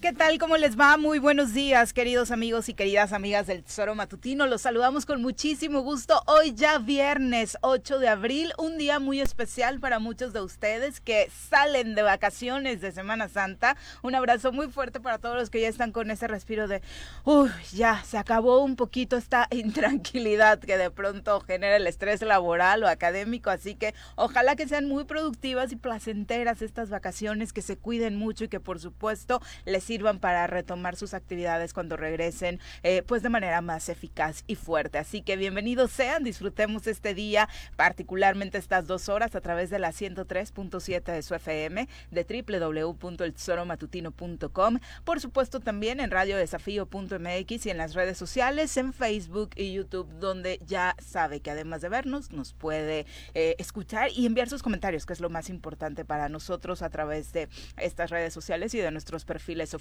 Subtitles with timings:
[0.00, 0.38] ¿Qué tal?
[0.38, 0.96] ¿Cómo les va?
[0.96, 4.46] Muy buenos días, queridos amigos y queridas amigas del Tesoro Matutino.
[4.46, 6.22] Los saludamos con muchísimo gusto.
[6.26, 11.30] Hoy ya viernes 8 de abril, un día muy especial para muchos de ustedes que
[11.50, 13.76] salen de vacaciones de Semana Santa.
[14.00, 16.80] Un abrazo muy fuerte para todos los que ya están con ese respiro de,
[17.24, 22.84] uy, ya se acabó un poquito esta intranquilidad que de pronto genera el estrés laboral
[22.84, 23.50] o académico.
[23.50, 28.44] Así que ojalá que sean muy productivas y placenteras estas vacaciones, que se cuiden mucho
[28.44, 33.28] y que por supuesto les sirvan para retomar sus actividades cuando regresen, eh, pues de
[33.28, 34.98] manera más eficaz y fuerte.
[34.98, 39.88] Así que bienvenidos sean, disfrutemos este día, particularmente estas dos horas a través de la
[39.88, 48.16] 103.7 de su FM, de www.eltesoromatutino.com, por supuesto también en radiodesafío.mx y en las redes
[48.16, 53.56] sociales, en Facebook y YouTube, donde ya sabe que además de vernos, nos puede eh,
[53.58, 57.48] escuchar y enviar sus comentarios, que es lo más importante para nosotros a través de
[57.76, 59.74] estas redes sociales y de nuestros perfiles.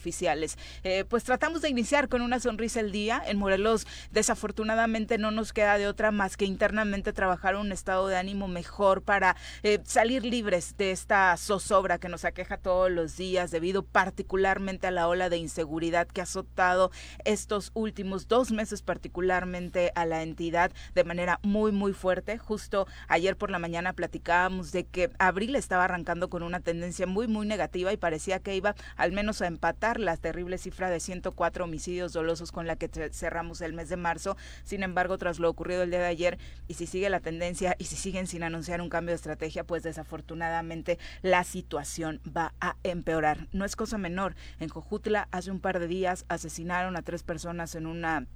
[0.84, 3.21] Eh, pues tratamos de iniciar con una sonrisa el día.
[3.26, 8.17] En Morelos, desafortunadamente, no nos queda de otra más que internamente trabajar un estado de
[8.17, 13.52] ánimo mejor para eh, salir libres de esta zozobra que nos aqueja todos los días,
[13.52, 16.91] debido particularmente a la ola de inseguridad que ha azotado
[17.25, 22.38] estos últimos dos meses, particularmente a la entidad de manera muy, muy fuerte.
[22.38, 27.28] Justo ayer por la mañana platicábamos de que abril estaba arrancando con una tendencia muy,
[27.28, 31.64] muy negativa y parecía que iba al menos a empatar la terrible cifra de 104
[31.64, 34.36] homicidios dolosos con la que cerramos el mes de marzo.
[34.66, 36.38] Sin embargo, tras lo ocurrido el día de ayer,
[36.68, 39.84] y si sigue la tendencia y si siguen sin anunciar un cambio de estrategia, pues
[39.84, 43.48] desafortunadamente la situación va a empeorar.
[43.54, 44.36] No es cosa menor.
[44.59, 48.28] En Jojutla hace un par de días asesinaron a tres personas en una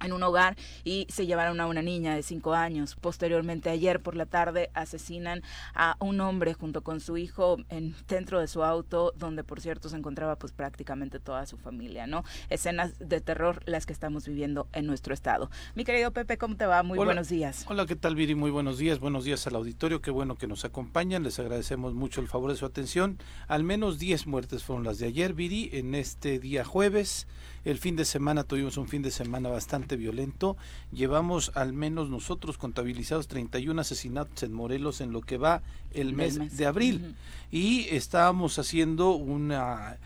[0.00, 2.96] en un hogar y se llevaron a una niña de cinco años.
[2.96, 5.42] Posteriormente, ayer por la tarde, asesinan
[5.74, 9.88] a un hombre junto con su hijo en dentro de su auto, donde por cierto
[9.88, 12.24] se encontraba pues prácticamente toda su familia, ¿no?
[12.50, 15.50] Escenas de terror las que estamos viviendo en nuestro estado.
[15.74, 16.82] Mi querido Pepe, ¿cómo te va?
[16.82, 17.64] Muy buenos días.
[17.68, 18.34] Hola, ¿qué tal, Viri?
[18.34, 18.98] Muy buenos días.
[18.98, 20.00] Buenos días al auditorio.
[20.00, 21.22] Qué bueno que nos acompañan.
[21.22, 23.18] Les agradecemos mucho el favor de su atención.
[23.48, 27.26] Al menos 10 muertes fueron las de ayer, Viri, en este día jueves.
[27.66, 30.56] El fin de semana tuvimos un fin de semana bastante violento.
[30.92, 36.56] Llevamos al menos nosotros contabilizados 31 asesinatos en Morelos en lo que va el mes,
[36.56, 37.16] de abril.
[37.50, 39.98] Y estábamos haciendo una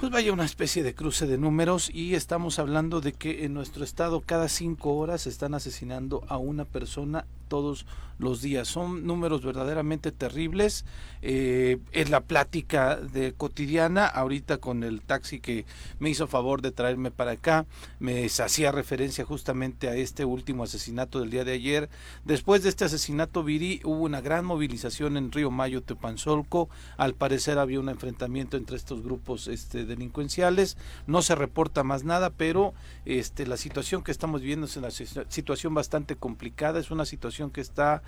[0.00, 3.84] pues vaya una especie de cruce de números y estamos hablando de que en nuestro
[3.84, 7.86] estado cada cinco horas están asesinando a una persona todos
[8.18, 8.68] los días.
[8.68, 10.84] Son números verdaderamente terribles.
[11.22, 14.06] Eh, es la plática de cotidiana.
[14.06, 15.64] Ahorita con el taxi que
[15.98, 17.66] me hizo favor de traerme para acá,
[17.98, 21.88] me hacía referencia justamente a este último asesinato del día de ayer.
[22.24, 26.68] Después de este asesinato, Viri, hubo una gran movilización en Río Mayo, Tepanzolco.
[26.96, 30.76] Al parecer había un enfrentamiento entre estos grupos este, delincuenciales.
[31.06, 35.74] No se reporta más nada, pero este, la situación que estamos viviendo es una situación
[35.74, 36.80] bastante complicada.
[36.80, 38.02] Es una situación que está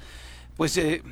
[0.57, 1.03] pues eh,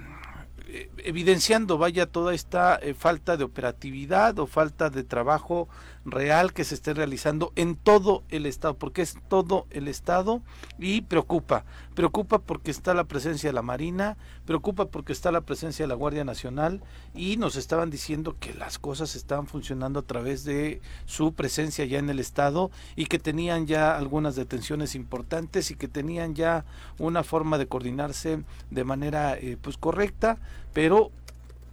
[0.98, 5.68] evidenciando vaya toda esta eh, falta de operatividad o falta de trabajo
[6.04, 10.42] real que se esté realizando en todo el estado, porque es todo el estado
[10.78, 11.64] y preocupa,
[11.94, 15.94] preocupa porque está la presencia de la Marina, preocupa porque está la presencia de la
[15.94, 16.82] Guardia Nacional
[17.14, 21.98] y nos estaban diciendo que las cosas estaban funcionando a través de su presencia ya
[21.98, 26.64] en el estado y que tenían ya algunas detenciones importantes y que tenían ya
[26.98, 30.38] una forma de coordinarse de manera eh, pues correcta,
[30.72, 31.10] pero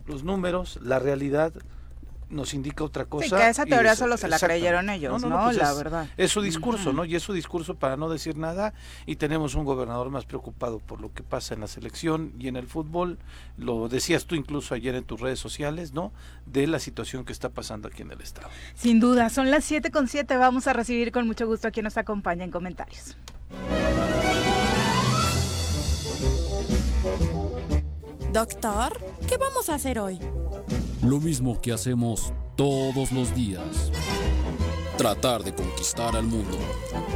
[0.08, 1.54] los números, la realidad
[2.30, 3.26] nos indica otra cosa.
[3.26, 5.44] Sí, que esa teoría solo se la creyeron ellos, ¿no?
[5.46, 6.08] Pues la es, verdad.
[6.18, 7.06] Es su discurso, ¿no?
[7.06, 8.74] Y es su discurso para no decir nada.
[9.06, 12.56] Y tenemos un gobernador más preocupado por lo que pasa en la selección y en
[12.56, 13.18] el fútbol.
[13.58, 16.12] Lo decías tú incluso ayer en tus redes sociales, ¿no?
[16.46, 18.50] De la situación que está pasando aquí en el Estado.
[18.76, 20.38] Sin duda, son las 7 con 7.
[20.38, 23.16] Vamos a recibir con mucho gusto a quien nos acompaña en comentarios.
[28.36, 30.20] Doctor, ¿qué vamos a hacer hoy?
[31.02, 33.90] Lo mismo que hacemos todos los días.
[34.98, 36.58] Tratar de conquistar al mundo.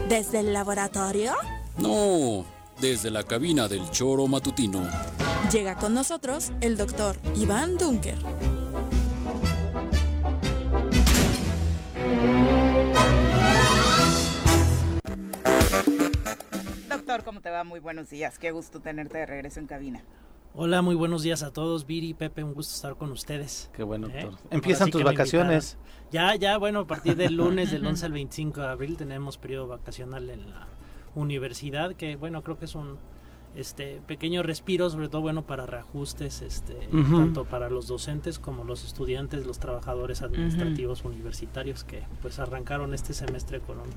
[0.07, 1.33] ¿Desde el laboratorio?
[1.77, 2.45] No,
[2.79, 4.81] desde la cabina del choro matutino.
[5.51, 8.17] Llega con nosotros el doctor Iván Dunker.
[16.87, 17.65] Doctor, ¿cómo te va?
[17.65, 18.39] Muy buenos días.
[18.39, 20.01] Qué gusto tenerte de regreso en cabina.
[20.55, 21.85] Hola, muy buenos días a todos.
[21.85, 23.69] Viri, Pepe, un gusto estar con ustedes.
[23.71, 24.29] Qué bueno, ¿Eh?
[24.49, 25.77] Empiezan tus vacaciones.
[26.11, 29.67] Ya, ya, bueno, a partir del lunes, del 11 al 25 de abril, tenemos periodo
[29.67, 30.67] vacacional en la
[31.13, 32.97] universidad, que bueno, creo que es un
[33.55, 38.85] este pequeño respiro, sobre todo bueno para reajustes, este, tanto para los docentes como los
[38.85, 43.89] estudiantes, los trabajadores administrativos universitarios que pues arrancaron este semestre con un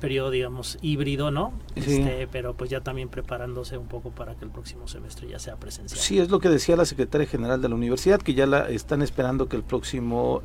[0.00, 1.52] periodo digamos híbrido, ¿no?
[1.74, 1.96] Sí.
[1.96, 5.56] Este, pero pues ya también preparándose un poco para que el próximo semestre ya sea
[5.56, 6.00] presencial.
[6.00, 9.02] Sí, es lo que decía la secretaria general de la universidad, que ya la están
[9.02, 10.42] esperando que el próximo,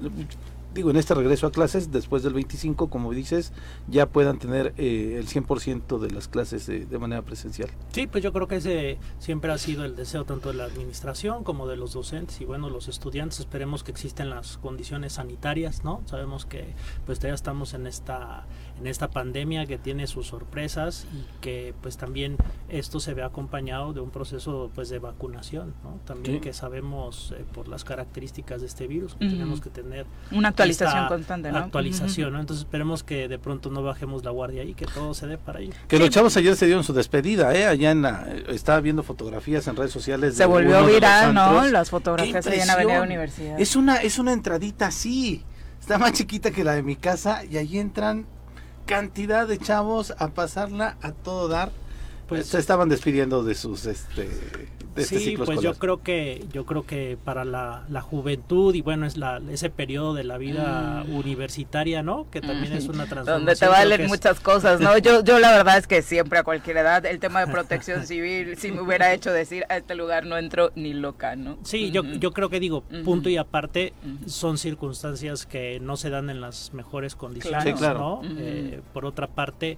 [0.74, 3.54] digo, en este regreso a clases, después del 25, como dices,
[3.88, 7.70] ya puedan tener eh, el 100% de las clases de, de manera presencial.
[7.92, 11.44] Sí, pues yo creo que ese siempre ha sido el deseo tanto de la administración
[11.44, 13.40] como de los docentes y bueno, los estudiantes.
[13.40, 16.02] Esperemos que existen las condiciones sanitarias, ¿no?
[16.06, 16.74] Sabemos que
[17.06, 18.46] pues ya estamos en esta
[18.80, 22.38] en esta pandemia que tiene sus sorpresas y que pues también
[22.70, 26.00] esto se ve acompañado de un proceso pues de vacunación, ¿no?
[26.06, 26.42] También Sí.
[26.42, 31.08] que sabemos eh, por las características de este virus que tenemos que tener Una actualización
[31.08, 31.58] constante, ¿no?
[31.58, 32.40] actualización, ¿no?
[32.40, 35.60] Entonces esperemos que de pronto no bajemos la guardia y que todo se dé para
[35.60, 35.74] ello.
[35.88, 37.66] Que los chavos ayer se dieron su despedida, ¿eh?
[37.66, 40.36] Allá en la, estaba viendo fotografías en redes sociales.
[40.36, 41.66] Se de volvió viral, ¿no?
[41.68, 43.06] Las fotografías ¡Qué ahí en Avenida impresión!
[43.08, 43.60] Universidad.
[43.60, 45.44] Es una, es una entradita así.
[45.80, 48.26] Está más chiquita que la de mi casa y ahí entran
[48.90, 51.72] cantidad de chavos a pasarla a todo dar.
[52.28, 54.28] Pues- se estaban despidiendo de sus este
[54.96, 55.74] de este sí, ciclo pues escolar.
[55.76, 59.70] yo creo que yo creo que para la, la juventud y bueno es la ese
[59.70, 62.26] periodo de la vida universitaria, ¿no?
[62.32, 63.44] Que también es una transformación.
[63.44, 63.46] Mm.
[63.46, 64.98] Donde te valen es- muchas cosas, ¿no?
[64.98, 68.58] Yo, yo la verdad es que siempre a cualquier edad el tema de protección civil,
[68.58, 71.58] si me hubiera hecho decir a este lugar no entro ni loca, ¿no?
[71.64, 73.94] Sí, yo, yo creo que digo, punto y aparte,
[74.26, 77.70] son circunstancias que no se dan en las mejores condiciones, Claro.
[77.72, 78.00] Sí, claro.
[78.24, 78.40] ¿no?
[78.40, 79.78] Eh, por otra parte,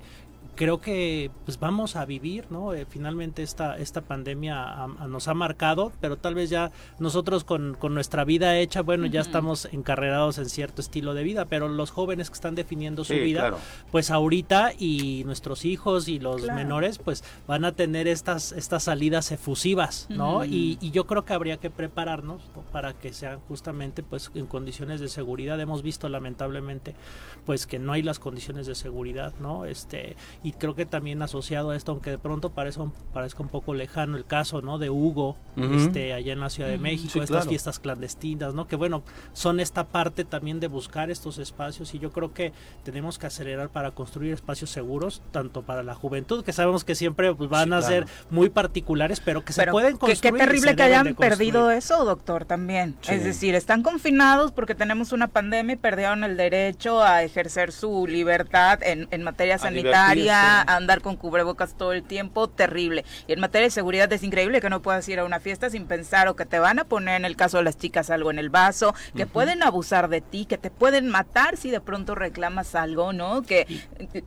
[0.56, 2.74] creo que pues vamos a vivir, ¿no?
[2.74, 7.44] Eh, finalmente esta, esta pandemia a- a- nos ha marcado, pero tal vez ya nosotros
[7.44, 11.68] con, con nuestra vida hecha, bueno, ya estamos encarrerados en cierto estilo de vida, pero
[11.69, 13.57] los jóvenes que están definiendo su Sí, vida, claro.
[13.92, 16.56] pues ahorita y nuestros hijos y los Claro.
[16.59, 21.33] menores pues van a tener estas estas salidas efusivas no y, y yo creo que
[21.33, 22.62] habría que prepararnos ¿no?
[22.71, 26.95] para que sean justamente pues en condiciones de seguridad hemos visto lamentablemente
[27.45, 31.71] pues que no hay las condiciones de seguridad no este y creo que también asociado
[31.71, 34.89] a esto aunque de pronto parezca un, parezca un poco lejano el caso no de
[34.89, 36.77] Hugo este allá en la Ciudad de.
[36.77, 37.50] México Sí, estas claro.
[37.50, 39.03] fiestas clandestinas no que bueno
[39.33, 42.53] son esta parte también de buscar estos espacios y yo creo que
[42.83, 47.33] tenemos que acelerar para construir espacios seguros tanto para la juventud que sabemos que siempre
[47.36, 47.86] pues, van Sí, a claro.
[47.88, 51.71] ser muy particulares pero que se pueden qué- construir Qué, y terrible que hayan perdido
[51.71, 52.95] eso, doctor, también.
[53.01, 53.13] Sí.
[53.13, 58.07] Es decir, están confinados porque tenemos una pandemia y perdieron el derecho a ejercer su
[58.07, 63.06] libertad en, en materia A sanitaria, andar con cubrebocas todo el tiempo, terrible.
[63.28, 65.86] Y en materia de seguridad es increíble que no puedas ir a una fiesta sin
[65.86, 68.39] pensar o que te van a poner, en el caso de las chicas, algo en
[68.39, 72.75] el vaso, que pueden abusar de ti, que te pueden matar si de pronto reclamas
[72.75, 73.42] algo, ¿no?
[73.42, 73.66] Que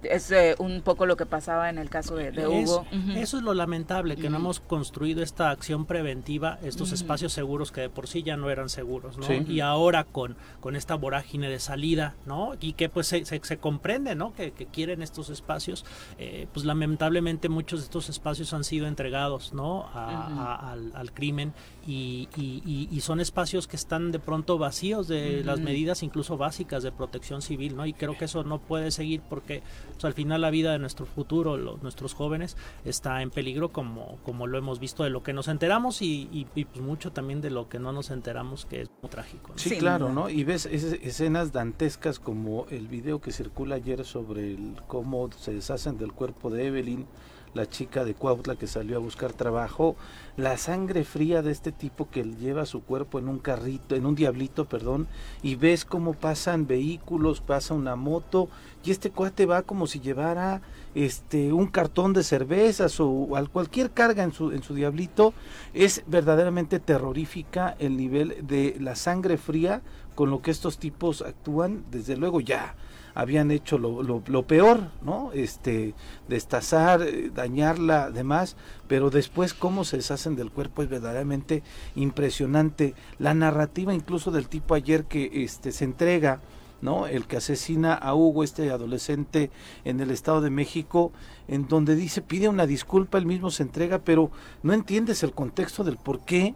[0.02, 2.86] es eh, un poco lo que pasaba en el caso de, de Es- Hugo.
[3.14, 7.82] Eso es lo lamentable, que no hemos construido esta acción preventiva, estos espacios seguros que
[7.82, 9.26] de por sí ya no eran seguros, ¿no?
[9.26, 9.44] Sí.
[9.48, 12.52] Y ahora con, con esta vorágine de salida, ¿no?
[12.60, 14.34] Y que pues se, se, se comprende, ¿no?
[14.34, 15.84] Que, que quieren estos espacios,
[16.18, 19.84] eh, pues lamentablemente muchos de estos espacios han sido entregados, ¿no?
[19.94, 20.40] A- Ujú.
[20.40, 21.52] a- al, al crimen
[21.86, 26.36] y, y- y- y son espacios que están de pronto vacíos de las medidas incluso
[26.36, 27.86] básicas de protección civil, ¿no?
[27.86, 29.62] Y creo que eso no puede seguir porque
[29.92, 34.18] pues, al final la vida de nuestro futuro, lo- nuestros jóvenes, está en peligro como,
[34.24, 37.40] como lo hemos visto de lo que nos enteramos y, y- y, pues mucho también
[37.40, 39.50] de lo que no nos enteramos, que es muy trágico.
[39.52, 39.58] ¿no?
[39.58, 40.08] Sí, claro.
[40.12, 40.28] ¿no?
[40.30, 45.52] Y ves esas escenas dantescas como el video que circula ayer sobre el, cómo se
[45.92, 47.06] del cuerpo de Evelyn,
[47.52, 49.96] la chica de Cuautla que salió a buscar trabajo,
[50.36, 54.14] la sangre fría de este tipo que lleva su cuerpo en un carrito, en un
[54.14, 55.06] diablito, perdón,
[55.42, 58.48] y ves cómo pasan vehículos, pasa una moto,
[58.84, 60.62] y este cuate va como si llevara
[60.94, 65.32] este un cartón de cervezas o al cualquier carga en su en su diablito.
[65.72, 69.80] Es verdaderamente terrorífica el nivel de la sangre fría
[70.14, 72.74] con lo que estos tipos actúan desde luego ya
[73.14, 75.94] habían hecho lo, lo- lo peor no este
[76.28, 78.56] destazar eh, dañarla demás
[78.88, 81.62] pero después cómo se deshacen del cuerpo es verdaderamente
[81.94, 86.40] impresionante la narrativa incluso del tipo ayer que este se entrega
[86.82, 87.06] ¿no?
[87.06, 89.50] El que asesina a Hugo, este adolescente
[89.86, 91.12] en el Estado de México,
[91.48, 94.30] en donde dice, pide una disculpa, él mismo se entrega, pero
[94.62, 96.54] no entiendes el contexto del por qué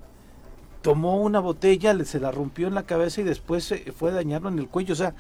[0.82, 4.48] tomó una botella, se la rompió en la cabeza y después se fue a dañarlo
[4.48, 4.92] en el cuello.
[4.92, 5.14] O sea,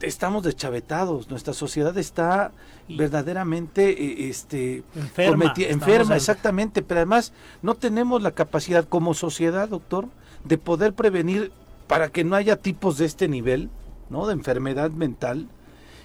[0.00, 2.52] estamos deschavetados, nuestra sociedad está
[2.88, 5.54] Y- verdaderamente eh, este, Enferma.
[5.56, 7.32] enferma, en- exactamente, pero además
[7.62, 10.08] no tenemos la capacidad como sociedad, doctor,
[10.44, 11.52] de poder prevenir
[11.86, 13.70] para que no haya tipos de este nivel,
[14.10, 14.26] ¿no?
[14.26, 15.48] De enfermedad mental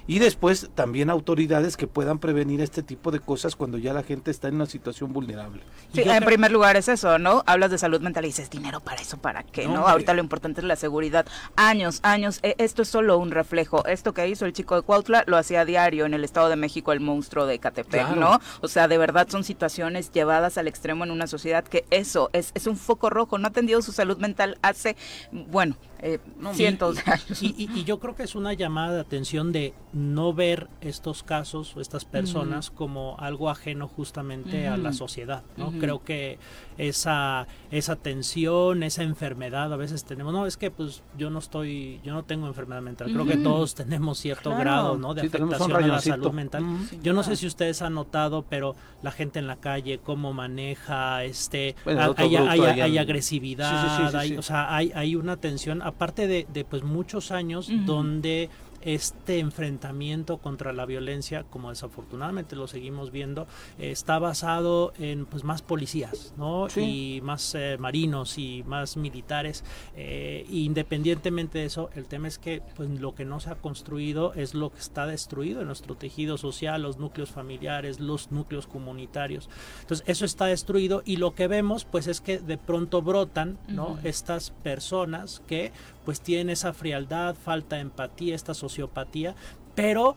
[0.09, 4.31] y después también autoridades que puedan prevenir este tipo de cosas cuando ya la gente
[4.31, 5.61] está en una situación vulnerable.
[5.93, 7.43] Sí, en primer lugar es eso, ¿no?
[7.45, 9.67] Hablas de salud mental y dices dinero para eso, ¿para qué?
[9.67, 9.87] ¿no?
[9.87, 11.27] Ahorita lo importante es la seguridad.
[11.55, 13.85] Años, años, e, esto es solo un reflejo.
[13.85, 16.55] Esto que hizo el chico de Cuautla lo hacía a diario en el Estado de
[16.55, 18.41] México el monstruo de Catepec, ¿no?
[18.61, 22.51] O sea, de verdad son situaciones llevadas al extremo en una sociedad que eso es,
[22.55, 23.37] es un foco rojo.
[23.37, 24.95] No ha atendido su salud mental hace,
[25.31, 26.19] bueno, eh,
[26.53, 27.43] cientos de años.
[27.43, 31.81] Y, yo creo que es una llamada de atención de no ver estos casos o
[31.81, 35.43] estas personas como algo ajeno justamente a la sociedad.
[35.57, 35.71] ¿no?
[35.71, 36.37] Creo que
[36.79, 41.99] esa, esa tensión, esa enfermedad, a veces tenemos, no, es que pues yo no estoy,
[42.03, 45.13] yo no tengo enfermedad mental, creo que todos tenemos cierto grado ¿no?
[45.13, 46.63] de afectación a la salud mental.
[47.03, 51.25] yo no sé si ustedes han notado, pero la gente en la calle, cómo maneja,
[51.25, 56.83] este, hay, hay, agresividad, hay, o sea, hay, hay una tensión, aparte de, de pues
[56.83, 58.49] muchos años donde
[58.81, 65.61] este enfrentamiento contra la violencia, como desafortunadamente lo seguimos viendo, está basado en pues más
[65.61, 66.67] policías, ¿no?
[66.75, 69.63] Y más eh, marinos y más militares.
[69.95, 74.33] Eh, independientemente de eso, el tema es que pues lo que no se ha construido
[74.33, 79.49] es lo que está destruido en nuestro tejido social, los núcleos familiares, los núcleos comunitarios.
[79.81, 83.99] Entonces eso está destruido y lo que vemos pues es que de pronto brotan, ¿no?
[84.03, 85.71] Estas personas que
[86.09, 89.35] pues tienen esa frialdad, falta de empatía, esta sociopatía,
[89.75, 90.15] pero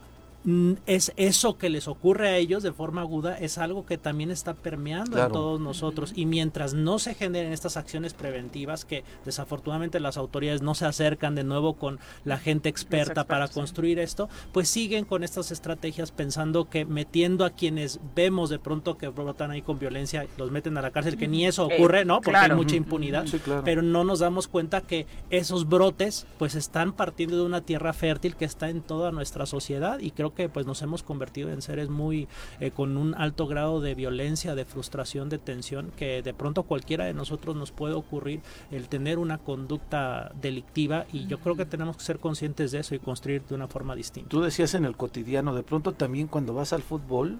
[0.85, 4.53] es eso que les ocurre a ellos de forma aguda es algo que también está
[4.53, 6.13] permeando en todos nosotros.
[6.15, 11.35] Y mientras no se generen estas acciones preventivas que desafortunadamente las autoridades no se acercan
[11.35, 16.69] de nuevo con la gente experta para construir esto pues siguen con estas estrategias pensando
[16.69, 20.81] que metiendo a quienes vemos de pronto que brotan ahí con violencia los meten a
[20.81, 23.25] la cárcel que ni eso ocurre no porque hay mucha impunidad.
[23.63, 28.35] Pero no nos damos cuenta que esos brotes pues están partiendo de una tierra fértil
[28.35, 31.89] que está en toda nuestra sociedad y creo que pues nos hemos convertido en seres
[31.89, 32.27] muy
[32.59, 37.05] eh, con un alto grado de violencia, de frustración, de tensión, que de pronto cualquiera
[37.05, 41.97] de nosotros nos puede ocurrir el tener una conducta delictiva y yo creo que tenemos
[41.97, 44.29] que ser conscientes de eso y construir de una forma distinta.
[44.29, 47.39] Tú decías en el cotidiano, de pronto también cuando vas al fútbol,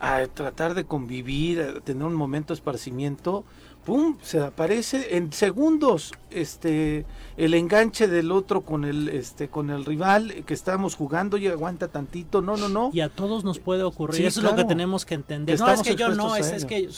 [0.00, 3.44] a tratar de convivir, a tener un momento de esparcimiento,
[3.86, 4.18] ¡pum!
[4.22, 5.16] se aparece.
[5.16, 10.96] En segundos este el enganche del otro con el este con el rival que estamos
[10.96, 12.42] jugando y aguanta tantito.
[12.42, 12.90] No no no.
[12.92, 14.26] Y a todos nos puede ocurrir.
[14.26, 15.58] Eso es lo que tenemos que entender.
[15.58, 16.88] No es que yo no es, que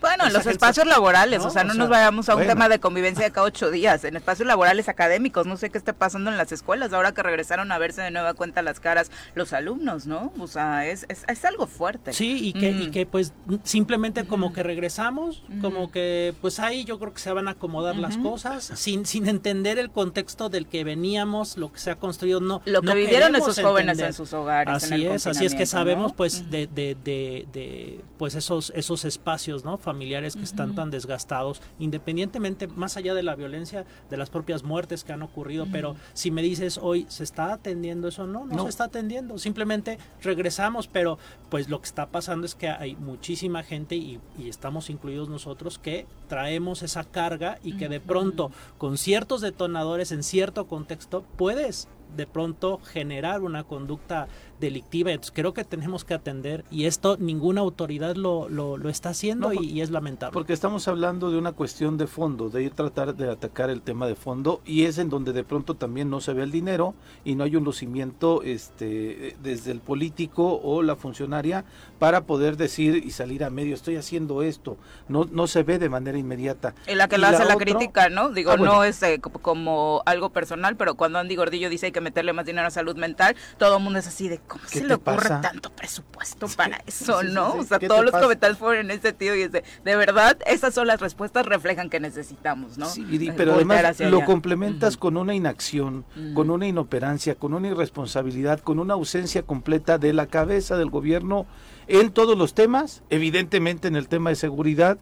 [0.00, 3.24] bueno en los espacios laborales o sea no nos vayamos a un tema de convivencia
[3.24, 4.04] de cada ocho días.
[4.04, 7.72] En espacios laborales académicos no sé qué esté pasando en las escuelas ahora que regresaron
[7.72, 11.66] a verse de nueva cuenta las caras los alumnos no o sea es, es, algo
[11.66, 12.12] fuerte.
[12.12, 12.90] Sí y que y mm.
[12.90, 13.32] que pues
[13.64, 17.96] simplemente como que regresamos como que pues ahí yo creo que se van a acomodar
[17.96, 22.40] las cosas sin, sin entender el contexto del que veníamos, lo que se ha construido,
[22.40, 22.62] no.
[22.64, 24.74] Lo que vivieron esos jóvenes en sus hogares.
[24.74, 29.78] Así es, así es que sabemos pues de, de, de, pues esos, esos espacios ¿no?
[29.78, 35.04] familiares que están tan desgastados, independientemente, más allá de la violencia, de las propias muertes
[35.04, 38.26] que han ocurrido, pero si me dices hoy, ¿se está atendiendo eso?
[38.26, 41.18] No, no, se está atendiendo, simplemente regresamos, pero
[41.48, 45.78] pues lo que está pasando es que hay muchísima gente y, y estamos incluidos nosotros
[45.78, 51.88] que traemos esa carga y que de pronto con ciertos detonadores en cierto contexto puedes
[52.16, 54.28] de pronto generar una conducta
[54.60, 55.10] delictiva.
[55.10, 59.80] Entonces creo que tenemos que atender y esto ninguna autoridad lo, lo, está haciendo y,
[59.80, 60.32] es lamentable.
[60.32, 64.06] Porque estamos hablando de una cuestión de fondo, de ir tratar de atacar el tema
[64.06, 67.34] de fondo y es en donde de pronto también no se ve el dinero y
[67.34, 71.64] no hay un lucimiento este, desde el político o la funcionaria
[71.98, 74.76] para poder decir y salir a medio, estoy haciendo esto.
[75.08, 76.74] No, no se ve de manera inmediata.
[76.86, 78.30] En la que lo hace la crítica, ¿no?
[78.30, 82.32] Digo, ah, no es eh, como algo personal, pero cuando Andy Gordillo dice que meterle
[82.32, 85.28] más dinero a salud mental, todo el mundo es así de, ¿cómo se le ocurre
[85.40, 87.54] tanto presupuesto para eso, no?
[87.54, 90.74] o sea, todos los comentarios fueron en ese sentido y es de, de verdad, esas
[90.74, 92.86] son las respuestas, reflejan que necesitamos, ¿no?
[92.86, 98.78] Sí, pero además lo complementas con una inacción, con una inoperancia, con una irresponsabilidad, con
[98.78, 101.46] una ausencia completa de la cabeza del gobierno
[101.86, 104.98] en todos los temas, evidentemente en el tema de seguridad,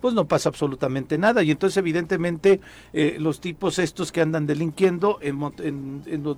[0.00, 1.42] pues no pasa absolutamente nada.
[1.42, 2.60] Y entonces evidentemente
[2.92, 5.38] eh, los tipos estos que andan delinquiendo en,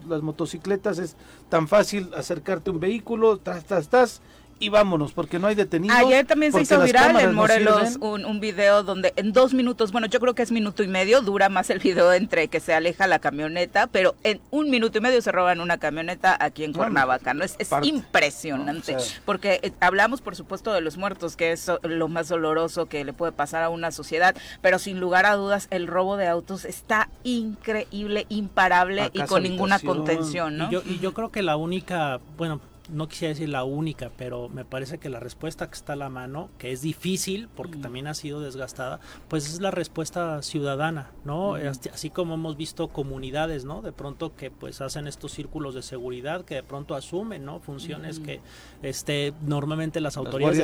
[0.09, 1.17] las motocicletas es
[1.49, 4.23] tan fácil acercarte a un vehículo, tras, tras, tras,
[4.61, 5.97] y vámonos, porque no hay detenidos.
[5.97, 10.07] Ayer también se hizo viral en Morelos un, un video donde en dos minutos, bueno,
[10.07, 13.07] yo creo que es minuto y medio, dura más el video entre que se aleja
[13.07, 17.35] la camioneta, pero en un minuto y medio se roban una camioneta aquí en Cuernavaca,
[17.35, 17.43] ¿no?
[17.43, 18.99] Es, es impresionante, ¿no?
[18.99, 22.87] O sea- porque eh, hablamos, por supuesto, de los muertos, que es lo más doloroso
[22.87, 26.27] que le puede pasar a una sociedad, pero sin lugar a dudas, el robo de
[26.29, 30.69] autos está increíble, imparable y con ninguna contención, ¿no?
[30.69, 32.61] Y yo, y yo creo que la única, bueno,
[32.93, 36.09] no quisiera decir la única, pero me parece que la respuesta que está a la
[36.09, 41.55] mano, que es difícil porque también ha sido desgastada, pues es la respuesta ciudadana, ¿no?
[41.55, 43.83] Así- Así como hemos visto comunidades, ¿no?
[43.83, 47.61] De pronto que pues hacen estos círculos de seguridad que de pronto asumen, ¿no?
[47.61, 48.41] Funciones que
[48.83, 50.59] este normalmente las autoridades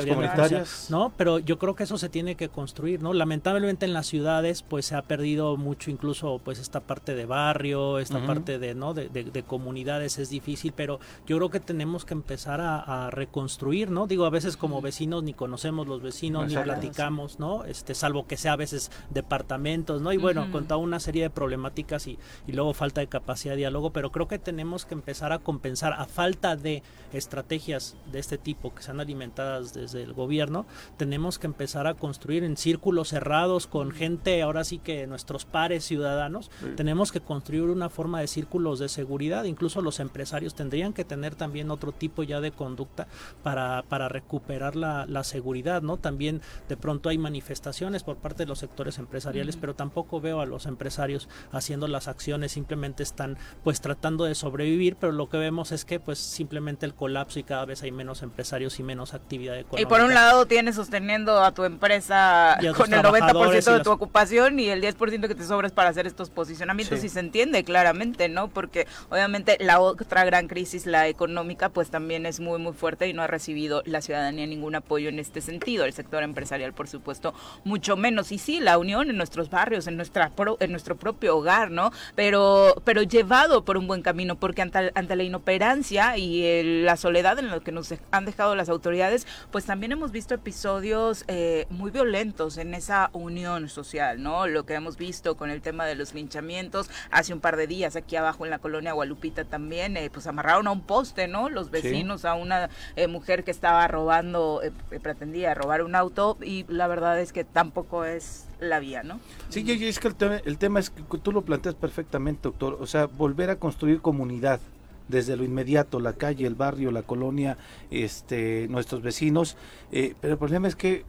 [0.44, 1.12] hacer, ¿no?
[1.16, 3.12] Pero yo creo que eso se tiene que construir, ¿no?
[3.12, 7.98] Lamentablemente en las ciudades pues se ha perdido mucho incluso pues esta parte de barrio,
[7.98, 8.94] esta parte de, ¿no?
[8.94, 13.10] De, de- de comunidades es difícil, pero yo creo que tenemos que empezar a, a
[13.10, 14.06] reconstruir, ¿no?
[14.06, 17.64] Digo, a veces como vecinos ni conocemos los vecinos, ni platicamos, ¿no?
[17.64, 20.12] Este, salvo que sea a veces departamentos, ¿no?
[20.12, 20.52] Y bueno, Ujú.
[20.52, 24.10] con toda una serie de problemáticas y, y luego falta de capacidad de diálogo, pero
[24.10, 26.82] creo que tenemos que empezar a compensar a falta de
[27.12, 32.44] estrategias de este tipo que sean alimentadas desde el gobierno, tenemos que empezar a construir
[32.44, 37.88] en círculos cerrados con gente, ahora sí que nuestros pares ciudadanos, tenemos que construir una
[37.88, 42.40] forma de círculos de seguridad, incluso los empresarios tendrían que tener también otro tipo ya
[42.40, 43.06] de conducta
[43.42, 45.96] para, para recuperar la, la seguridad, ¿no?
[45.96, 50.46] También de pronto hay manifestaciones por parte de los sectores empresariales, pero tampoco veo a
[50.46, 55.72] los empresarios haciendo las acciones, simplemente están pues tratando de sobrevivir, pero lo que vemos
[55.72, 59.56] es que pues simplemente el colapso y cada vez hay menos empresarios y menos actividad
[59.58, 59.82] económica.
[59.82, 63.70] Y por un lado tienes sosteniendo a tu empresa a con el 90% trabajadores y
[63.70, 67.00] de las- tu ocupación y el 10% que te sobra es para hacer estos posicionamientos
[67.00, 67.06] Sí.
[67.06, 68.48] y se entiende claramente, ¿no?
[68.48, 73.12] Porque obviamente la otra gran crisis, la económica, pues también es muy muy fuerte y
[73.12, 75.84] no ha recibido la ciudadanía ningún apoyo en este sentido.
[75.84, 78.32] El sector empresarial, por supuesto, mucho menos.
[78.32, 81.92] Y sí, la unión en nuestros barrios, en nuestra en nuestro propio hogar, ¿no?
[82.14, 87.38] Pero pero llevado por un buen camino, porque ante, ante la inoperancia y la soledad
[87.38, 91.90] en lo que nos han dejado las autoridades, pues también hemos visto episodios eh, muy
[91.90, 94.46] violentos en esa unión social, ¿no?
[94.46, 97.96] Lo que hemos visto con el tema de los linchamientos hace un par de días
[97.96, 101.48] aquí abajo en la colonia Gualupita también, eh, pues amarraron a un poste, ¿no?
[101.48, 106.36] Los vecinos a una eh, mujer que estaba robando, eh, eh, pretendía robar un auto
[106.42, 109.20] y la verdad es que tampoco es la vía, ¿no?
[109.48, 112.78] Sí, y- es que el tema, el tema es que tú lo planteas perfectamente, doctor.
[112.80, 114.60] O sea, volver a construir comunidad
[115.08, 117.56] desde lo inmediato, la calle, el barrio, la colonia,
[117.90, 119.56] este, nuestros vecinos.
[119.92, 121.04] eh, pero el problema es que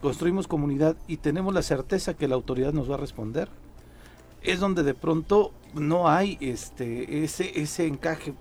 [0.00, 3.48] construimos comunidad y tenemos la certeza que la autoridad nos va a responder.
[4.44, 8.34] Es donde de pronto no hay este ese ese encaje.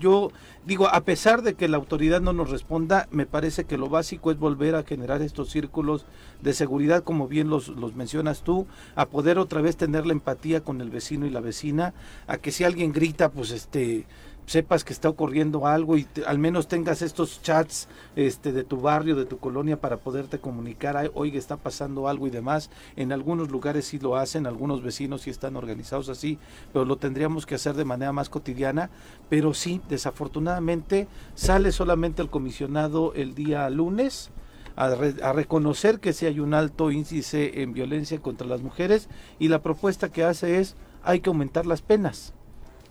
[0.00, 0.32] Yo
[0.64, 4.30] digo, a pesar de que la autoridad no nos responda, me parece que lo básico
[4.30, 6.06] es volver a generar estos círculos
[6.42, 8.66] de seguridad, como bien los, los mencionas tú,
[8.96, 11.94] a poder otra vez tener la empatía con el vecino y la vecina,
[12.26, 14.06] a que si alguien grita, pues este
[14.48, 19.14] sepas que está ocurriendo algo y al menos tengas estos chats este de tu barrio,
[19.14, 22.70] de tu colonia para poderte comunicar, "Ay, oiga, está pasando algo y demás.
[22.96, 26.38] En algunos lugares sí lo hacen, algunos vecinos sí están organizados así,
[26.72, 28.88] pero lo tendríamos que hacer de manera más cotidiana,
[29.28, 34.30] pero sí, desafortunadamente sale solamente el comisionado el día lunes
[34.76, 39.08] a, re- a reconocer que sí hay un alto índice en violencia contra las mujeres
[39.38, 42.32] y la propuesta que hace es hay que aumentar las penas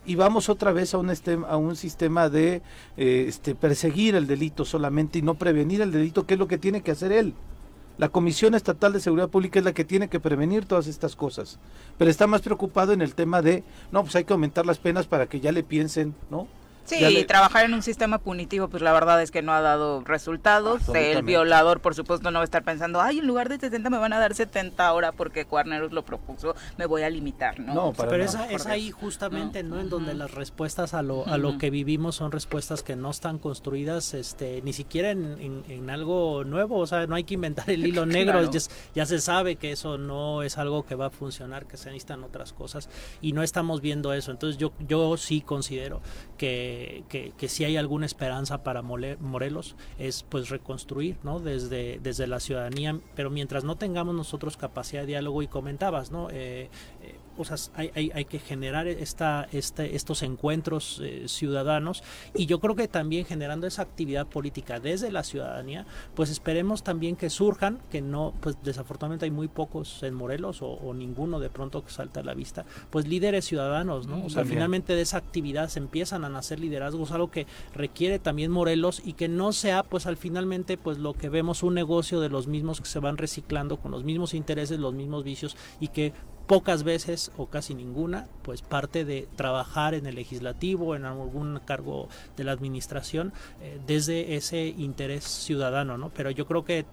[0.08, 1.12] y vamos otra vez a un,
[1.48, 2.62] a un sistema de
[2.96, 6.58] eh, este, perseguir el delito solamente y no prevenir el delito, que es lo que
[6.58, 7.34] tiene que hacer él.
[7.98, 11.60] La Comisión Estatal de Seguridad Pública es la que tiene que prevenir todas estas cosas,
[11.98, 15.08] pero está más preocupado en el tema de, no, pues hay que aumentar las penas
[15.08, 16.48] para que ya le piensen, ¿no?
[16.88, 20.02] Sí, le- trabajar en un sistema punitivo, pues la verdad es que no ha dado
[20.06, 20.88] resultados.
[20.96, 23.98] El violador, por supuesto, no va a estar pensando, ay, en lugar de 70 me
[23.98, 27.74] van a dar 70 ahora porque Cuarneros lo propuso, me voy a limitar, ¿no?
[27.74, 29.80] No, para Pero esa- es ahí justamente, ¿no?
[29.80, 33.38] En donde las respuestas a lo, a lo que vivimos son respuestas que no están
[33.38, 37.70] construidas, este, ni siquiera en, en- en algo nuevo, o sea, no hay que inventar
[37.70, 38.52] el hilo negro, Claro.
[38.52, 38.60] ya,
[38.96, 42.24] ya se sabe que eso no es algo que va a funcionar, que se necesitan
[42.24, 42.90] otras cosas
[43.22, 44.32] y no estamos viendo eso.
[44.32, 46.02] Entonces yo, yo sí considero
[46.38, 46.77] que,
[47.10, 51.40] que, que si hay alguna esperanza para Morelos es pues reconstruir, ¿no?
[51.40, 56.30] Desde, desde la ciudadanía, pero mientras no tengamos nosotros capacidad de diálogo y comentabas, ¿no?
[56.32, 56.70] Eh,
[57.38, 62.60] o sea, hay, hay, hay, que generar esta, este, estos encuentros eh, ciudadanos y yo
[62.60, 67.80] creo que también generando esa actividad política desde la ciudadanía, pues esperemos también que surjan,
[67.90, 72.22] que no, pues desafortunadamente hay muy pocos en Morelos o, ninguno de pronto que salta
[72.22, 74.26] a la vista, pues líderes ciudadanos, ¿no?
[74.26, 78.52] O sea, finalmente de esa actividad se empiezan a nacer liderazgos, algo que requiere también
[78.52, 82.30] Morelos y que no sea pues al finalmente pues lo que vemos un negocio de
[82.30, 86.14] los mismos que se van reciclando con los mismos intereses, los mismos vicios y que
[86.48, 92.08] pocas veces o casi ninguna, pues parte de trabajar en el legislativo, en algún cargo
[92.38, 96.10] de la administración, eh, desde ese interés ciudadano, ¿no?
[96.10, 96.86] Pero yo creo que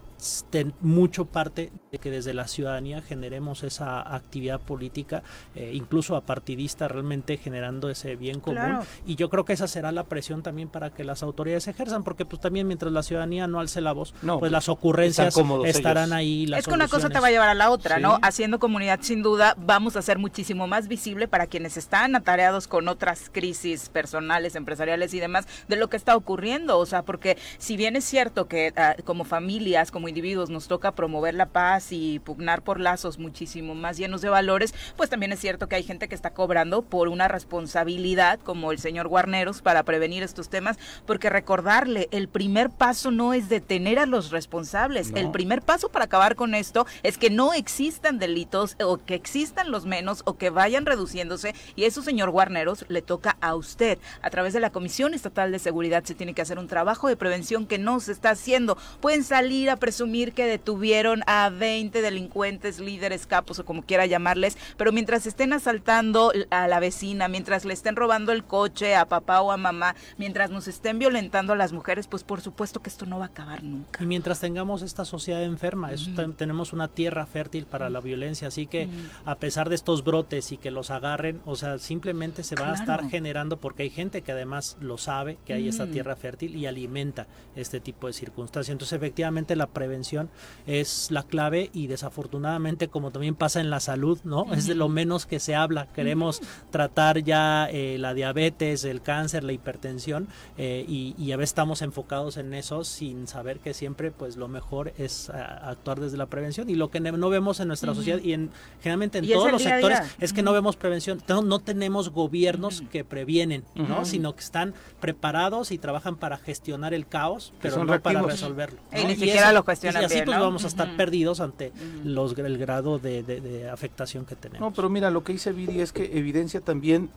[0.81, 5.23] mucho parte de que desde la ciudadanía generemos esa actividad política,
[5.55, 8.81] eh, incluso apartidista, realmente generando ese bien común.
[9.07, 12.25] Y yo creo que esa será la presión también para que las autoridades ejerzan, porque
[12.25, 16.51] pues también mientras la ciudadanía no alce la voz, pues, pues las ocurrencias estarán ahí.
[16.57, 18.19] es que una cosa te va a llevar a la otra, ¿no?
[18.23, 22.89] Haciendo comunidad, sin duda, vamos a ser muchísimo más visible para quienes están atareados con
[22.89, 26.79] otras crisis personales, empresariales y demás, de lo que está ocurriendo.
[26.79, 30.93] O sea, porque si bien es cierto que ah, como familias, como individuos nos toca
[30.93, 35.41] promover la paz y pugnar por lazos muchísimo más llenos de valores, pues también es
[35.41, 39.83] cierto que hay gente que está cobrando por una responsabilidad como el señor Guarneros para
[39.83, 45.31] prevenir estos temas, porque recordarle, el primer paso no es detener a los responsables, el
[45.31, 49.87] primer paso para acabar con esto es que no existan delitos o que existan los
[49.87, 53.99] menos o que vayan reduciéndose y eso, señor Guarneros, le toca a usted.
[54.23, 57.17] A través de la Comisión Estatal de Seguridad se tiene que hacer un trabajo de
[57.17, 58.77] prevención que no se está haciendo.
[59.01, 64.59] Pueden salir a presumir que detuvieron a 20 delincuentes, líderes, capos o como quiera llamarles,
[64.77, 69.41] pero mientras estén asaltando a la vecina, mientras le estén robando el coche a papá
[69.41, 73.07] o a mamá, mientras nos estén violentando a las mujeres, pues por supuesto que esto
[73.07, 74.03] no va a acabar nunca.
[74.03, 75.93] Y mientras tengamos esta sociedad enferma,
[76.37, 78.89] tenemos una tierra fértil para la violencia, así que
[79.25, 82.75] a pesar de estos brotes y que los agarren, o sea, simplemente se va a
[82.75, 86.67] estar generando porque hay gente que además lo sabe que hay esta tierra fértil y
[86.67, 88.73] alimenta este tipo de circunstancias.
[88.73, 90.31] Entonces, efectivamente la prevención
[90.67, 94.47] es la clave y desafortunadamente como también pasa en la salud, ¿no?
[94.55, 95.89] Es de lo menos que se habla.
[95.93, 101.83] Queremos tratar ya eh, la diabetes, el cáncer, la hipertensión eh, y, a veces estamos
[101.83, 106.71] enfocados en eso sin saber que siempre pues lo mejor es actuar desde la prevención
[106.71, 109.99] y lo que no vemos en nuestra sociedad y en generalmente en todos los sectores
[110.21, 114.05] es que no vemos prevención, no, tenemos gobiernos que previenen, ¿no?
[114.05, 118.81] Sino que están preparados y trabajan para gestionar el caos, pero no para resolverlo.
[118.93, 121.73] Y ni siquiera lo cuestionan pues vamos a estar perdidos ante
[122.05, 124.61] los, el grado de, afectación que tenemos.
[124.61, 127.11] No, pero mira, lo que dice Viri es que evidencia también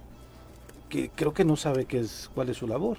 [0.90, 2.98] que creo que no sabe qué es, cuál es su labor.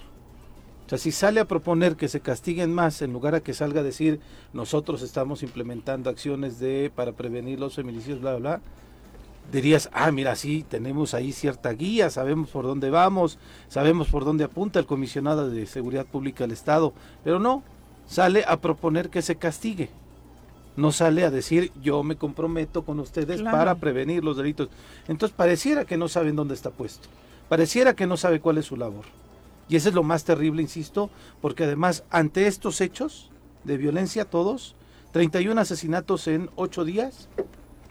[0.86, 3.80] O sea, si sale a proponer que se castiguen más en lugar a que salga
[3.80, 4.20] a decir
[4.54, 8.60] nosotros estamos implementando acciones de para prevenir los feminicidios, bla, bla, bla,
[9.52, 14.44] dirías, ah, mira, sí, tenemos ahí cierta guía, sabemos por dónde vamos, sabemos por dónde
[14.44, 16.92] apunta el comisionado de Seguridad Pública del Estado,
[17.24, 17.62] pero no,
[18.08, 19.90] sale a proponer que se castigue.
[20.76, 24.68] No sale a decir yo me comprometo con ustedes para prevenir los delitos.
[25.06, 27.08] Entonces pareciera que no saben dónde está puesto.
[27.48, 29.04] Pareciera que no sabe cuál es su labor.
[29.68, 33.30] Y eso es lo más terrible, insisto, porque además ante estos hechos
[33.64, 34.74] de violencia todos,
[35.12, 37.28] 31 asesinatos en 8 días,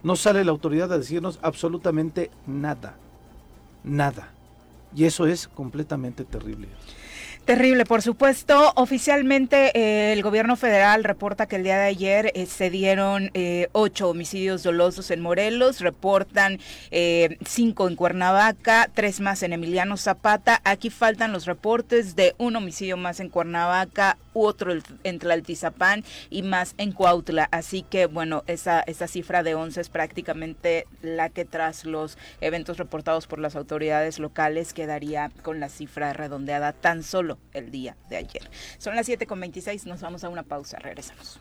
[0.02, 2.96] no sale la autoridad a decirnos absolutamente nada.
[3.84, 4.32] Nada.
[4.96, 6.70] Y eso es completamente terrible.
[7.48, 8.74] Terrible, por supuesto.
[8.76, 13.70] Oficialmente eh, el gobierno federal reporta que el día de ayer eh, se dieron eh,
[13.72, 16.60] ocho homicidios dolosos en Morelos, reportan
[17.46, 20.60] cinco en Cuernavaca, tres más en Emiliano Zapata.
[20.66, 24.74] Aquí faltan los reportes de un homicidio más en Cuernavaca, otro
[25.06, 27.48] en Tlaltizapán y más en Cuautla.
[27.52, 32.78] Así que bueno, esa, esa cifra de 11 es prácticamente la que tras los eventos
[32.78, 38.18] reportados por las autoridades locales quedaría con la cifra redondeada tan solo el día de
[38.18, 38.50] ayer.
[38.78, 41.40] Son las 7.26, nos vamos a una pausa, regresamos.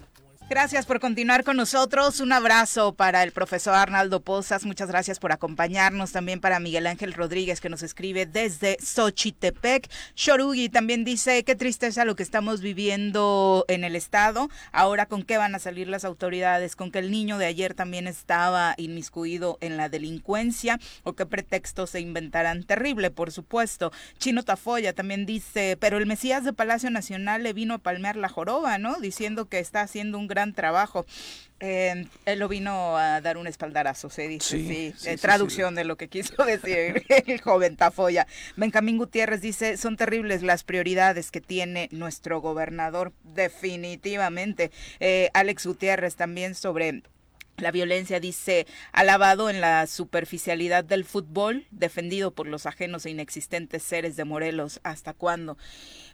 [0.49, 2.21] Gracias por continuar con nosotros.
[2.21, 4.65] Un abrazo para el profesor Arnaldo Pozas.
[4.65, 6.13] Muchas gracias por acompañarnos.
[6.13, 9.91] También para Miguel Ángel Rodríguez que nos escribe desde Xochitepec.
[10.15, 14.49] Shorugi también dice, qué tristeza lo que estamos viviendo en el estado.
[14.71, 18.07] Ahora con qué van a salir las autoridades, con que el niño de ayer también
[18.07, 22.63] estaba inmiscuido en la delincuencia o qué pretextos se inventarán.
[22.63, 23.91] Terrible, por supuesto.
[24.19, 28.29] Chino Tafoya también dice, pero el Mesías de Palacio Nacional le vino a palmear la
[28.29, 29.01] joroba, ¿no?
[29.01, 31.07] Diciendo que está haciendo un gran trabajo.
[31.59, 35.97] Eh, él lo vino a dar un espaldarazo, se dice, sí, eh, traducción de lo
[35.97, 38.27] que quiso decir el joven Tafoya.
[38.57, 44.71] Benjamín Gutiérrez dice, son terribles las prioridades que tiene nuestro gobernador, definitivamente.
[45.01, 47.03] Eh, Alex Gutiérrez también sobre
[47.57, 53.83] La violencia, dice, alabado en la superficialidad del fútbol, defendido por los ajenos e inexistentes
[53.83, 54.81] seres de Morelos.
[54.85, 55.57] ¿Hasta cuándo?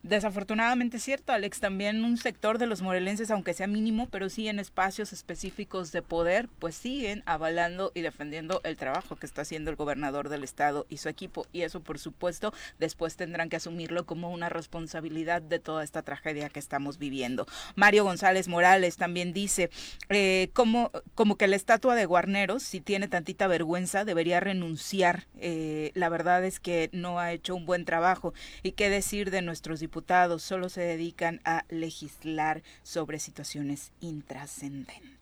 [0.02, 4.48] Desafortunadamente es cierto, Alex, también un sector de los morelenses, aunque sea mínimo, pero sí
[4.48, 9.70] en espacios específicos de poder, pues siguen avalando y defendiendo el trabajo que está haciendo
[9.70, 11.46] el gobernador del estado y su equipo.
[11.52, 16.48] Y eso, por supuesto, después tendrán que asumirlo como una responsabilidad de toda esta tragedia
[16.48, 17.46] que estamos viviendo.
[17.76, 19.70] Mario González Morales también dice,
[20.08, 25.28] eh, como, como que la estatua de Guarneros, si tiene tantita vergüenza, debería renunciar.
[25.38, 28.34] Eh, la verdad es que no ha hecho un buen trabajo.
[28.64, 29.91] ¿Y qué decir de nuestros diputados?
[29.92, 35.12] Diputados solo se dedican a legislar sobre situaciones intrascendentes.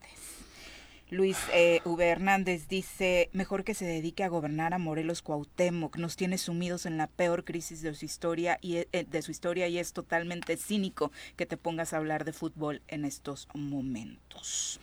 [1.09, 2.07] Luis eh, V.
[2.07, 6.95] Hernández dice, mejor que se dedique a gobernar a Morelos Cuauhtémoc, nos tiene sumidos en
[6.95, 11.11] la peor crisis de su historia y eh, de su historia y es totalmente cínico
[11.35, 14.79] que te pongas a hablar de fútbol en estos momentos.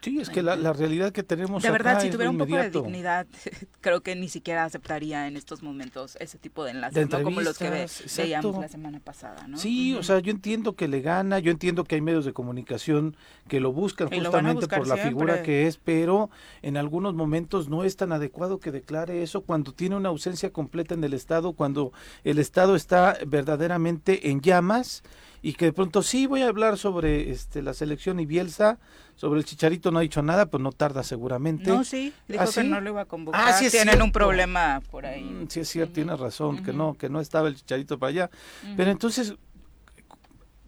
[0.00, 1.62] Sí, es que la, la realidad que tenemos.
[1.62, 3.26] De verdad, si tuviera un poco de dignidad,
[3.80, 7.58] creo que ni siquiera aceptaría en estos momentos ese tipo de enlaces, no como los
[7.58, 9.48] que veíamos la semana pasada.
[9.48, 9.58] ¿no?
[9.58, 13.16] Sí, o sea, yo entiendo que le gana, yo entiendo que hay medios de comunicación
[13.48, 16.30] que lo buscan justamente por la figura que es, pero
[16.62, 20.94] en algunos momentos no es tan adecuado que declare eso cuando tiene una ausencia completa
[20.94, 21.92] en el Estado, cuando
[22.24, 25.02] el Estado está verdaderamente en llamas
[25.42, 28.78] y que de pronto sí voy a hablar sobre este la selección y Bielsa,
[29.18, 31.70] sobre el Chicharito no ha dicho nada, pues no tarda seguramente.
[31.70, 33.48] No, sí, dijo ¿Ah, que no lo iba a convocar.
[33.48, 35.24] Ah, sí Tienen un problema por ahí.
[35.24, 38.30] Mm, sí es cierto, tiene razón, que no que no estaba el Chicharito para allá.
[38.76, 39.34] Pero entonces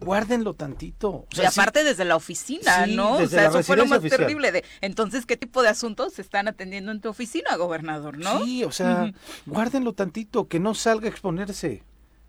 [0.01, 1.27] guárdenlo tantito.
[1.31, 3.19] y aparte desde la oficina, ¿no?
[3.19, 6.49] O sea, eso fue lo más terrible de, entonces, ¿qué tipo de asuntos se están
[6.49, 8.43] atendiendo en tu oficina, gobernador, no?
[8.43, 9.13] Sí, o sea,
[9.45, 11.83] guárdenlo tantito, que no salga a exponerse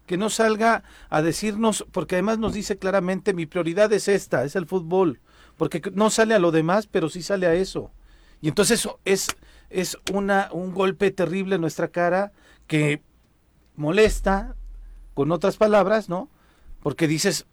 [0.06, 4.56] que no salga a decirnos, porque además nos dice claramente, mi prioridad es esta, es
[4.56, 5.20] el fútbol,
[5.62, 7.92] porque no sale a lo demás, pero sí sale a eso.
[8.40, 9.28] Y entonces es,
[9.70, 12.32] es una, un golpe terrible en nuestra cara
[12.66, 13.00] que
[13.76, 14.56] molesta,
[15.14, 16.28] con otras palabras, ¿no?
[16.82, 17.46] Porque dices,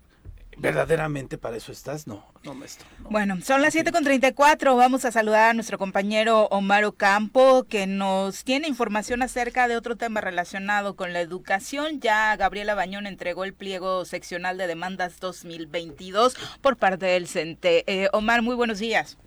[0.60, 2.88] verdaderamente para eso estás, no, no, maestro.
[3.10, 8.67] Bueno, son las 7.34, vamos a saludar a nuestro compañero Omar Ocampo, que nos tiene
[8.67, 12.00] información acerca de otro tema relacionado con la educación.
[12.02, 17.84] Ya Gabriela Bañón entregó el pliego seccional de demandas 2022 por parte del CENTE.
[17.88, 19.17] Eh, Omar, muy buenos días.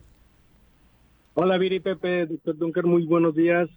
[1.35, 3.69] Hola Viri Pepe, doctor Dunker, muy buenos días.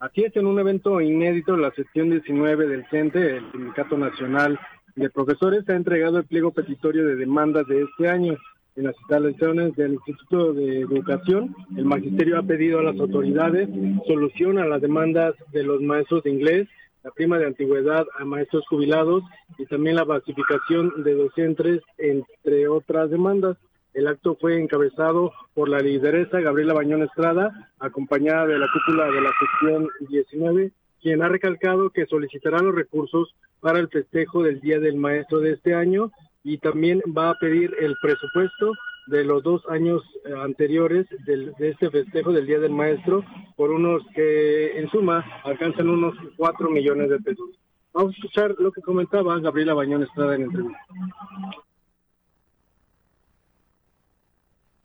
[0.00, 4.58] Aquí es en un evento inédito, la sección 19 del CENTE, el Sindicato Nacional
[4.94, 8.36] de profesores ha entregado el pliego petitorio de demandas de este año.
[8.74, 13.68] En las instalaciones del Instituto de Educación, el magisterio ha pedido a las autoridades
[14.06, 16.68] solución a las demandas de los maestros de inglés,
[17.04, 19.24] la prima de antigüedad a maestros jubilados
[19.58, 23.58] y también la basificación de docentes, entre otras demandas.
[23.92, 29.20] El acto fue encabezado por la lideresa Gabriela Bañón Estrada, acompañada de la cúpula de
[29.20, 34.80] la sección 19, quien ha recalcado que solicitará los recursos para el festejo del Día
[34.80, 36.10] del Maestro de este año
[36.42, 38.72] y también va a pedir el presupuesto
[39.06, 43.24] de los dos años eh, anteriores de este festejo del Día del Maestro
[43.56, 47.50] por unos que en suma alcanzan unos cuatro millones de pesos.
[47.92, 50.80] Vamos a escuchar lo que comentaba Gabriela Bañón Estrada en entrevista.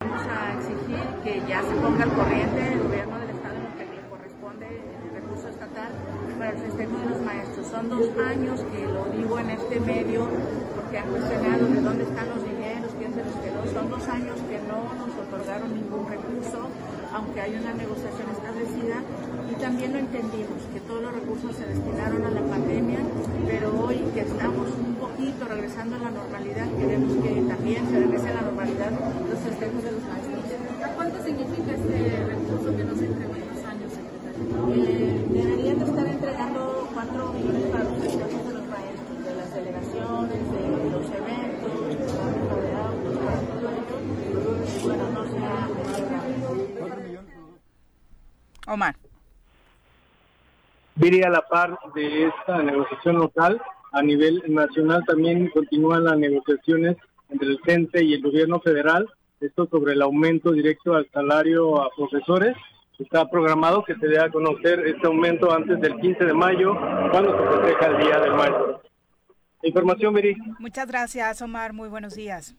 [0.02, 3.78] Vamos a exigir que ya se ponga al corriente el gobierno del Estado en lo
[3.78, 5.92] que le corresponde el recurso estatal
[6.38, 7.67] para el festejo de los maestros.
[7.78, 10.26] Son dos años que lo digo en este medio
[10.74, 13.62] porque han cuestionado de dónde están los dineros, quién se los quedó.
[13.70, 16.74] Son dos años que no nos otorgaron ningún recurso,
[17.14, 18.98] aunque hay una negociación establecida.
[19.54, 22.98] Y también lo entendimos, que todos los recursos se destinaron a la pandemia,
[23.46, 28.30] pero hoy que estamos un poquito regresando a la normalidad, queremos que también se regrese
[28.30, 30.42] a la normalidad los festejos de los maestros.
[30.98, 34.42] ¿Cuánto significa este recurso que nos entregó en dos años, secretario?
[34.82, 36.77] Eh, deberían de estar entregando
[37.08, 42.14] 4 millones para los festejos de los maestros, de las delegaciones, de los eventos, de
[42.14, 43.98] la venta de autos, para todo ello.
[44.84, 45.68] Bueno, no se ha
[48.74, 48.96] Omar.
[50.96, 53.62] Diría a la par de esta negociación local,
[53.94, 56.98] a nivel nacional también continúan las negociaciones
[57.30, 59.08] entre el CENTE y el gobierno federal,
[59.40, 62.58] esto sobre el aumento directo al salario a profesores
[63.00, 66.74] Está programado que se dé a conocer este aumento antes del 15 de mayo,
[67.12, 68.82] cuando se festeja el Día del Maestro.
[69.62, 70.36] Información, Viri.
[70.60, 71.74] Muchas gracias, Omar.
[71.74, 72.56] Muy buenos días.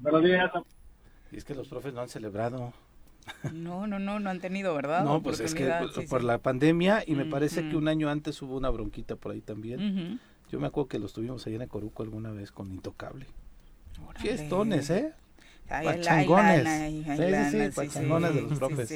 [0.00, 0.50] Buenos días.
[1.32, 2.72] Y es que los profes no han celebrado.
[3.52, 5.04] No, no, no, no han tenido, ¿verdad?
[5.04, 5.70] No, pues es que
[6.08, 9.40] por, la pandemia y me parece que un año antes hubo una bronquita por ahí
[9.40, 10.20] también.
[10.50, 13.26] Yo me acuerdo que los tuvimos allá en Coruco alguna vez con Intocable.
[14.16, 15.12] Fiestones, ¿eh?
[15.70, 16.66] Pachangones.
[16.66, 18.92] ahí Sí, sí, sí, pachangones de los profes.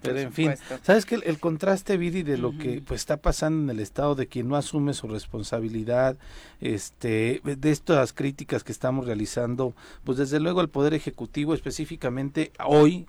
[0.00, 3.64] Pero en fin, sabes que el, el contraste Viri de lo que pues está pasando
[3.64, 6.16] en el estado de quien no asume su responsabilidad,
[6.60, 13.06] este, de estas críticas que estamos realizando, pues desde luego el poder ejecutivo específicamente hoy,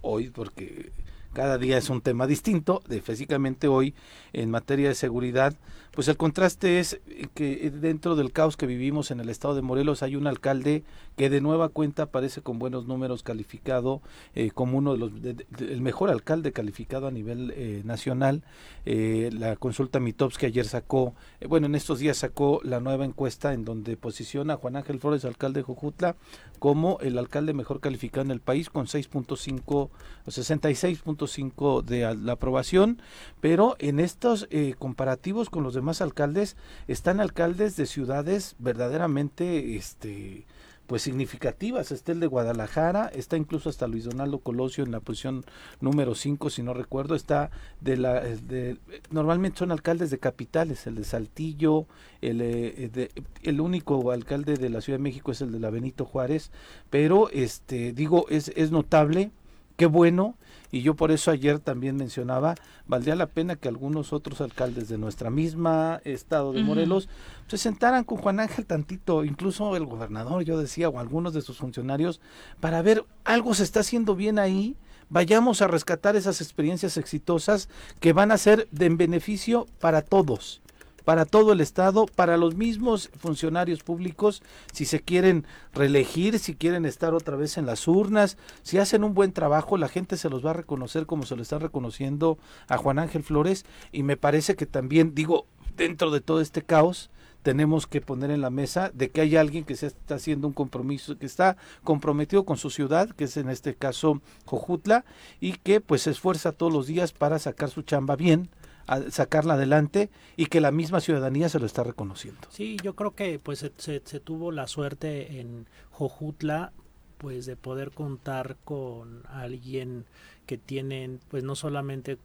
[0.00, 0.90] hoy porque
[1.32, 3.94] cada día es un tema distinto, de físicamente hoy
[4.32, 5.54] en materia de seguridad,
[5.94, 7.00] pues el contraste es
[7.34, 10.84] que dentro del caos que vivimos en el estado de Morelos hay un alcalde
[11.16, 14.00] que de nueva cuenta aparece con buenos números calificado
[14.34, 18.44] eh, como uno de los de- el mejor alcalde calificado a nivel eh, nacional.
[18.86, 23.52] Eh, la consulta Mitowski ayer sacó eh, bueno en estos días sacó la nueva encuesta
[23.52, 26.16] en donde posiciona a Juan Ángel Flores alcalde de Jojutla
[26.60, 29.90] como el alcalde mejor calificado en el país con 6.5 o
[30.26, 33.00] 66.5 de la aprobación.
[33.40, 40.46] Pero en estos eh, comparativos con los demás alcaldes están alcaldes de ciudades verdaderamente este
[40.86, 41.92] pues significativas.
[41.92, 45.44] Está el de Guadalajara, está incluso hasta Luis Donaldo Colosio en la posición
[45.82, 47.50] número 5, si no recuerdo, está
[47.82, 48.78] de la de,
[49.10, 51.86] normalmente son alcaldes de capitales, el de Saltillo,
[52.22, 53.10] el eh, de-
[53.42, 56.50] el único alcalde de la Ciudad de México es el de la Benito Juárez,
[56.88, 59.30] pero este digo es es notable
[59.76, 60.36] qué bueno
[60.70, 62.54] y yo por eso ayer también mencionaba
[62.86, 66.62] valdría la pena que algunos otros alcaldes de nuestra misma estado de.
[66.62, 67.08] Morelos
[67.46, 71.58] se sentaran con Juan Ángel tantito, incluso el gobernador, yo decía, o algunos de sus
[71.58, 72.20] funcionarios,
[72.60, 74.76] para ver algo se está haciendo bien ahí,
[75.08, 77.68] vayamos a rescatar esas experiencias exitosas
[78.00, 80.60] que van a ser de en beneficio para todos
[81.04, 86.84] para todo el Estado, para los mismos funcionarios públicos, si se quieren reelegir, si quieren
[86.84, 90.44] estar otra vez en las urnas, si hacen un buen trabajo, la gente se los
[90.44, 94.56] va a reconocer como se lo está reconociendo a Juan Ángel Flores y me parece
[94.56, 97.10] que también, digo, dentro de todo este caos,
[97.42, 100.52] tenemos que poner en la mesa de que hay alguien que se está haciendo un
[100.52, 105.04] compromiso, que está comprometido con su ciudad, que es en este caso Jojutla,
[105.40, 108.50] y que pues se esfuerza todos los días para sacar su chamba bien,
[108.88, 112.40] a sacarla adelante y que la misma ciudadanía se lo está reconociendo.
[112.50, 116.72] Sí, yo creo que pues se, se- se tuvo la suerte en Jojutla
[117.18, 120.06] pues de poder contar con alguien
[120.46, 122.18] que tiene pues no solamente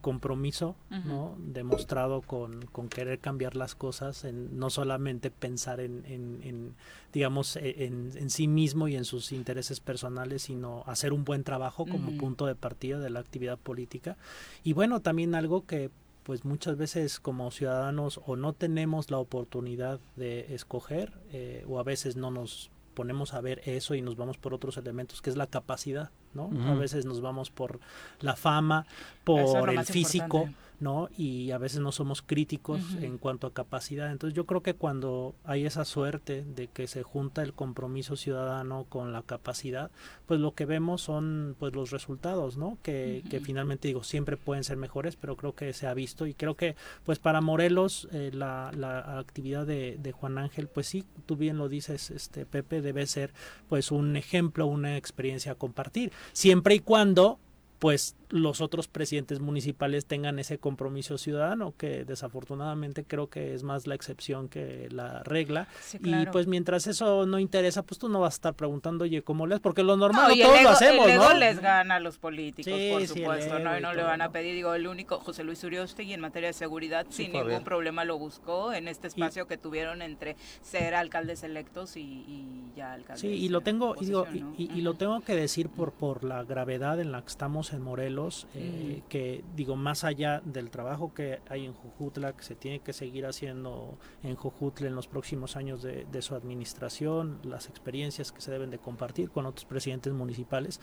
[0.00, 0.74] compromiso.
[1.08, 1.36] ¿no?
[1.38, 6.74] Demostrado con, con querer cambiar las cosas, en no solamente pensar en, en- en,
[7.12, 11.44] digamos, e- en, en sí mismo y en sus intereses personales, sino hacer un buen
[11.44, 14.16] trabajo como punto de partida de la actividad política.
[14.64, 15.90] Y bueno, también algo que
[16.22, 21.82] pues muchas veces como ciudadanos o no tenemos la oportunidad de escoger eh, o a
[21.82, 25.36] veces no nos ponemos a ver eso y nos vamos por otros elementos que es
[25.38, 26.50] la capacidad, ¿no?
[26.70, 27.80] A veces nos vamos por
[28.20, 28.84] la fama,
[29.24, 30.69] por el físico, importante.
[30.80, 31.08] ¿No?
[31.16, 34.10] Y a veces no somos críticos en cuanto a capacidad.
[34.10, 38.86] Entonces yo creo que cuando hay esa suerte de que se junta el compromiso ciudadano
[38.88, 39.90] con la capacidad,
[40.26, 42.78] pues lo que vemos son pues los resultados, ¿no?
[42.82, 46.34] Que, que finalmente digo, siempre pueden ser mejores, pero creo que se ha visto y
[46.34, 51.04] creo que pues para Morelos eh, la, la actividad de, de Juan Ángel, pues sí,
[51.26, 53.32] tú bien lo dices, este Pepe, debe ser
[53.68, 57.38] pues un ejemplo, una experiencia a compartir, siempre y cuando
[57.80, 63.86] pues los otros presidentes municipales tengan ese compromiso ciudadano, que desafortunadamente creo que es más
[63.88, 65.66] la excepción que la regla.
[65.80, 69.22] Sí, Y pues mientras eso no interesa, pues tú no vas a estar preguntando, oye,
[69.22, 69.60] ¿cómo lees?
[69.60, 71.34] Porque lo normal No, y todos ego, lo hacemos, el ego ¿no?
[71.34, 73.70] les gana a los políticos, Sí, por sí, supuesto, ¿no?
[73.70, 76.12] ego Y y no le todo, van a pedir, digo, el único, José Luis Uriostegui
[76.12, 80.02] en materia de seguridad, Sí, sin ningún problema lo buscó en este espacio que tuvieron
[80.02, 84.28] entre ser alcaldes electos y, y ya alcaldes Sí, y lo en tengo, y, digo,
[84.32, 87.69] y, y- y lo tengo que decir por, por la gravedad en la que estamos
[87.72, 92.54] en Morelos, eh, que digo, más allá del trabajo que hay en Jojutla, que se
[92.54, 97.68] tiene que seguir haciendo en Jojutla en los próximos años de, de su administración, las
[97.68, 100.80] experiencias que se deben de compartir con otros presidentes municipales,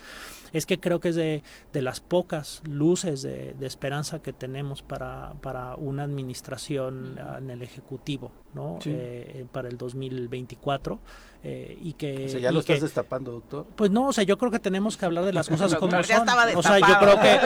[0.54, 4.82] es que creo que es de, de las pocas luces de, de esperanza que tenemos
[4.82, 8.80] para, para una administración en el Ejecutivo, ¿no?
[8.82, 8.92] Sí.
[8.94, 11.00] Eh, para el 2024.
[11.44, 13.66] Eh, y que, O sea, ya lo estás que- destapando, doctor.
[13.76, 16.18] pues no, o sea, yo creo que tenemos que hablar de las cosas como ya
[16.18, 16.28] son.
[16.56, 17.40] o sea, yo creo que,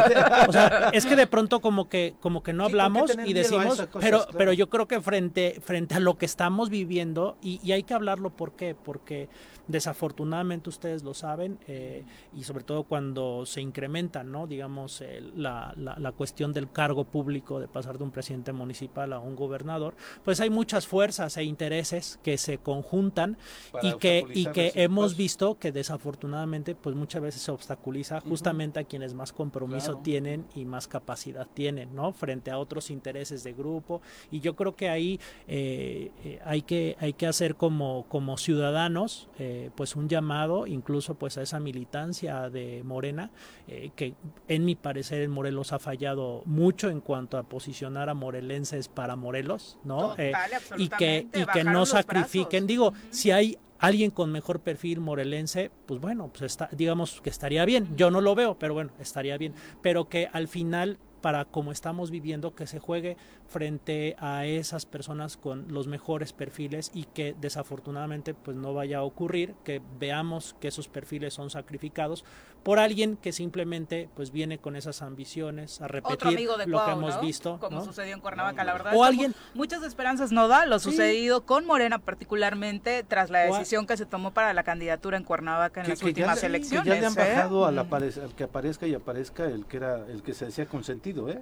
[0.47, 3.11] o sea, es que de pronto como que, como que no Sí, ¿por qué hablamos
[3.25, 3.87] y decimos, cosas?
[3.99, 4.37] pero, Claro.
[4.37, 7.93] pero yo creo que frente, frente a lo que estamos viviendo y, y hay que
[7.93, 8.75] hablarlo, ¿por qué?
[8.75, 9.27] Porque
[9.67, 12.03] desafortunadamente ustedes lo saben eh,
[12.35, 14.47] y sobre todo cuando se incrementan, ¿no?
[14.47, 19.13] Digamos el- la, la, la cuestión del cargo público de pasar de un presidente municipal
[19.13, 23.37] a un gobernador, pues hay muchas fuerzas e intereses que se conjuntan
[23.71, 28.79] Para y que, y que hemos visto que desafortunadamente pues muchas veces se obstaculiza justamente
[28.79, 30.01] a quienes más compromiso Claro.
[30.03, 32.13] tienen y más capacidad tienen, ¿no?
[32.13, 34.01] Frente a otros intereses de grupo.
[34.31, 39.29] Y yo creo que ahí eh, eh, hay, que, hay que hacer como, como ciudadanos
[39.39, 43.31] eh, pues un llamado incluso pues a esa militancia de Morena
[43.67, 44.15] eh, que
[44.47, 49.15] en mi parecer en Morelos ha fallado mucho en cuanto a posicionar a morelenses para
[49.15, 50.15] Morelos, ¿no?
[50.17, 50.33] Eh,
[50.77, 52.65] y que, y que no sacrifiquen.
[52.65, 52.67] brazos.
[52.67, 57.65] Digo, si hay alguien con mejor perfil morelense, pues bueno, pues está, digamos que estaría
[57.65, 57.95] bien.
[57.97, 59.53] Yo no lo veo, pero bueno, estaría bien.
[59.81, 63.17] Pero que al final, para como estamos viviendo, que se juegue
[63.51, 69.03] frente a esas personas con los mejores perfiles y que desafortunadamente pues no vaya a
[69.03, 72.23] ocurrir que veamos que esos perfiles son sacrificados
[72.63, 76.85] por alguien que simplemente pues viene con esas ambiciones a repetir Otro amigo de lo
[76.85, 77.21] que hemos ¿no?
[77.21, 77.85] visto Como ¿no?
[77.85, 78.93] sucedió en Cuernavaca, la verdad.
[78.95, 80.89] O es que alguien- mu- Muchas esperanzas no da lo Sí.
[80.91, 85.81] sucedido con Morena, particularmente tras la decisión que se tomó para la candidatura en Cuernavaca
[85.81, 86.83] en las que, que ya, últimas le- elecciones.
[86.83, 87.35] que ya le han ¿eh?
[87.35, 88.31] bajado al, Mm.
[88.37, 91.41] que aparezca y aparezca el que era el que se decía consentido, ¿eh?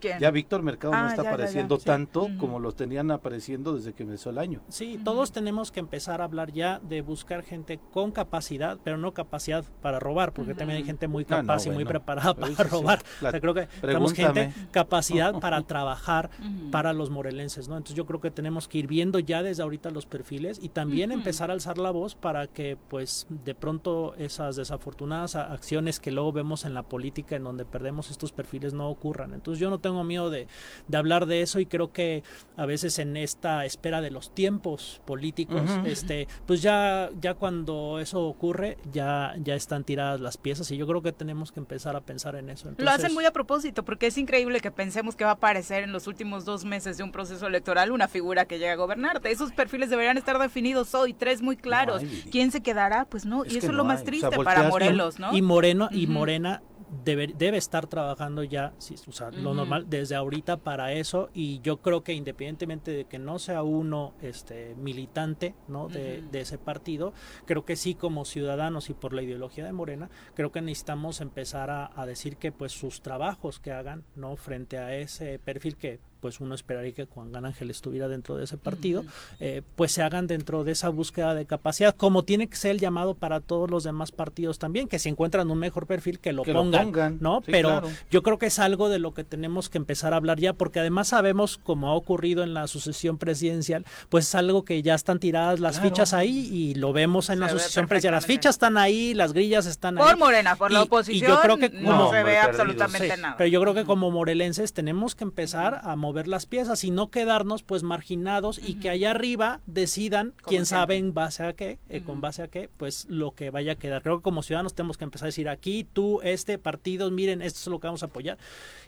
[0.00, 0.18] ¿Quién?
[0.18, 1.34] Ya Víctor Mercado Ah, no está ya, ya, ya.
[1.34, 1.84] apareciendo Sí.
[1.86, 4.60] tanto como los tenían apareciendo desde que empezó el año.
[4.68, 9.12] Sí, todos tenemos que empezar a hablar ya de buscar gente con capacidad, pero no
[9.12, 12.54] capacidad para robar, porque también hay gente muy No, no, capaz y muy preparada Pero
[12.54, 13.02] para sí, robar.
[13.20, 16.30] la- O sea, creo que tenemos gente capacidad para trabajar
[16.70, 17.76] para los morelenses, ¿no?
[17.76, 21.12] Entonces yo creo que tenemos que ir viendo ya desde ahorita los perfiles y también
[21.12, 26.32] empezar a alzar la voz para que pues de pronto esas desafortunadas acciones que luego
[26.32, 29.34] vemos en la política en donde perdemos estos perfiles no ocurran.
[29.34, 30.46] Entonces yo no tengo miedo de,
[30.86, 32.22] de hablar de eso y creo que
[32.56, 38.22] a veces en esta espera de los tiempos políticos, este, pues ya, ya cuando eso
[38.22, 42.00] ocurre, ya, ya están tiradas las piezas y yo creo que tenemos que empezar a
[42.00, 42.70] pensar en eso.
[42.76, 45.92] Lo hacen muy a propósito, porque es increíble que pensemos que va a aparecer en
[45.92, 49.30] los últimos dos meses de un proceso electoral una figura que llega a gobernarte.
[49.30, 52.02] Esos perfiles deberían estar definidos hoy, tres muy claros.
[52.02, 52.24] hay.
[52.30, 53.04] ¿Quién se quedará?
[53.04, 54.02] Pues no, Es y eso es lo más hay.
[54.02, 55.36] O sea, triste para Morelos, ¿no?
[55.36, 56.06] Y Moreno y.
[56.06, 56.62] Morena
[57.04, 61.60] debe, debe estar trabajando ya, sí, o sea, lo normal desde ahorita para eso y
[61.60, 65.88] yo creo que independientemente de que no sea uno este militante, ¿no?
[65.88, 67.12] de, de ese partido,
[67.44, 71.70] creo que sí como ciudadanos y por la ideología de Morena, creo que necesitamos empezar
[71.70, 74.36] a, a decir que pues sus trabajos que hagan, ¿no?
[74.36, 78.44] frente a ese perfil que pues uno esperaría que Juan Gan Ángel estuviera dentro de
[78.44, 79.04] ese partido,
[79.40, 82.78] eh, pues se hagan dentro de esa búsqueda de capacidad, como tiene que ser el
[82.80, 86.42] llamado para todos los demás partidos también, que si encuentran un mejor perfil que lo
[86.42, 87.40] Que lo pongan, ¿no?
[87.44, 87.88] sí, Pero claro.
[88.10, 90.80] yo creo que es algo de lo que tenemos que empezar a hablar ya, porque
[90.80, 95.18] además sabemos, como ha ocurrido en la sucesión presidencial, pues es algo que ya están
[95.20, 95.90] tiradas las Claro.
[95.90, 98.14] fichas ahí y lo vemos en Se la sucesión presidencial.
[98.14, 100.04] Las fichas están ahí, las grillas están ahí.
[100.04, 103.20] Por Morena, por la Y- y yo oposición, creo que no se ve absolutamente Sí,
[103.20, 103.36] nada.
[103.36, 107.10] Pero yo creo que como morelenses tenemos que empezar a mover las piezas y no
[107.10, 112.00] quedarnos pues marginados y que allá arriba decidan quién sabe en base a qué, eh,
[112.02, 114.02] con base a qué, pues lo que vaya a quedar.
[114.02, 117.60] Creo que como ciudadanos tenemos que empezar a decir aquí, tú, este partido, miren, esto
[117.60, 118.38] es lo que vamos a apoyar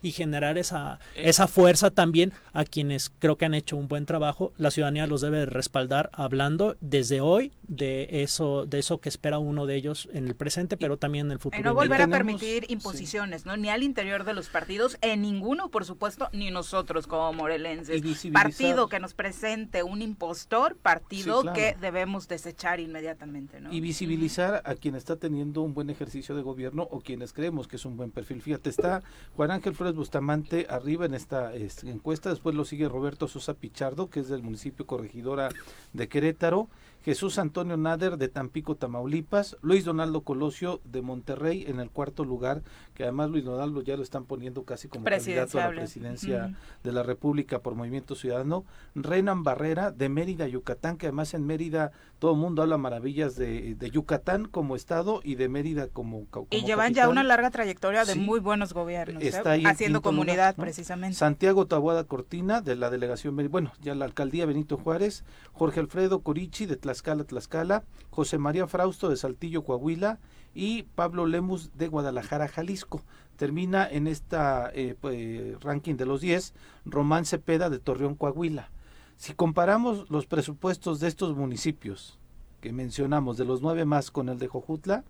[0.02, 1.28] y generar esa, Eh.
[1.28, 4.52] esa fuerza también a quienes creo que han hecho un buen trabajo.
[4.56, 9.38] La ciudadanía los debe de respaldar hablando desde hoy de eso, de eso que espera
[9.38, 11.60] uno de ellos en el presente, pero también en el futuro.
[11.60, 12.72] Y no volver a tenemos- permitir sí.
[12.72, 13.56] imposiciones, ¿no?
[13.56, 18.00] Ni al interior de los partidos, en ninguno, por supuesto, ni nosotros como morelenses.
[18.32, 21.54] Partido que nos presente un impostor, partido Sí, claro.
[21.56, 23.72] que debemos desechar inmediatamente, ¿no?
[23.72, 27.76] Y visibilizar a quien está teniendo un buen ejercicio de gobierno o quienes creemos que
[27.76, 28.40] es un buen perfil.
[28.40, 29.02] Fíjate, está
[29.36, 34.20] Juan Ángel Flores Bustamante arriba en esta encuesta, después lo sigue Roberto Sosa Pichardo, que
[34.20, 35.50] es del municipio corregidora
[35.92, 36.68] de Querétaro,
[37.04, 42.62] Jesús Antonio Nader de Tampico, Tamaulipas, Luis Donaldo Colosio de Monterrey en el cuarto lugar,
[43.00, 46.92] que además Luis Donaldo ya lo están poniendo casi como candidato a la presidencia de
[46.92, 52.32] la República por Movimiento Ciudadano, Renan Barrera de Mérida, Yucatán, que además en Mérida todo
[52.32, 56.60] el mundo habla maravillas de, de Yucatán como estado y de Mérida como, como Y
[56.66, 58.18] llevan ya una larga trayectoria de Sí.
[58.18, 59.28] muy buenos gobiernos, ¿eh?
[59.28, 60.62] Está ahí en haciendo lugar, comunidad ¿no?
[60.64, 61.16] precisamente.
[61.16, 66.20] Santiago Tabuada Cortina de la delegación, Mérida- bueno, ya la alcaldía Benito Juárez, Jorge Alfredo
[66.20, 70.18] Corichi de Tlaxcala, Tlaxcala, José María Frausto de Saltillo, Coahuila
[70.54, 73.02] y Pablo Lemus de Guadalajara, Jalisco.
[73.36, 78.70] Termina en esta eh, pues, ranking de los 10 Román Cepeda de Torreón, Coahuila.
[79.16, 82.18] Si comparamos los presupuestos de estos municipios
[82.60, 85.04] que mencionamos, de los nueve más con el de Jojutla,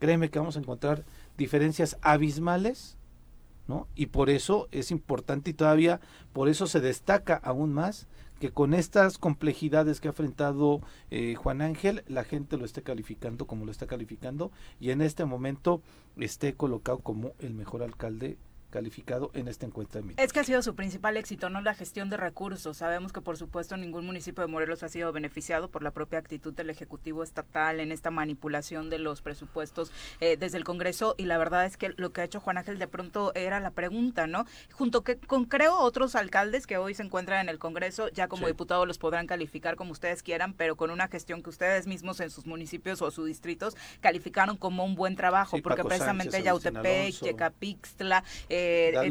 [0.00, 1.04] créeme que vamos a encontrar
[1.36, 2.98] diferencias abismales
[3.68, 3.86] ¿no?
[3.94, 6.00] Y por eso es importante y todavía
[6.32, 8.08] por eso se destaca aún más
[8.38, 10.80] que con estas complejidades que ha enfrentado
[11.10, 15.24] eh, Juan Ángel, la gente lo esté calificando como lo está calificando y en este
[15.24, 15.82] momento
[16.16, 18.38] esté colocado como el mejor alcalde
[18.70, 20.00] calificado en esta encuesta.
[20.00, 22.76] De es que ha sido su principal éxito, no la gestión de recursos.
[22.76, 26.52] Sabemos que por supuesto ningún municipio de Morelos ha sido beneficiado por la propia actitud
[26.52, 29.90] del Ejecutivo Estatal en esta manipulación de los presupuestos
[30.20, 32.78] eh, desde el Congreso y la verdad es que lo que ha hecho Juan Ángel
[32.78, 34.44] de pronto era la pregunta, ¿no?
[34.72, 38.46] Junto que con creo otros alcaldes que hoy se encuentran en el Congreso, ya como
[38.46, 42.30] diputados los podrán calificar como ustedes quieran, pero con una gestión que ustedes mismos en
[42.30, 48.57] sus municipios o sus distritos calificaron como un buen trabajo, porque precisamente Yautepec, Yecapixtla, eh,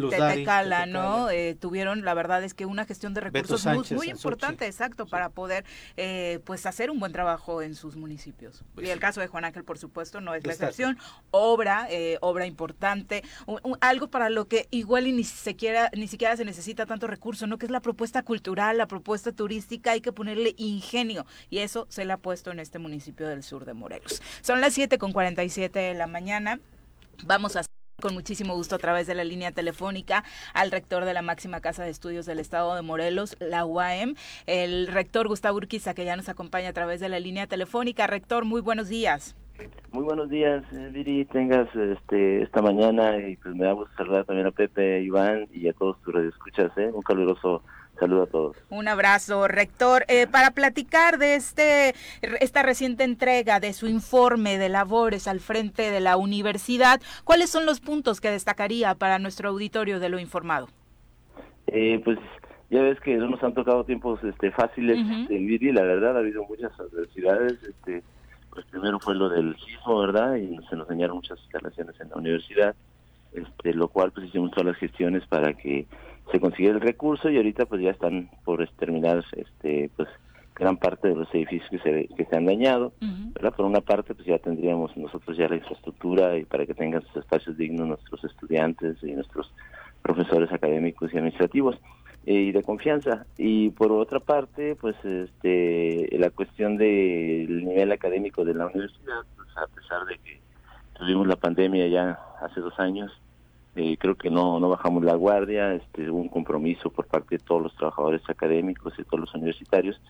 [0.09, 1.29] Tetecala, ¿no?
[1.29, 5.65] Eh, tuvieron, la verdad es que una gestión de recursos muy, importante, exacto, para poder
[5.95, 8.63] eh, pues hacer un buen trabajo en sus municipios.
[8.75, 10.97] Pues y el caso de Juan Ángel, por supuesto, no es la excepción.
[11.31, 13.23] Obra, eh, obra importante,
[13.81, 17.57] algo para lo que igual y ni siquiera, ni siquiera se necesita tanto recurso, ¿no?
[17.57, 21.25] Que es la propuesta cultural, la propuesta turística, hay que ponerle ingenio.
[21.49, 24.21] Y eso se le ha puesto en este municipio del sur de Morelos.
[24.41, 26.59] Son las 7 con 47 de la mañana.
[27.25, 27.63] Vamos a
[27.99, 30.23] con muchísimo gusto a través de la línea telefónica
[30.53, 34.13] al rector de la máxima casa de estudios del estado de Morelos, la UAM,
[34.45, 38.05] el rector Gustavo Urquiza, que ya nos acompaña a través de la línea telefónica.
[38.05, 39.35] Rector, muy buenos días.
[39.91, 44.25] Muy buenos días, eh, Viri, tengas este esta mañana y pues me da gusto saludar
[44.25, 46.91] también a Pepe, Iván y a todos tus radioescuchas, ¿eh?
[46.93, 47.63] un caluroso
[47.99, 48.57] Saludo a todos.
[48.69, 50.05] Un abrazo, rector.
[50.07, 51.95] Eh, para platicar de este
[52.41, 57.65] esta reciente entrega de su informe de labores al frente de la universidad, ¿cuáles son
[57.65, 60.67] los puntos que destacaría para nuestro auditorio de lo informado?
[61.67, 62.19] Eh, pues
[62.69, 66.19] ya ves que no nos han tocado tiempos este, fáciles en Viri, la verdad, ha
[66.19, 67.53] habido muchas adversidades.
[67.63, 68.03] Este,
[68.51, 70.35] pues primero fue lo del sismo, ¿verdad?
[70.35, 72.75] Y se nos dañaron muchas instalaciones en la universidad,
[73.33, 75.85] este, lo cual pues hicimos todas las gestiones para que
[76.31, 80.09] se consiguió el recurso y ahorita pues ya están por terminar este pues
[80.55, 83.53] gran parte de los edificios que se, que se han dañado, ¿verdad?
[83.55, 87.17] Por una parte pues ya tendríamos nosotros ya la infraestructura y para que tengan sus
[87.17, 89.53] espacios dignos nuestros estudiantes y nuestros
[90.01, 91.75] profesores académicos y administrativos
[92.25, 98.43] eh, y de confianza y por otra parte pues este la cuestión del nivel académico
[98.43, 100.39] de la universidad pues a pesar de que
[100.97, 103.11] tuvimos la pandemia ya hace dos años
[103.77, 107.43] eh, creo que no, no bajamos la guardia, este, hubo un compromiso por parte de
[107.43, 110.01] todos los trabajadores académicos y todos los universitarios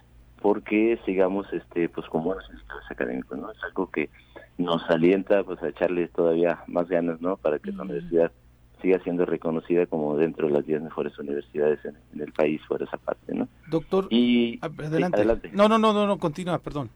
[0.41, 3.51] porque sigamos este pues como buenos universitarios académicos, ¿no?
[3.51, 4.09] Es algo que
[4.57, 7.35] nos alienta pues a echarle todavía más ganas, ¿no?
[7.35, 8.31] Para que la universidad
[8.81, 12.97] siga siendo reconocida como dentro de las 10 mejores universidades en, el país por esa
[12.97, 13.49] parte, ¿no?
[13.69, 15.49] Doctor, y, adelante.
[15.51, 16.89] No, no, no, no, no, continúa, perdón.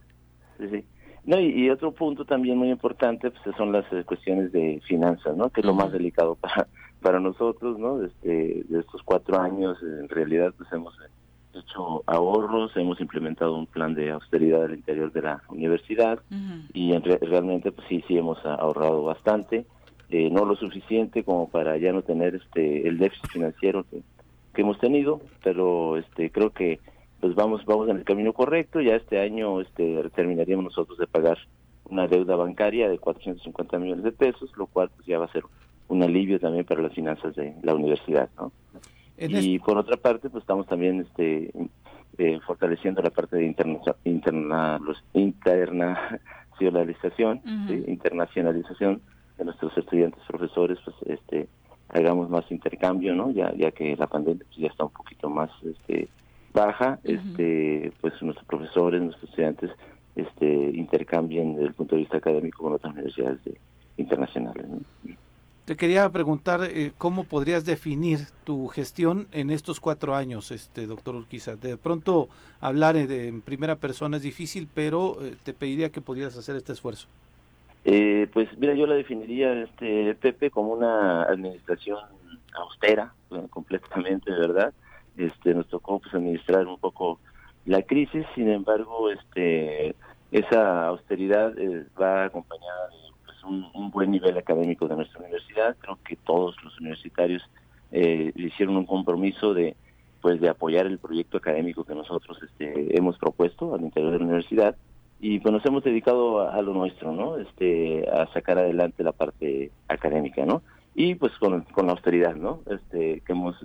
[0.59, 0.85] Sí, sí.
[1.23, 5.49] No, y, otro punto también muy importante pues son las eh, cuestiones de finanzas, ¿no?
[5.49, 6.67] Que es lo más delicado para
[7.01, 8.03] para nosotros, ¿no?
[8.03, 10.93] Este, de estos cuatro años, en realidad, pues hemos
[11.53, 16.19] hecho ahorros, hemos implementado un plan de austeridad al interior de la universidad
[16.73, 19.65] y realmente, pues sí, sí hemos ahorrado bastante,
[20.09, 24.01] eh, no lo suficiente como para ya no tener este el déficit financiero que,
[24.53, 26.79] que hemos tenido, pero este creo que
[27.21, 28.81] pues vamos vamos en el camino correcto.
[28.81, 31.37] Ya este año este terminaríamos nosotros de pagar
[31.85, 35.43] una deuda bancaria de 450 millones de pesos, lo cual pues ya va a ser
[35.87, 38.51] un alivio también para las finanzas de la universidad, ¿no?
[39.17, 41.51] Y por otra parte, pues estamos también este
[42.17, 47.41] eh, fortaleciendo la parte de interna, interna los, internacionalización,
[47.87, 48.99] internacionalización
[49.37, 51.47] de nuestros estudiantes, profesores, pues este
[51.89, 53.29] hagamos más intercambio, ¿no?
[53.31, 56.09] Ya ya que la pandemia pues, ya está un poquito más este
[56.53, 59.71] baja, este pues nuestros profesores, nuestros estudiantes
[60.15, 63.39] este intercambien desde el punto de vista académico con otras universidades
[63.97, 64.65] internacionales.
[65.65, 71.15] Te quería preguntar eh, cómo podrías definir tu gestión en estos cuatro años, este doctor
[71.15, 71.55] Urquiza.
[71.55, 72.29] De pronto
[72.59, 77.07] hablar en, primera persona es difícil, pero eh, te pediría que pudieras hacer este esfuerzo.
[77.85, 81.99] Eh, pues mira, yo la definiría, este Pepe, como una administración
[82.53, 83.13] austera,
[83.49, 84.73] completamente, ¿verdad?
[85.17, 87.19] Este, nos tocó pues administrar un poco
[87.65, 89.95] la crisis, sin embargo, este,
[90.31, 91.53] esa austeridad
[91.99, 93.11] va acompañada de
[93.45, 95.75] un, buen nivel académico de nuestra universidad.
[95.79, 97.43] Creo que todos los universitarios
[97.91, 99.75] eh, hicieron un compromiso de
[100.21, 104.25] pues de apoyar el proyecto académico que nosotros este, hemos propuesto al interior de la
[104.25, 104.75] universidad
[105.19, 107.37] y pues nos hemos dedicado a, lo nuestro, ¿no?
[107.37, 110.61] Este, a sacar adelante la parte académica, ¿no?
[110.93, 112.59] Y pues con, con la austeridad, ¿no?
[112.67, 113.55] Este, que hemos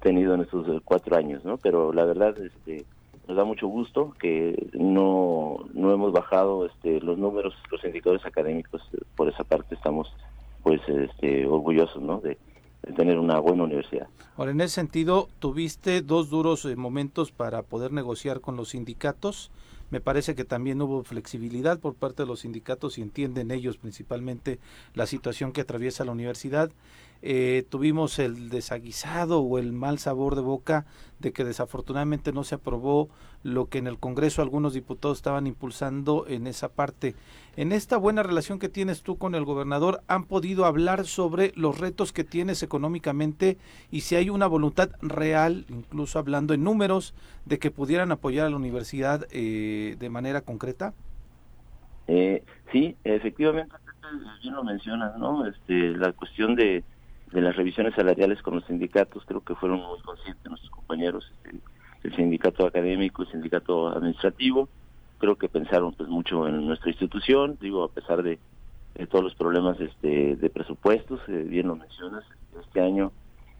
[0.00, 1.56] tenido en estos cuatro años, ¿no?
[1.58, 2.84] Pero la verdad, este,
[3.30, 8.82] nos da mucho gusto que no, no hemos bajado este, los números, los indicadores académicos,
[9.14, 10.12] por esa parte estamos
[10.62, 12.20] pues este, orgullosos ¿no?
[12.20, 12.38] de,
[12.96, 14.08] tener una buena universidad.
[14.36, 19.50] Ahora, en ese sentido, tuviste dos duros eh, momentos para poder negociar con los sindicatos,
[19.90, 24.60] Me parece que también hubo flexibilidad por parte de los sindicatos y entienden ellos principalmente
[24.94, 26.70] la situación que atraviesa la universidad
[27.22, 30.86] eh, tuvimos el desaguisado o el mal sabor de boca
[31.18, 33.10] de que desafortunadamente no se aprobó
[33.42, 37.14] lo que en el Congreso algunos diputados estaban impulsando en esa parte.
[37.56, 41.78] En esta buena relación que tienes tú con el gobernador, ¿han podido hablar sobre los
[41.78, 43.58] retos que tienes económicamente
[43.90, 47.14] y si hay una voluntad real, incluso hablando en números,
[47.44, 50.94] de que pudieran apoyar a la universidad eh, de manera concreta?
[52.06, 52.42] Eh,
[52.72, 53.74] sí, efectivamente,
[54.42, 55.46] bien lo mencionas, ¿no?
[55.46, 56.82] Este, la cuestión de
[57.32, 61.58] de las revisiones salariales con los sindicatos, creo que fueron muy conscientes nuestros compañeros, este,
[62.02, 64.68] el sindicato académico, el sindicato administrativo,
[65.18, 68.38] creo que pensaron pues mucho en nuestra institución, digo, a pesar de,
[69.08, 72.24] todos los problemas este, de presupuestos, eh, bien lo mencionas,
[72.60, 73.12] este año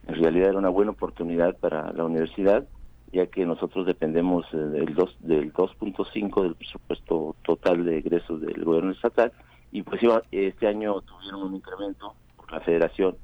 [0.07, 2.66] en realidad era una buena oportunidad para la universidad,
[3.12, 8.64] ya que nosotros dependemos eh, del 2 del 2.5 del presupuesto total de egresos del
[8.64, 9.33] gobierno estatal
[9.73, 10.01] y pues
[10.31, 13.16] este año tuvieron un incremento por la federación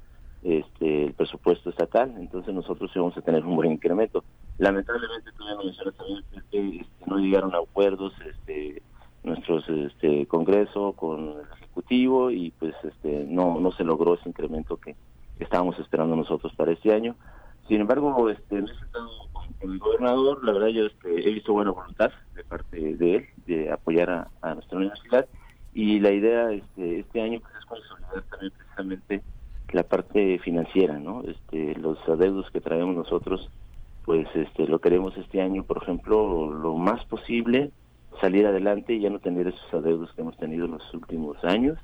[0.43, 4.23] este, el presupuesto estatal, entonces nosotros íbamos a tener un buen incremento.
[4.57, 8.81] Lamentablemente, también este, no llegaron a acuerdos este,
[9.23, 14.77] nuestros este, Congreso con el Ejecutivo y pues este, no, no se logró ese incremento
[14.77, 14.95] que,
[15.39, 17.15] estábamos esperando nosotros para este año.
[17.67, 21.71] Sin embargo, este, he estado con, el gobernador, la verdad yo este, he visto buena
[21.71, 25.27] voluntad de parte de él de apoyar a, nuestra universidad
[25.73, 29.21] y la idea este, este año pues, es consolidar también precisamente
[29.71, 31.23] la parte financiera, ¿no?
[31.23, 33.49] Este, los adeudos que traemos nosotros,
[34.05, 37.71] pues este, lo queremos este año, por ejemplo, lo más posible,
[38.21, 41.77] salir adelante y ya no tener esos adeudos que hemos tenido en los últimos años,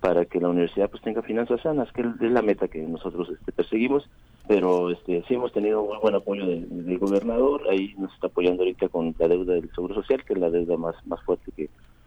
[0.00, 3.52] para que la universidad pues tenga finanzas sanas, que es la meta que nosotros este,
[3.52, 4.08] perseguimos,
[4.46, 8.88] pero este, sí hemos tenido muy buen apoyo del, gobernador, ahí nos está apoyando ahorita
[8.88, 11.50] con la deuda del Seguro Social, que es la deuda más, más fuerte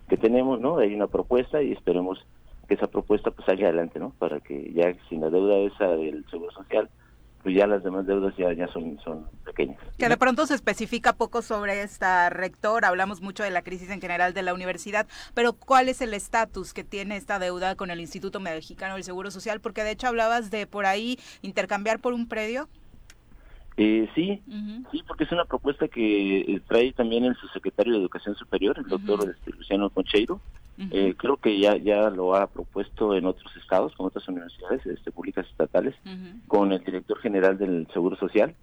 [0.07, 0.78] que tenemos, ¿no?
[0.78, 2.25] Hay una propuesta y esperemos
[2.68, 4.11] que esa propuesta pues salga adelante, ¿no?
[4.20, 6.89] Para que ya sin la deuda esa del Seguro Social,
[7.43, 9.78] pues ya las demás deudas ya, ya son, son pequeñas.
[9.97, 14.01] Que de pronto se especifica poco sobre esta rector, hablamos mucho de la crisis en
[14.01, 18.01] general de la universidad, pero ¿cuál es el estatus que tiene esta deuda con el
[18.01, 19.61] Instituto Mexicano del Seguro Social?
[19.61, 22.68] Porque de hecho hablabas de por ahí intercambiar por un predio.
[23.78, 24.41] Eh, sí,
[24.91, 28.88] sí, porque es una propuesta que eh, trae también el subsecretario de Educación Superior, el
[28.88, 30.41] doctor este, Luciano Concheiro,
[30.91, 35.11] eh, creo que ya ya lo ha propuesto en otros estados, con otras universidades este,
[35.11, 35.95] públicas estatales,
[36.47, 38.55] con el director general del Seguro Social,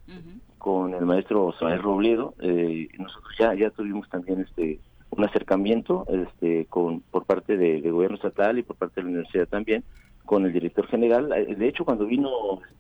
[0.59, 2.35] con el maestro Soael Robledo.
[2.41, 4.79] Eh, nosotros ya ya tuvimos también este
[5.11, 9.09] un acercamiento este con por parte del de gobierno estatal y por parte de la
[9.11, 9.85] universidad también
[10.25, 11.33] con el director general.
[11.33, 12.31] Eh, de hecho, cuando vino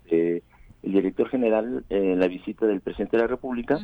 [0.04, 0.42] este,
[0.84, 3.78] el director general en la visita del presidente de la República,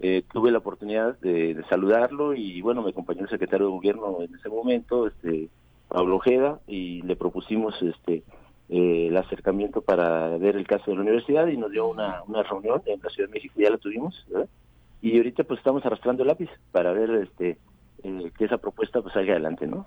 [0.00, 4.34] eh, tuve la oportunidad de, saludarlo y bueno, me acompañó el secretario de gobierno en
[4.34, 5.48] ese momento, este
[5.88, 8.22] Pablo Ojeda, y le propusimos este
[8.68, 12.42] eh, el acercamiento para ver el caso de la universidad y nos dio una, una
[12.42, 14.26] reunión en la Ciudad de México, ya la tuvimos,
[15.02, 17.58] y ahorita pues estamos arrastrando el lápiz para ver este
[18.02, 19.86] eh, que esa propuesta pues salga adelante, ¿no?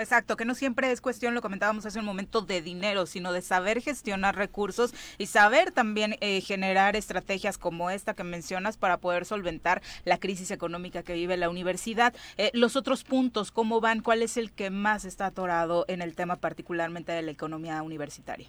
[0.00, 3.42] Exacto, que no siempre es cuestión, lo comentábamos hace un momento, de dinero, sino de
[3.42, 9.26] saber gestionar recursos y saber también eh, generar estrategias como esta que mencionas para poder
[9.26, 12.14] solventar la crisis económica que vive la universidad.
[12.38, 14.00] Eh, los otros puntos, ¿cómo van?
[14.00, 18.48] ¿Cuál es el que más está atorado en el tema particularmente de la economía universitaria?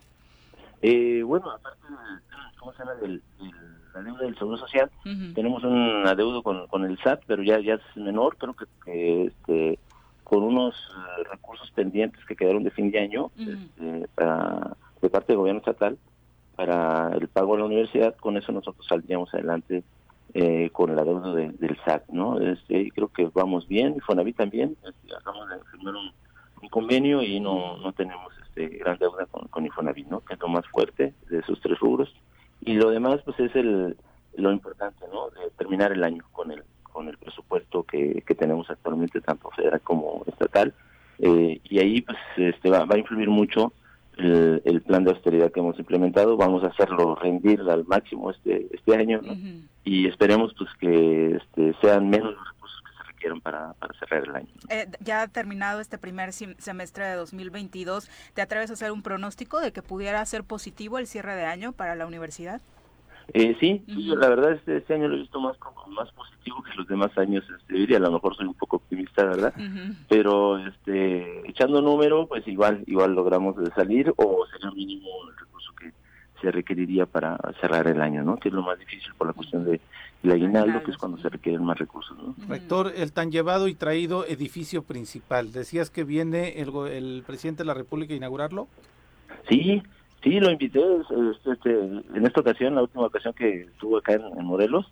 [0.82, 1.82] Eh, bueno, aparte,
[2.60, 2.94] ¿cómo se llama?
[2.96, 3.22] Del,
[3.94, 4.90] la deuda del Seguro Social,
[5.36, 9.26] tenemos un adeudo con, con el SAT, pero ya, ya es menor, creo que, que
[9.26, 9.80] este
[10.32, 15.34] con unos eh, recursos pendientes que quedaron de fin de año este, para, de parte
[15.34, 15.98] del gobierno estatal
[16.56, 19.84] para el pago a la universidad, con eso nosotros saldríamos adelante
[20.34, 22.40] eh, con la deuda del SAT, ¿no?
[22.40, 26.14] Este, creo que vamos bien, Fonaví también, este, acabamos de firmar un,
[26.70, 30.22] convenio y no, no tenemos este gran deuda con, con Infonavit, ¿no?
[30.22, 32.14] Que es lo más fuerte de esos tres rubros.
[32.62, 33.98] Y lo demás, pues es el
[34.38, 35.30] lo importante, ¿no?
[35.32, 39.82] De terminar el año con el con el presupuesto que, que tenemos actualmente, tanto federal
[39.82, 40.74] como estatal.
[41.20, 43.74] Eh, y ahí pues este va, va a influir mucho
[44.18, 46.38] el, plan de austeridad que hemos implementado.
[46.38, 49.22] Vamos a hacerlo rendir al máximo este este año
[49.84, 54.24] y esperemos pues que este, sean menos los recursos que se requieran para, para cerrar
[54.24, 54.48] el año.
[54.70, 59.72] Eh, ya terminado este primer semestre de 2022, ¿te atreves a hacer un pronóstico de
[59.72, 62.62] que pudiera ser positivo el cierre de año para la universidad?
[63.34, 65.58] Eh, sí, la verdad este, este año lo he visto más
[65.92, 69.24] más positivo que los demás años, este, diría, a lo mejor soy un poco optimista,
[69.26, 69.54] ¿verdad?
[70.10, 75.92] Pero este, echando número, pues igual igual logramos salir o sería mínimo el recurso que
[76.42, 78.38] se requeriría para cerrar el año, ¿no?
[78.38, 79.80] Que es lo más difícil por la cuestión de
[80.24, 82.16] el aguinaldo, que es cuando se requieren más recursos.
[82.18, 82.36] ¿no?
[82.48, 87.68] Rector, el tan llevado y traído edificio principal, ¿decías que viene el, el presidente de
[87.68, 88.68] la República a inaugurarlo?
[89.50, 89.82] Sí,
[90.24, 90.82] sí, lo invité
[91.46, 94.92] este, en esta ocasión, la última ocasión que estuvo acá en, Morelos,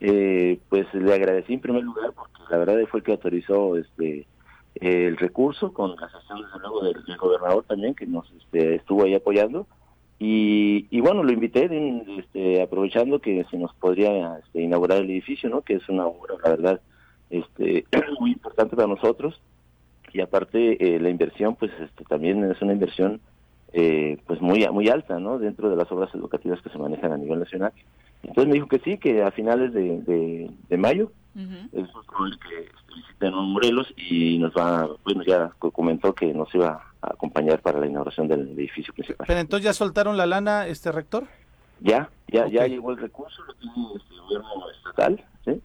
[0.00, 4.26] eh, pues le agradecí en primer lugar porque la verdad fue el que autorizó este
[4.74, 9.14] el recurso con la asociación desde luego del, gobernador también que nos este, estuvo ahí
[9.14, 9.66] apoyando
[10.24, 11.68] y, bueno, lo invité
[12.16, 15.62] este, aprovechando que se nos podría este, inaugurar el edificio, ¿no?
[15.62, 16.80] Que es una obra, la verdad,
[17.28, 17.86] este,
[18.20, 19.40] muy importante para nosotros.
[20.12, 23.20] Y aparte, eh, la inversión, pues este, también es una inversión
[23.72, 25.38] eh, pues muy muy alta, ¿no?
[25.38, 27.72] Dentro de las obras educativas que se manejan a nivel nacional.
[28.22, 31.10] Entonces me dijo que sí, que a finales de, de, mayo
[31.72, 37.60] es probable que visiten Morelos y nos va, bueno, ya comentó que nos iba acompañar
[37.60, 39.26] para la inauguración del edificio principal.
[39.26, 41.24] Pero entonces ya soltaron la lana, este rector.
[41.80, 45.60] Ya, ya, ya llegó el recurso, lo tiene este gobierno estatal, ¿sí?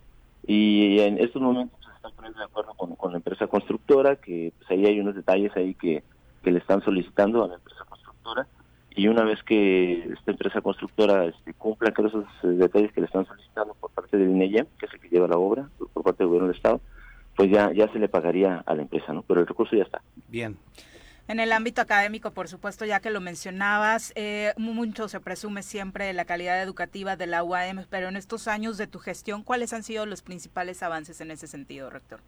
[0.48, 4.72] Y en estos momentos se está poniendo de acuerdo con, la empresa constructora, que pues
[4.72, 6.04] ahí hay unos detalles ahí que,
[6.44, 7.86] que le están solicitando a la empresa
[8.28, 8.48] constructora.
[8.96, 13.06] Y una vez que esta empresa constructora este, cumpla con esos eh, detalles que le
[13.06, 16.24] están solicitando por parte del INEYEM, que es el que lleva la obra, por parte
[16.24, 16.82] del gobierno del Estado,
[17.36, 19.22] pues ya, ya se le pagaría a la empresa, ¿no?
[19.22, 20.02] Pero el recurso ya está.
[20.28, 20.58] Bien.
[21.28, 26.06] En el ámbito académico, por supuesto, ya que lo mencionabas, eh, mucho se presume siempre
[26.06, 29.74] de la calidad educativa de la UAM, pero en estos años de tu gestión, ¿cuáles
[29.74, 32.22] han sido los principales avances en ese sentido, rector?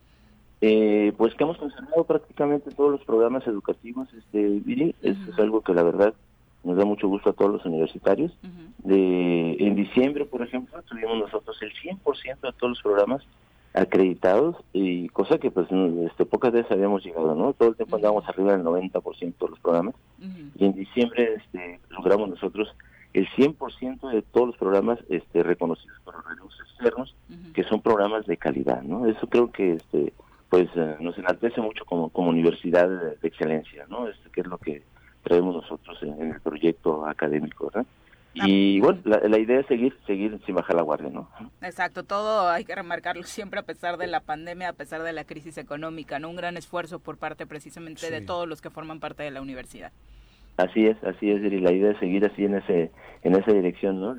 [0.62, 5.62] Eh, pues que hemos conservado prácticamente todos los programas educativos, este, Viri, eso es algo
[5.62, 6.14] que la verdad
[6.64, 8.32] nos da mucho gusto a todos los universitarios.
[8.80, 13.24] de, en diciembre, por ejemplo, tuvimos nosotros el 100% de todos los programas
[13.74, 17.54] acreditados y cosa que pues este, pocas veces habíamos llegado, ¿no?
[17.54, 19.96] Todo el tiempo andábamos arriba del 90% de los programas
[20.56, 22.76] y en diciembre este, logramos nosotros
[23.14, 27.16] el 100% de todos los programas este, reconocidos por los organismos externos,
[27.54, 29.06] que son programas de calidad, ¿no?
[29.06, 30.14] Eso creo que este
[30.50, 34.08] pues eh, nos enaltece mucho como, como universidad de, excelencia, ¿no?
[34.08, 34.84] Este, que es lo que
[35.24, 37.86] traemos nosotros en, en el proyecto académico, ¿verdad?
[38.34, 41.30] Y bueno, la, idea es seguir, seguir sin bajar la guardia, ¿no?
[41.62, 45.24] Exacto, todo hay que remarcarlo siempre a pesar de la pandemia, a pesar de la
[45.24, 46.30] crisis económica, ¿no?
[46.30, 49.92] Un gran esfuerzo por parte precisamente de todos los que forman parte de la universidad.
[50.58, 52.92] Así es, así es, y la idea es seguir así en ese
[53.24, 54.16] en esa dirección, ¿no?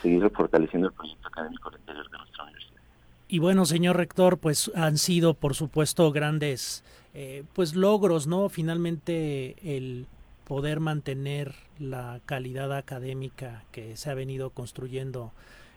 [0.00, 2.73] seguir fortaleciendo el proyecto académico del interior de nuestra universidad.
[3.34, 8.48] Y bueno, señor rector, pues han sido, por supuesto, grandes eh, pues logros, ¿no?
[8.48, 10.06] Finalmente el
[10.44, 15.32] poder mantener la calidad académica que se ha venido construyendo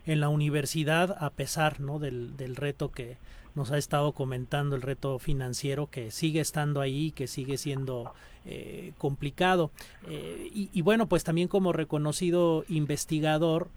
[0.06, 1.98] en la universidad a pesar ¿no?
[1.98, 3.18] del, del reto que
[3.56, 8.14] nos ha estado comentando, el reto financiero que sigue estando ahí, que sigue siendo
[8.46, 9.72] eh, complicado.
[10.08, 13.72] Eh, y, y, bueno, pues también como reconocido investigador,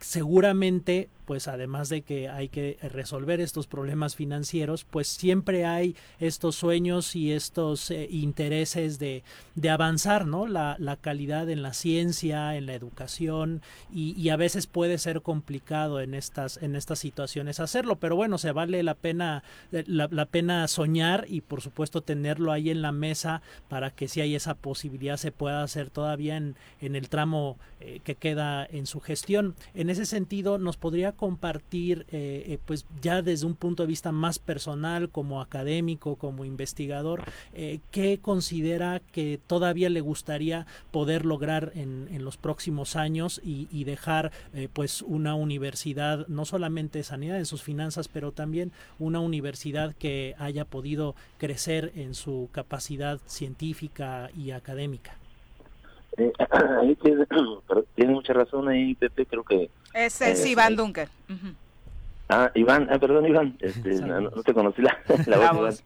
[0.00, 6.56] seguramente pues además de que hay que resolver estos problemas financieros, pues siempre hay estos
[6.56, 9.22] sueños y estos eh, intereses de,
[9.54, 10.46] de, avanzar, ¿no?
[10.46, 13.60] La, la, calidad en la ciencia, en la educación,
[13.92, 18.52] y, a veces puede ser complicado en estas, en estas situaciones hacerlo, pero bueno, se
[18.52, 22.92] vale la pena, eh, la, la pena soñar y por supuesto tenerlo ahí en la
[22.92, 27.58] mesa para que si hay esa posibilidad se pueda hacer todavía en, en el tramo
[27.80, 29.47] eh, que queda en su gestión.
[29.74, 34.12] En ese sentido, nos podría compartir, eh, eh, pues ya desde un punto de vista
[34.12, 41.72] más personal, como académico, como investigador, eh, qué considera que todavía le gustaría poder lograr
[41.74, 44.32] en, los próximos años y, dejar
[44.72, 50.64] pues una universidad, no solamente sanidad en sus finanzas, pero también una universidad que haya
[50.64, 55.16] podido crecer en su capacidad científica y académica.
[56.80, 57.26] ahí tiene,
[57.94, 59.70] tiene, mucha razón ahí, Pepe, creo que...
[59.94, 61.08] Ese es Iván Dunker.
[62.28, 65.82] Ah, Iván, ah, perdón, Iván, este, no, te conocí la, la voz,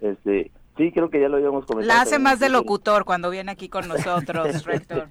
[0.00, 1.96] Este, sí, creo que ya lo habíamos comentado.
[1.96, 5.08] La hace más de locutor cuando viene aquí con nosotros, rector.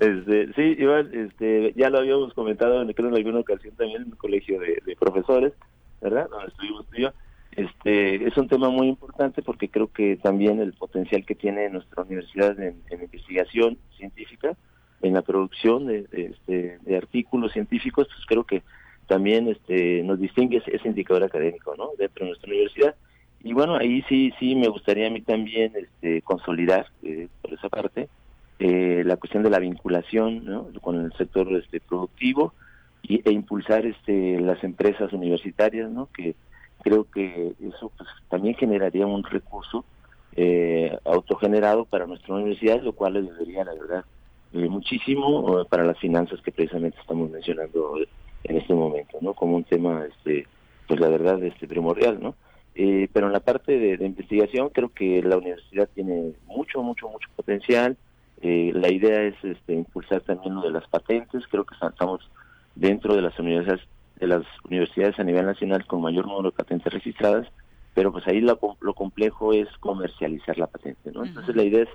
[0.00, 4.16] este, sí, Iván, este, ya lo habíamos comentado, creo en alguna ocasión también en un
[4.16, 5.52] colegio de, de profesores,
[6.00, 6.28] ¿verdad?
[6.28, 7.12] Donde estuvimos tú y yo.
[7.52, 12.02] Este, es un tema muy importante porque creo que también el potencial que tiene nuestra
[12.02, 14.56] universidad en, investigación científica,
[15.02, 18.62] en la producción de, este, de artículos científicos, pues creo que
[19.06, 22.94] también este, nos distingue ese, indicador académico dentro de nuestra universidad.
[23.42, 27.68] Y bueno, ahí sí sí me gustaría a mí también este, consolidar eh, por esa
[27.68, 28.08] parte
[28.60, 30.68] eh, la cuestión de la vinculación ¿no?
[30.82, 32.52] con el sector este, productivo
[33.02, 36.10] y, e impulsar este, las empresas universitarias ¿no?
[36.12, 36.36] que
[36.82, 39.84] creo que eso pues, también generaría un recurso
[40.36, 44.04] eh, autogenerado para nuestra universidad, lo cual le debería, la verdad,
[44.52, 47.98] eh, muchísimo para las finanzas que precisamente estamos mencionando
[48.44, 49.34] en este momento, ¿no?
[49.34, 50.46] Como un tema, este,
[50.86, 52.34] pues la verdad, este primordial, ¿no?
[52.74, 57.28] Eh, pero en la parte de, investigación creo que la universidad tiene mucho, mucho, mucho
[57.36, 57.96] potencial.
[58.42, 61.46] Eh, la idea es este, impulsar también lo de las patentes.
[61.48, 62.20] Creo que estamos
[62.74, 63.82] dentro de las universidades
[64.20, 67.48] de las universidades a nivel nacional con mayor número de patentes registradas,
[67.94, 71.24] pero pues ahí lo, lo complejo es comercializar la patente, ¿no?
[71.24, 71.88] Entonces la idea es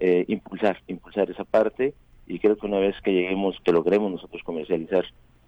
[0.00, 1.94] eh, impulsar, impulsar esa parte
[2.26, 5.04] y creo que una vez que lleguemos, que logremos nosotros comercializar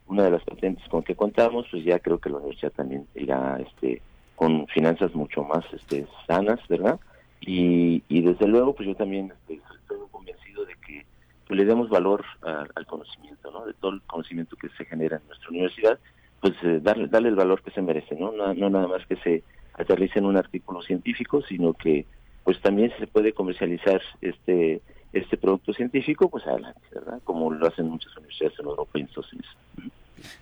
[0.06, 3.60] una de las patentes con que contamos, pues ya creo que la universidad también irá
[3.60, 4.00] este,
[4.34, 6.98] con finanzas mucho más este, sanas, ¿verdad?
[7.40, 11.06] Y, y desde luego, pues yo también este, estoy convencido de que
[11.46, 13.66] pues, le demos valor al conocimiento, ¿no?
[13.66, 15.98] De todo el conocimiento que se genera en nuestra universidad,
[16.40, 18.32] pues eh, darle, darle el valor que se merece, ¿no?
[18.32, 18.54] ¿no?
[18.54, 19.42] No nada más que se
[19.74, 22.06] aterrice en un artículo científico, sino que
[22.44, 24.80] pues también se puede comercializar este
[25.12, 27.20] este producto científico, pues adelante, ¿verdad?
[27.24, 29.56] Como lo hacen muchas universidades en Europa y en Estados Unidos.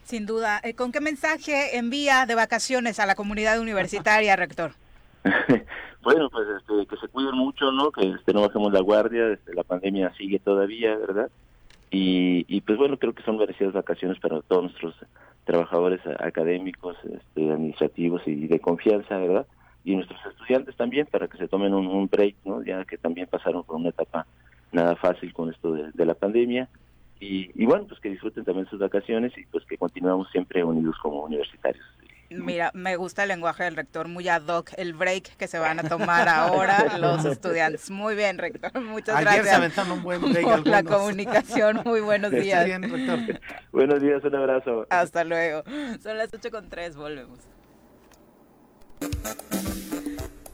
[0.05, 0.61] Sin duda.
[0.62, 4.72] Eh, ¿Con qué mensaje envía de vacaciones a la comunidad universitaria, rector?
[6.03, 7.90] bueno, pues este, que se cuiden mucho, ¿no?
[7.90, 11.30] Que este, no bajemos la guardia, este, la pandemia sigue todavía, ¿verdad?
[11.90, 14.94] Y, y pues bueno, creo que son merecidas vacaciones para todos nuestros
[15.49, 19.46] trabajadores académicos, este, administrativos y de confianza, ¿verdad?
[19.82, 22.62] Y nuestros estudiantes también, para que se tomen un, break, ¿no?
[22.62, 24.26] Ya que también pasaron por una etapa
[24.72, 26.68] nada fácil con esto de la pandemia
[27.20, 31.24] y, bueno, pues que disfruten también sus vacaciones y pues que continuamos siempre unidos como
[31.24, 31.84] universitarios.
[32.30, 35.78] Mira, me gusta el lenguaje del rector, muy ad hoc, el break que se van
[35.78, 37.90] a tomar ahora los estudiantes.
[37.90, 39.74] Muy bien, rector, muchas Ayer gracias.
[39.74, 42.66] Se un buen break por la comunicación, muy buenos días.
[42.66, 43.40] Bien, rector.
[43.72, 44.86] buenos días, un abrazo.
[44.90, 45.62] Hasta luego.
[46.02, 47.38] Son las 8 con 3, volvemos.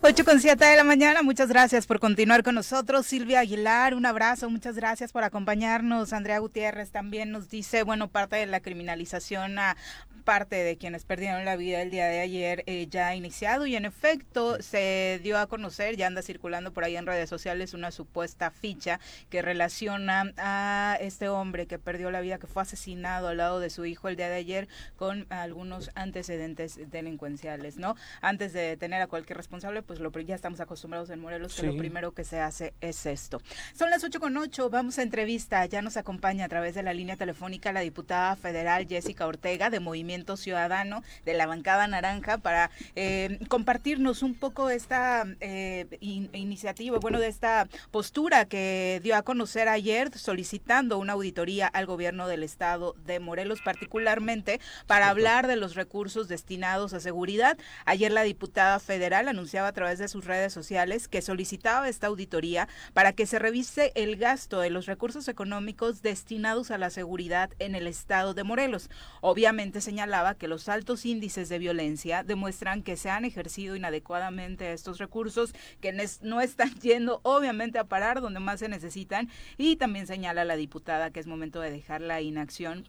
[0.06, 3.06] 8 con 7 de la mañana, muchas gracias por continuar con nosotros.
[3.06, 6.12] Silvia Aguilar, un abrazo, muchas gracias por acompañarnos.
[6.12, 9.76] Andrea Gutiérrez también nos dice, bueno, parte de la criminalización a
[10.24, 13.76] parte de quienes perdieron la vida el día de ayer eh, ya ha iniciado y
[13.76, 17.90] en efecto se dio a conocer, ya anda circulando por ahí en redes sociales una
[17.90, 18.98] supuesta ficha
[19.28, 23.70] que relaciona a este hombre que perdió la vida, que fue asesinado al lado de
[23.70, 27.96] su hijo el día de ayer con algunos antecedentes delincuenciales, ¿no?
[28.20, 31.76] Antes de detener a cualquier responsable, pues lo ya estamos acostumbrados en Morelos que lo
[31.76, 33.42] primero que se hace es esto.
[33.74, 36.94] Son las ocho con ocho, vamos a entrevista, ya nos acompaña a través de la
[36.94, 42.70] línea telefónica la diputada federal Jessica Ortega de Movimiento Ciudadano de la bancada naranja para
[42.94, 49.68] eh, compartirnos un poco esta eh, iniciativa, bueno, de esta postura que dio a conocer
[49.68, 55.74] ayer solicitando una auditoría al gobierno del estado de Morelos, particularmente para hablar de los
[55.74, 57.58] recursos destinados a seguridad.
[57.84, 62.68] Ayer la diputada federal anunciaba a través de sus redes sociales que solicitaba esta auditoría
[62.92, 67.74] para que se revise el gasto de los recursos económicos destinados a la seguridad en
[67.74, 68.90] el estado de Morelos.
[69.20, 74.74] Obviamente señala señalaba que los altos índices de violencia demuestran que se han ejercido inadecuadamente
[74.74, 79.30] estos recursos, que no están yendo obviamente a parar donde más se necesitan.
[79.56, 82.86] Y también señala la diputada que es momento de dejar la inacción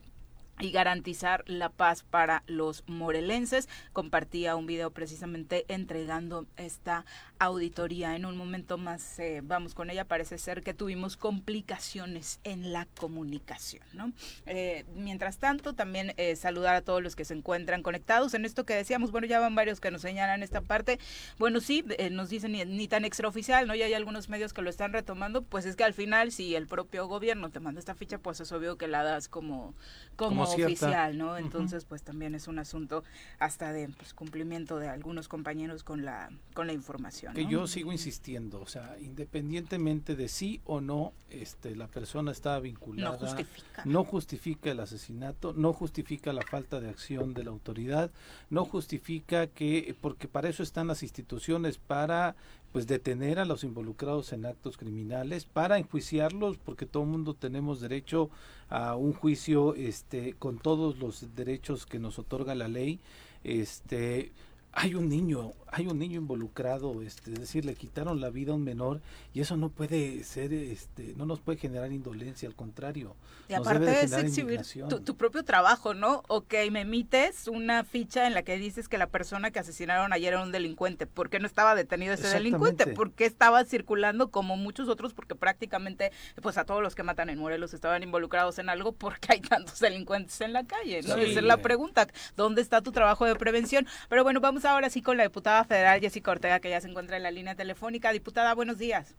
[0.60, 3.68] y garantizar la paz para los morelenses.
[3.92, 7.04] Compartía un video precisamente entregando esta
[7.38, 8.16] auditoría.
[8.16, 10.04] En un momento más eh, vamos con ella.
[10.04, 13.82] Parece ser que tuvimos complicaciones en la comunicación.
[13.92, 14.12] ¿no?
[14.46, 18.64] Eh, mientras tanto, también eh, saludar a todos los que se encuentran conectados en esto
[18.64, 19.10] que decíamos.
[19.10, 20.98] Bueno, ya van varios que nos señalan esta parte.
[21.38, 23.74] Bueno, sí, nos dicen ni, tan extraoficial, ¿no?
[23.74, 25.42] Ya hay algunos medios que lo están retomando.
[25.42, 28.52] Pues es que al final, si el propio gobierno te manda esta ficha, pues es
[28.52, 29.74] obvio que la das como,
[30.16, 31.36] como oficial, ¿no?
[31.36, 33.04] Entonces, pues también es un asunto
[33.38, 37.34] hasta de pues, cumplimiento de algunos compañeros con la, con la información.
[37.34, 42.58] Que yo sigo insistiendo, o sea, independientemente de sí o no este, la persona está
[42.60, 43.82] vinculada, no justifica.
[43.84, 48.10] no justifica el asesinato, no justifica la falta de acción de la autoridad,
[48.50, 52.36] no justifica que, porque para eso están las instituciones, para
[52.76, 57.80] pues detener a los involucrados en actos criminales para enjuiciarlos porque todo el mundo tenemos
[57.80, 58.28] derecho
[58.68, 63.00] a un juicio este con todos los derechos que nos otorga la ley
[63.44, 64.30] este
[64.78, 68.56] hay un niño, hay un niño involucrado, este, es decir, le quitaron la vida a
[68.56, 69.00] un menor
[69.32, 73.16] y eso no puede ser, este, no nos puede generar indolencia, al contrario.
[73.48, 74.60] Y aparte es exhibir
[75.04, 76.24] tu, propio trabajo, ¿no?
[76.28, 80.34] Ok, me emites una ficha en la que dices que la persona que asesinaron ayer
[80.34, 81.06] era un delincuente.
[81.06, 82.88] ¿Por qué no estaba detenido ese delincuente?
[82.88, 85.14] ¿Por qué estaba circulando como muchos otros?
[85.14, 86.12] Porque prácticamente,
[86.42, 89.78] pues a todos los que matan en Morelos estaban involucrados en algo porque hay tantos
[89.78, 91.14] delincuentes en la calle, ¿no?
[91.14, 92.08] Esa es la pregunta.
[92.36, 93.86] ¿Dónde está tu trabajo de prevención?
[94.10, 97.16] Pero bueno, vamos ahora sí con la diputada federal Jessica Ortega, que ya se encuentra
[97.16, 98.12] en la línea telefónica.
[98.12, 99.14] Diputada, buenos días.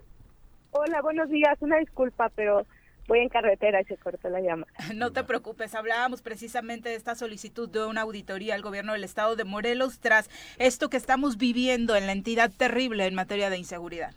[0.72, 1.58] Hola, buenos días.
[1.62, 2.66] Una disculpa, pero
[3.08, 4.68] voy en carretera y se cortó la llama.
[4.95, 9.36] No te preocupes, hablábamos precisamente de esta solicitud de una auditoría al gobierno del estado
[9.36, 10.30] de Morelos tras
[10.60, 14.14] esto que estamos viviendo en la entidad terrible en materia de inseguridad.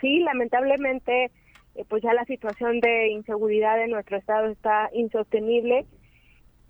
[0.00, 1.30] Sí, lamentablemente,
[1.74, 5.86] eh, pues ya la situación de inseguridad en nuestro estado está insostenible.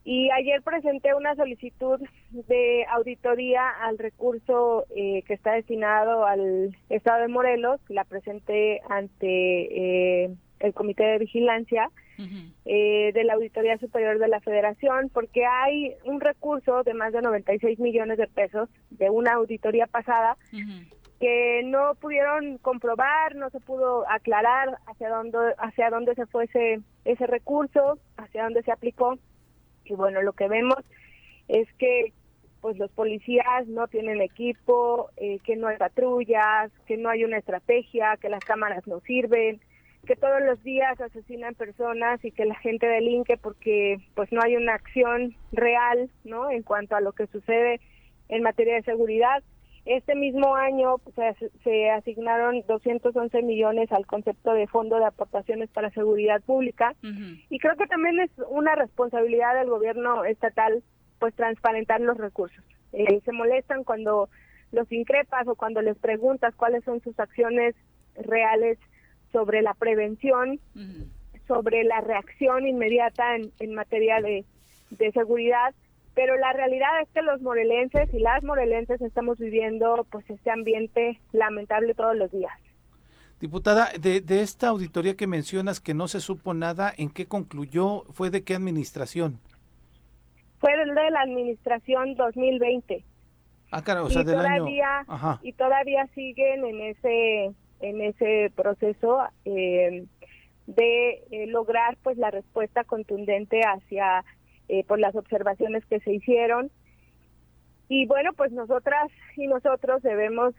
[0.04, 1.98] Y ayer presenté una solicitud
[2.30, 7.80] de auditoría al recurso eh, que está destinado al Estado de Morelos.
[7.88, 10.30] La presenté ante eh,
[10.60, 11.90] el Comité de Vigilancia
[12.66, 17.22] eh, de la Auditoría Superior de la Federación, porque hay un recurso de más de
[17.22, 20.36] 96 millones de pesos de una auditoría pasada
[21.18, 26.80] que no pudieron comprobar, no se pudo aclarar hacia dónde, hacia dónde se fue ese,
[27.04, 29.18] ese recurso, hacia dónde se aplicó.
[29.84, 30.78] Y bueno, lo que vemos
[31.48, 32.12] es que
[32.60, 37.36] pues los policías no tienen equipo, eh, que no hay patrullas, que no hay una
[37.36, 39.60] estrategia, que las cámaras no sirven,
[40.06, 44.56] que todos los días asesinan personas y que la gente delinque porque pues no hay
[44.56, 46.50] una acción real, ¿no?
[46.50, 47.80] En cuanto a lo que sucede
[48.28, 49.42] en materia de seguridad.
[49.86, 55.90] Este mismo año pues, se asignaron 211 millones al concepto de fondo de aportaciones para
[55.90, 56.94] seguridad pública.
[57.50, 60.82] Y creo que también es una responsabilidad del gobierno estatal
[61.18, 62.64] pues transparentar los recursos.
[62.92, 64.28] Eh, se molestan cuando
[64.72, 67.74] los increpas o cuando les preguntas cuáles son sus acciones
[68.16, 68.78] reales
[69.32, 70.60] sobre la prevención,
[71.46, 74.44] sobre la reacción inmediata en, en materia de,
[74.90, 75.74] de seguridad
[76.14, 81.20] pero la realidad es que los morelenses y las morelenses estamos viviendo pues este ambiente
[81.32, 82.52] lamentable todos los días.
[83.40, 88.04] Diputada, de, de esta auditoría que mencionas que no se supo nada, ¿en qué concluyó?
[88.12, 89.40] ¿Fue de qué administración?
[90.60, 93.04] Fue de la administración 2020.
[93.70, 95.40] Ah, claro, o sea, y del todavía, año...
[95.42, 100.06] Y todavía siguen en ese, en ese proceso eh,
[100.66, 104.24] de eh, lograr pues la respuesta contundente hacia
[104.68, 106.70] eh, por las observaciones que se hicieron.
[107.88, 110.54] Y bueno, pues nosotras y nosotros debemos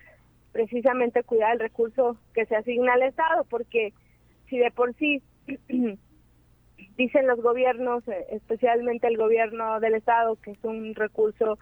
[0.51, 3.93] precisamente cuidar el recurso que se asigna al Estado, porque
[4.49, 5.21] si de por sí
[6.97, 11.57] dicen los gobiernos, eh, especialmente el gobierno del Estado, que es un recurso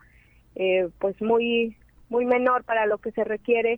[0.55, 1.75] eh, pues muy
[2.09, 3.77] muy menor para lo que se requiere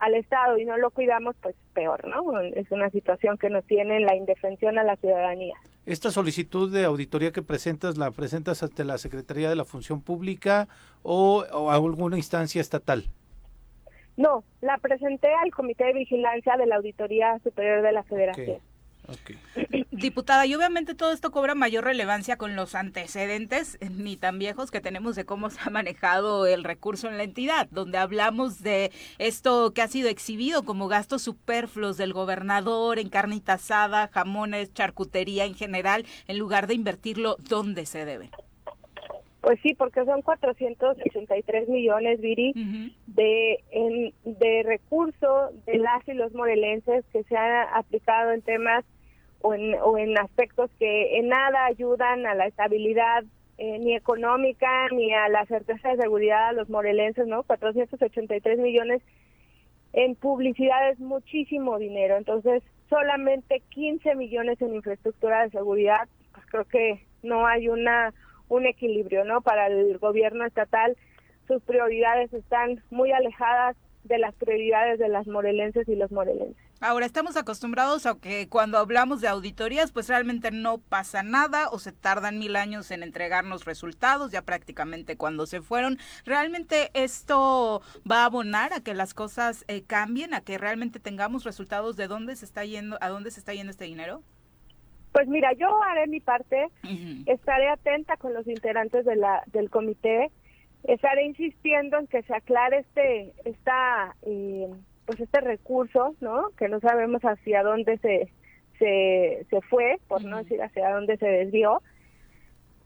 [0.00, 2.40] al Estado y no lo cuidamos, pues peor, ¿no?
[2.40, 5.54] Es una situación que nos tiene en la indefensión a la ciudadanía.
[5.86, 10.66] ¿Esta solicitud de auditoría que presentas la presentas ante la Secretaría de la Función Pública
[11.04, 13.04] o, a alguna instancia estatal?
[14.16, 18.58] No, la presenté al Comité de Vigilancia de la Auditoría Superior de la Federación.
[19.90, 24.80] Diputada, y obviamente todo esto cobra mayor relevancia con los antecedentes, ni tan viejos que
[24.80, 29.72] tenemos de cómo se ha manejado el recurso en la entidad, donde hablamos de esto
[29.72, 35.54] que ha sido exhibido como gastos superfluos del gobernador en carnita asada, jamones, charcutería en
[35.54, 38.30] general, en lugar de invertirlo donde se debe.
[39.46, 42.52] Pues sí, porque son 483 millones, Viri,
[43.06, 48.84] de, en, de recursos de las y los morelenses que se han aplicado en temas
[49.42, 53.24] o en, o en aspectos que en nada ayudan a la estabilidad
[53.58, 57.42] eh, ni económica ni a la certeza de seguridad a los morelenses, ¿no?
[57.42, 59.02] 483 millones
[59.92, 66.64] en publicidad es muchísimo dinero, entonces solamente 15 millones en infraestructura de seguridad, pues creo
[66.64, 68.12] que no hay una
[68.48, 69.40] un equilibrio, ¿no?
[69.40, 70.96] Para el gobierno estatal
[71.48, 76.65] sus prioridades están muy alejadas de las prioridades de las morelenses y los morelenses.
[76.80, 81.78] Ahora estamos acostumbrados a que cuando hablamos de auditorías, pues realmente no pasa nada o
[81.78, 85.96] se tardan mil años en entregarnos resultados, ya prácticamente cuando se fueron.
[86.26, 91.44] ¿Realmente esto va a abonar a que las cosas eh, cambien, a que realmente tengamos
[91.44, 94.22] resultados de dónde se está yendo, a dónde se está yendo este dinero?
[95.12, 96.68] Pues mira, yo haré mi parte,
[97.24, 100.30] estaré atenta con los integrantes de la, del comité,
[100.84, 104.14] estaré insistiendo en que se aclare este, esta...
[104.20, 104.68] Eh,
[105.06, 106.50] pues este recurso, ¿no?
[106.58, 108.28] Que no sabemos hacia dónde se,
[108.78, 111.80] se, se fue, por no decir hacia dónde se desvió.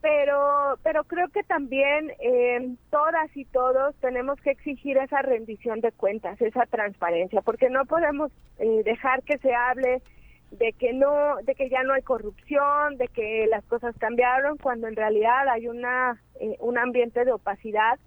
[0.02, 5.92] Pero, pero creo que también eh, todas y todos tenemos que exigir esa rendición de
[5.92, 10.00] cuentas, esa transparencia, porque no podemos eh, dejar que se hable
[10.52, 14.88] de que no, de que ya no hay corrupción, de que las cosas cambiaron, cuando
[14.88, 17.98] en realidad hay una eh, un ambiente de opacidad.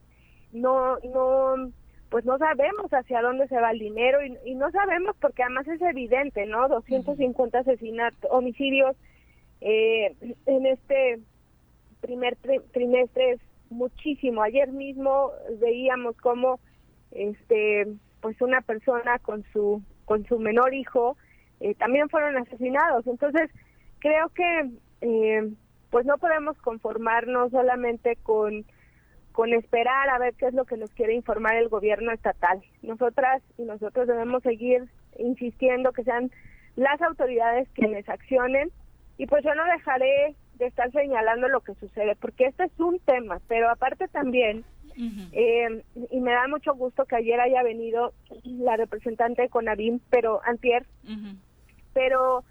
[0.51, 1.71] No, no,
[2.13, 5.81] pues no sabemos hacia dónde se va el dinero y, no sabemos porque además es
[5.81, 6.67] evidente, ¿no?
[6.67, 8.95] 250 asesinatos, homicidios
[9.61, 11.21] eh, en este
[12.01, 12.37] primer
[12.71, 13.39] trimestre es
[13.71, 14.43] muchísimo.
[14.43, 16.59] Ayer mismo veíamos cómo
[17.09, 17.87] este
[18.21, 21.17] pues una persona con su con su menor hijo
[21.61, 23.07] eh, también fueron asesinados.
[23.07, 23.49] Entonces,
[23.97, 24.69] creo que
[25.01, 25.51] eh,
[25.89, 28.65] pues no podemos conformarnos solamente con,
[29.33, 32.61] con esperar a ver qué es lo que nos quiere informar el gobierno estatal.
[32.81, 34.85] Nosotras y nosotros debemos seguir
[35.17, 36.31] insistiendo que sean
[36.75, 38.71] las autoridades quienes accionen
[39.17, 42.99] y pues yo no dejaré de estar señalando lo que sucede, porque este es un
[42.99, 44.63] tema, pero aparte también,
[45.31, 48.13] eh, y me da mucho gusto que ayer haya venido
[48.43, 50.85] la representante de Conavim, pero antier,
[51.93, 52.43] pero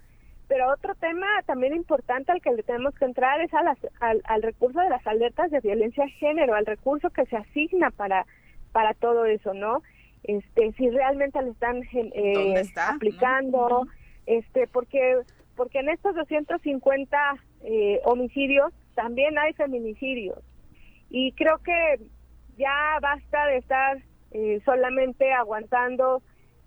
[0.53, 4.43] pero otro tema también importante al que le tenemos que entrar es a las, al,
[4.43, 8.27] recurso de las alertas de violencia de género, al recurso que se asigna para
[8.71, 9.81] para todo eso, ¿no?
[10.23, 13.87] Este, si realmente lo están eh, aplicando,
[14.27, 15.21] este, porque
[15.55, 17.17] porque en estos 250
[17.63, 20.37] eh, homicidios también hay feminicidios.
[21.09, 21.99] Y creo que
[22.59, 23.97] ya basta de estar
[24.29, 26.21] eh, solamente aguantando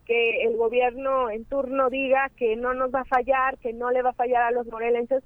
[0.06, 4.02] que el gobierno en turno diga que no nos va a fallar, que no le
[4.02, 5.22] va a fallar a los morelenses,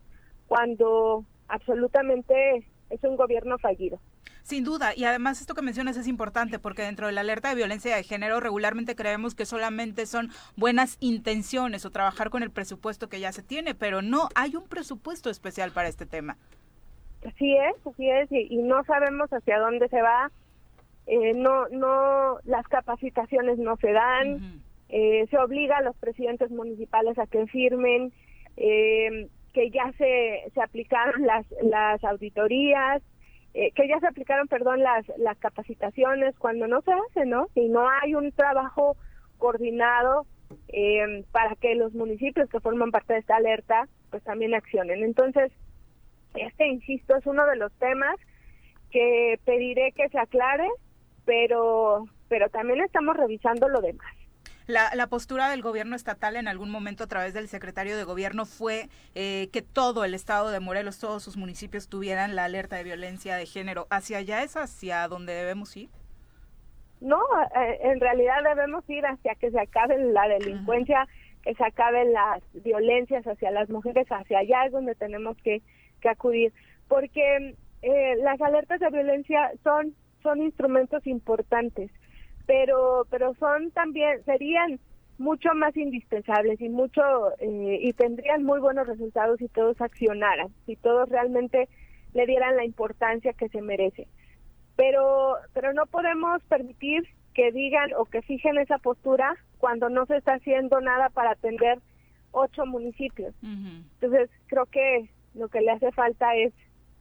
[0.48, 4.00] cuando absolutamente es un gobierno fallido.
[4.42, 7.54] Sin duda, y además esto que mencionas es importante porque dentro de la alerta de
[7.54, 13.08] violencia de género regularmente creemos que solamente son buenas intenciones o trabajar con el presupuesto
[13.08, 16.36] que ya se tiene, pero no, hay un presupuesto especial para este tema.
[17.24, 20.32] Así es, así es, y, no sabemos hacia dónde se va,
[21.06, 24.62] eh, no, no, las capacitaciones no se dan,
[24.92, 28.12] eh, se obliga a los presidentes municipales a que firmen,
[28.56, 33.02] eh, que ya se, se aplicaron las, las auditorías,
[33.54, 37.48] eh, que ya se aplicaron, perdón, las, las capacitaciones cuando no se hace, ¿no?
[37.54, 38.96] Si no hay un trabajo
[39.38, 40.26] coordinado
[40.68, 45.02] eh, para que los municipios que forman parte de esta alerta, pues también accionen.
[45.02, 45.52] Entonces,
[46.34, 48.16] este, insisto, es uno de los temas
[48.90, 50.68] que pediré que se aclare,
[51.24, 54.19] pero, pero también estamos revisando lo demás.
[54.66, 58.88] La, postura del gobierno estatal en algún momento a través del secretario de gobierno fue
[59.14, 63.36] eh, que todo el estado de Morelos, todos sus municipios tuvieran la alerta de violencia
[63.36, 63.86] de género.
[63.90, 65.88] ¿Hacia allá es hacia donde debemos ir?
[67.00, 67.18] No,
[67.56, 71.08] eh, en realidad debemos ir hacia que se acabe la delincuencia,
[71.42, 75.62] que se acaben las violencias hacia las mujeres, hacia allá es donde tenemos que,
[76.08, 76.52] acudir,
[76.88, 81.90] porque eh, las alertas de violencia son, son instrumentos importantes
[82.50, 84.80] pero pero son también serían
[85.18, 87.00] mucho más indispensables y mucho
[87.38, 91.68] eh, y tendrían muy buenos resultados si todos accionaran, si todos realmente
[92.12, 94.08] le dieran la importancia que se merece.
[94.74, 100.16] Pero pero no podemos permitir que digan o que fijen esa postura cuando no se
[100.16, 101.78] está haciendo nada para atender
[102.32, 103.32] ocho municipios.
[103.44, 106.52] Entonces creo que lo que le hace falta es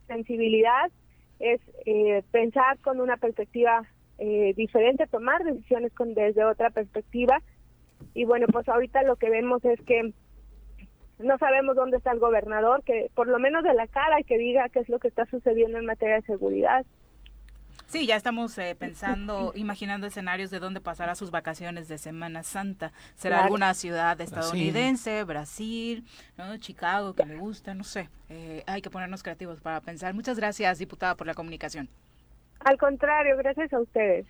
[0.05, 0.91] sensibilidad,
[1.39, 3.87] es eh, pensar con una perspectiva
[4.19, 7.41] eh, diferente, tomar decisiones con desde otra perspectiva.
[8.13, 10.13] Y bueno, pues ahorita lo que vemos es que
[11.19, 14.37] no sabemos dónde está el gobernador, que por lo menos de la cara y que
[14.37, 16.85] diga qué es lo que está sucediendo en materia de seguridad.
[17.87, 22.91] Sí, ya estamos eh, pensando, imaginando escenarios de dónde pasará sus vacaciones de Semana Santa.
[23.15, 26.05] ¿Será alguna ciudad estadounidense, Brasil,
[26.37, 26.55] ¿no?
[26.57, 27.73] Chicago, que le gusta?
[27.73, 28.09] No sé.
[28.29, 30.13] Eh, hay que ponernos creativos para pensar.
[30.13, 31.89] Muchas gracias, diputada, por la comunicación.
[32.59, 34.25] Al contrario, gracias a ustedes.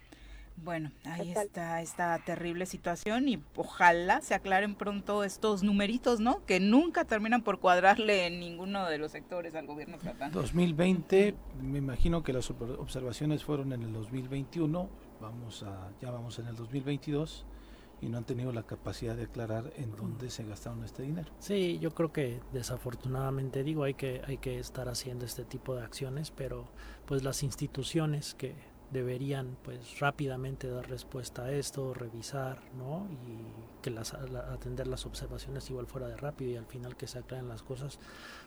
[0.64, 6.46] Bueno, ahí está esta terrible situación y ojalá se aclaren pronto estos numeritos, ¿no?
[6.46, 10.32] Que nunca terminan por cuadrarle en ninguno de los sectores al gobierno estatal.
[10.32, 14.90] 2020, me imagino que las observaciones fueron en el 2021,
[15.22, 17.46] vamos a, ya vamos en el 2022
[18.02, 21.32] y no han tenido la capacidad de aclarar en dónde se gastaron este dinero.
[21.40, 25.84] Sí, yo creo que desafortunadamente digo hay que hay que estar haciendo este tipo de
[25.84, 26.68] acciones, pero
[27.06, 28.56] pues las instituciones que
[28.92, 33.08] deberían pues rápidamente dar respuesta a esto, revisar, ¿no?
[33.28, 37.20] Y que las atender las observaciones igual fuera de rápido y al final que se
[37.20, 38.00] aclaren las cosas,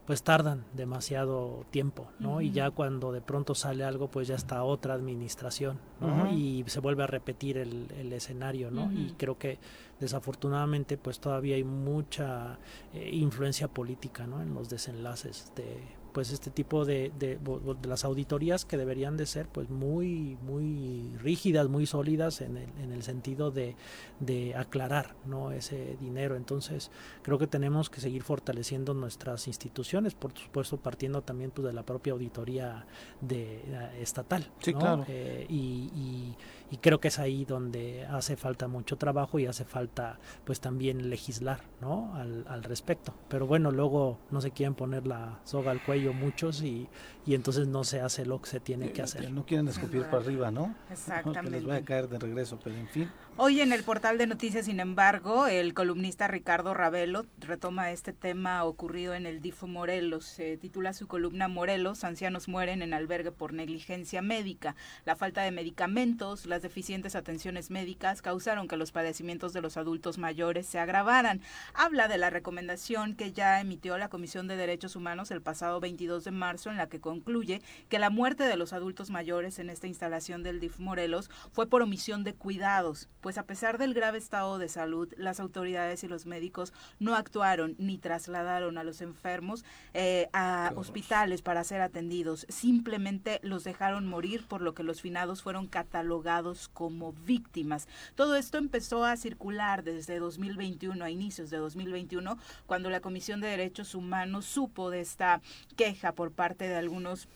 [0.06, 2.40] pues tardan demasiado tiempo, ¿no?
[2.40, 6.32] Y ya cuando de pronto sale algo, pues ya está otra administración, ¿no?
[6.32, 8.92] Y se vuelve a repetir el, el escenario, ¿no?
[8.92, 9.58] Y creo que
[10.00, 12.58] desafortunadamente pues todavía hay mucha
[12.92, 14.42] eh, influencia política, ¿no?
[14.42, 17.38] En los desenlaces de pues este tipo de, de,
[17.86, 22.92] las auditorías que deberían de ser pues muy muy rígidas muy sólidas en el, en
[22.92, 23.76] el sentido de,
[24.20, 26.36] de aclarar no ese dinero.
[26.36, 26.90] Entonces
[27.22, 31.82] creo que tenemos que seguir fortaleciendo nuestras instituciones por supuesto partiendo también pues de la
[31.82, 32.86] propia auditoría
[33.20, 35.04] de eh, estatal sí, claro.
[35.08, 36.36] Eh, y, y,
[36.72, 41.10] y creo que es ahí donde hace falta mucho trabajo y hace falta pues también
[41.10, 43.14] legislar no al, al respecto.
[43.28, 46.88] Pero bueno luego no se quieren poner la soga al cuello ello muchos y,
[47.24, 49.30] y entonces no se hace lo que se tiene que hacer.
[49.30, 50.74] No quieren escupir para arriba, ¿no?
[50.90, 51.42] Exactamente.
[51.42, 53.10] Que les vaya a caer de regreso, pero en fin.
[53.38, 58.62] Hoy en el portal de noticias, sin embargo, el columnista Ricardo Ravelo retoma este tema
[58.64, 60.26] ocurrido en el DIFO Morelos.
[60.26, 64.76] Se titula su columna Morelos, ancianos mueren en albergue por negligencia médica.
[65.06, 70.18] La falta de medicamentos, las deficientes atenciones médicas causaron que los padecimientos de los adultos
[70.18, 71.40] mayores se agravaran.
[71.72, 76.24] Habla de la recomendación que ya emitió la Comisión de Derechos Humanos el pasado 22
[76.24, 77.60] de marzo, en la que concluye
[77.90, 81.82] que la muerte de los adultos mayores en esta instalación del DIF Morelos fue por
[81.82, 86.26] omisión de cuidados pues a pesar del grave estado de salud, las autoridades y los
[86.26, 89.64] médicos no actuaron ni trasladaron a los enfermos
[89.94, 95.42] eh, a hospitales para ser atendidos, simplemente los dejaron morir, por lo que los finados
[95.42, 97.86] fueron catalogados como víctimas.
[98.16, 103.48] Todo esto empezó a circular desde 2021, a inicios de 2021, cuando la Comisión de
[103.48, 105.40] Derechos Humanos supo de esta
[105.76, 107.28] queja por parte de algunos unos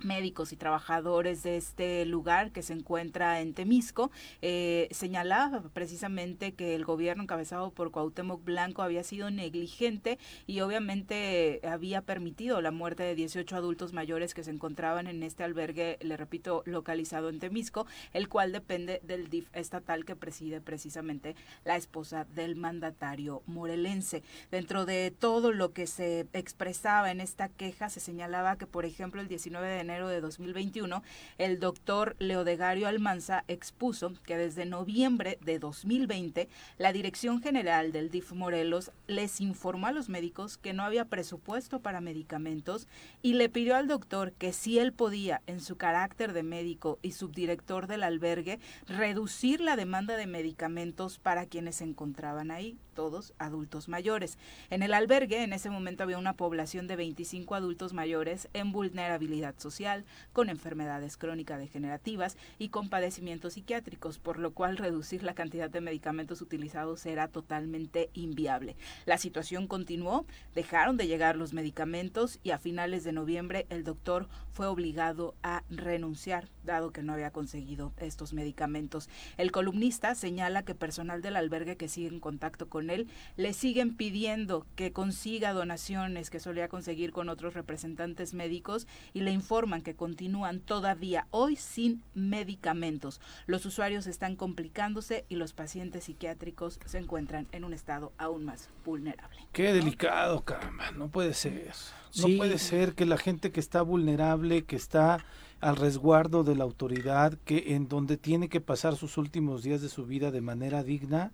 [0.00, 4.10] médicos y trabajadores de este lugar que se encuentra en Temisco,
[4.42, 11.60] eh, señalaba precisamente que el gobierno encabezado por Cuauhtémoc Blanco había sido negligente y obviamente
[11.64, 16.16] había permitido la muerte de 18 adultos mayores que se encontraban en este albergue, le
[16.16, 22.26] repito, localizado en Temisco, el cual depende del DIF estatal que preside precisamente la esposa
[22.34, 24.22] del mandatario morelense.
[24.50, 29.20] Dentro de todo lo que se expresaba en esta queja, se señalaba que, por ejemplo,
[29.20, 31.02] el 19 de enero de 2021,
[31.38, 36.48] el doctor Leodegario Almanza expuso que desde noviembre de 2020
[36.78, 41.80] la Dirección General del DIF Morelos les informó a los médicos que no había presupuesto
[41.80, 42.88] para medicamentos
[43.22, 47.12] y le pidió al doctor que si él podía, en su carácter de médico y
[47.12, 48.58] subdirector del albergue,
[48.88, 54.38] reducir la demanda de medicamentos para quienes se encontraban ahí, todos adultos mayores.
[54.70, 59.54] En el albergue en ese momento había una población de 25 adultos mayores en vulnerabilidad
[59.58, 65.70] social con enfermedades crónicas degenerativas y con padecimientos psiquiátricos, por lo cual reducir la cantidad
[65.70, 68.76] de medicamentos utilizados era totalmente inviable.
[69.04, 74.26] La situación continuó, dejaron de llegar los medicamentos y a finales de noviembre el doctor
[74.52, 79.10] fue obligado a renunciar, dado que no había conseguido estos medicamentos.
[79.36, 83.96] El columnista señala que personal del albergue que sigue en contacto con él le siguen
[83.96, 89.94] pidiendo que consiga donaciones que solía conseguir con otros representantes médicos y le informa que
[89.94, 93.20] continúan todavía hoy sin medicamentos.
[93.46, 98.70] Los usuarios están complicándose y los pacientes psiquiátricos se encuentran en un estado aún más
[98.84, 99.38] vulnerable.
[99.52, 101.72] Qué delicado, caramba, no puede ser.
[102.16, 105.24] No puede ser que la gente que está vulnerable, que está
[105.60, 109.88] al resguardo de la autoridad, que en donde tiene que pasar sus últimos días de
[109.88, 111.32] su vida de manera digna,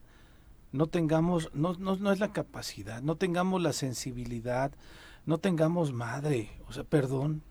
[0.73, 4.73] no tengamos, no, no, no es la capacidad, no tengamos la sensibilidad,
[5.27, 7.43] no tengamos madre, o sea, perdón,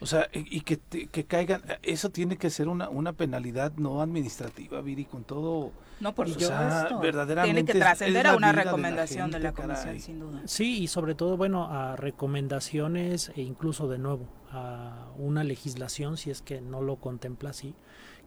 [0.00, 4.80] o sea, y que, que caigan, eso tiene que ser una, una penalidad no administrativa,
[4.80, 5.72] Viri, con todo...
[6.00, 6.98] No, por supuesto.
[7.00, 10.42] verdaderamente tiene que trascender a una recomendación de la, comisión, sin duda.
[10.44, 16.30] Sí, y sobre todo, bueno, a recomendaciones e incluso de nuevo a una legislación, si
[16.30, 17.74] es que no lo contempla así,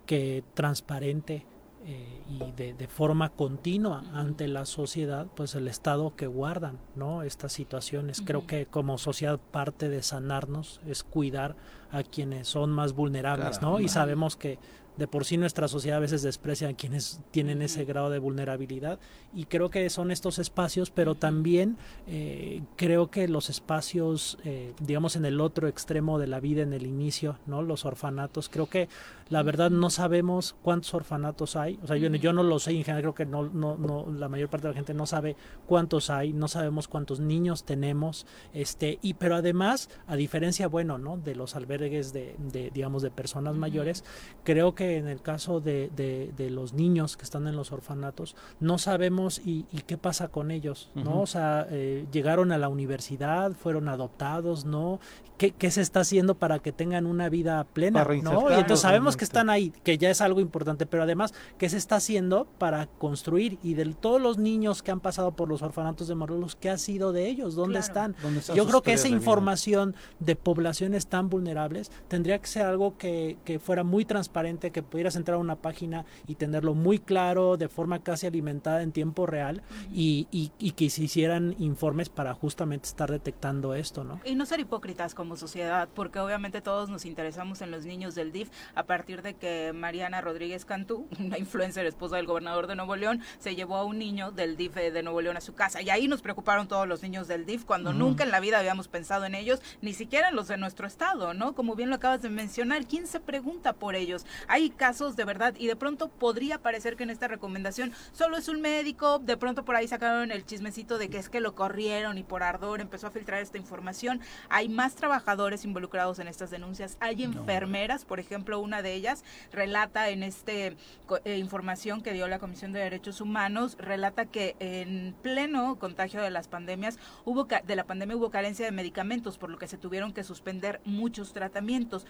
[0.05, 1.45] que transparente
[1.89, 7.23] eh, y de, de, forma continua ante la sociedad, pues el estado que guardan, ¿no?
[7.23, 8.21] Estas situaciones.
[8.25, 11.55] Creo que como sociedad parte de sanarnos es cuidar
[11.91, 13.79] a quienes son más vulnerables, ¿no?
[13.79, 14.59] Y sabemos que
[14.97, 18.99] de por sí nuestra sociedad a veces desprecia a quienes tienen ese grado de vulnerabilidad
[19.33, 21.77] y creo que son estos espacios, pero también
[22.07, 26.73] eh, creo que los espacios, eh, digamos, en el otro extremo de la vida, en
[26.73, 27.61] el inicio, ¿no?
[27.61, 28.89] Los orfanatos, creo que
[29.29, 32.83] la verdad no sabemos cuántos orfanatos hay, o sea, yo, yo no lo sé, en
[32.83, 35.35] general creo que no, no, no, la mayor parte de la gente no sabe
[35.65, 41.17] cuántos hay, no sabemos cuántos niños tenemos, este, y pero además, a diferencia, bueno, ¿no?
[41.17, 44.03] De los albergues de, de digamos, de personas mayores,
[44.43, 48.77] creo que en el caso de, de, los niños que están en los orfanatos, no
[48.77, 51.21] sabemos y, qué pasa con ellos, ¿no?
[51.21, 54.99] O sea, eh, llegaron a la universidad, fueron adoptados, ¿no?
[55.37, 58.49] ¿Qué, ¿Qué, se está haciendo para que tengan una vida plena, ¿no?
[58.49, 61.77] Y entonces sabemos que están ahí, que ya es algo importante, pero además, ¿qué se
[61.77, 63.57] está haciendo para construir?
[63.63, 66.77] Y de todos los niños que han pasado por los orfanatos de Morelos, ¿qué ha
[66.77, 67.55] sido de ellos?
[67.55, 68.15] ¿Dónde están?
[68.53, 73.59] Yo creo que esa información de poblaciones tan vulnerables tendría que ser algo que, que
[73.59, 77.99] fuera muy transparente, que pudieras entrar a una página y tenerlo muy claro, de forma
[77.99, 79.61] casi alimentada en tiempo real
[79.91, 84.19] y, y, y que se hicieran informes para justamente estar detectando esto, ¿no?
[84.25, 88.31] Y no ser hipócritas como sociedad, porque obviamente todos nos interesamos en los niños del
[88.31, 92.97] DIF a partir de que Mariana Rodríguez Cantú, una influencer esposa del gobernador de Nuevo
[92.97, 95.81] León, se llevó a un niño del DIF de Nuevo León a su casa.
[95.81, 98.89] Y ahí nos preocuparon todos los niños del DIF cuando nunca en la vida habíamos
[98.89, 101.55] pensado en ellos, ni siquiera en los de nuestro estado, ¿no?
[101.55, 104.25] Como bien lo acabas de mencionar, ¿quién se pregunta por ellos?
[104.49, 108.49] Hay casos de verdad y de pronto podría parecer que en esta recomendación solo es
[108.49, 112.17] un médico, de pronto por ahí sacaron el chismecito de que es que lo corrieron
[112.17, 114.19] y por ardor empezó a filtrar esta información.
[114.49, 120.09] Hay más trabajadores involucrados en estas denuncias, hay enfermeras, por ejemplo, una de ellas relata
[120.09, 120.75] en este
[121.23, 126.29] eh, información que dio la Comisión de Derechos Humanos, relata que en pleno contagio de
[126.29, 130.13] las pandemias hubo de la pandemia hubo carencia de medicamentos, por lo que se tuvieron
[130.13, 132.05] que suspender muchos tratamientos.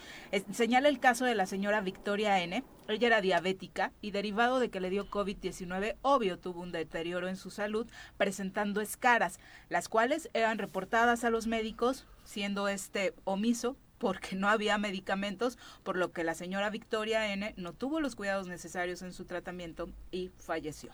[0.51, 2.63] señala el caso de la señora Victoria N.
[2.87, 7.35] Ella era diabética y derivado de que le dio COVID-19, obvio tuvo un deterioro en
[7.35, 7.87] su salud,
[8.17, 9.39] presentando escaras,
[9.69, 15.97] las cuales eran reportadas a los médicos, siendo este omiso porque no había medicamentos, por
[15.97, 20.29] lo que la señora Victoria N no tuvo los cuidados necesarios en su tratamiento y
[20.37, 20.91] falleció.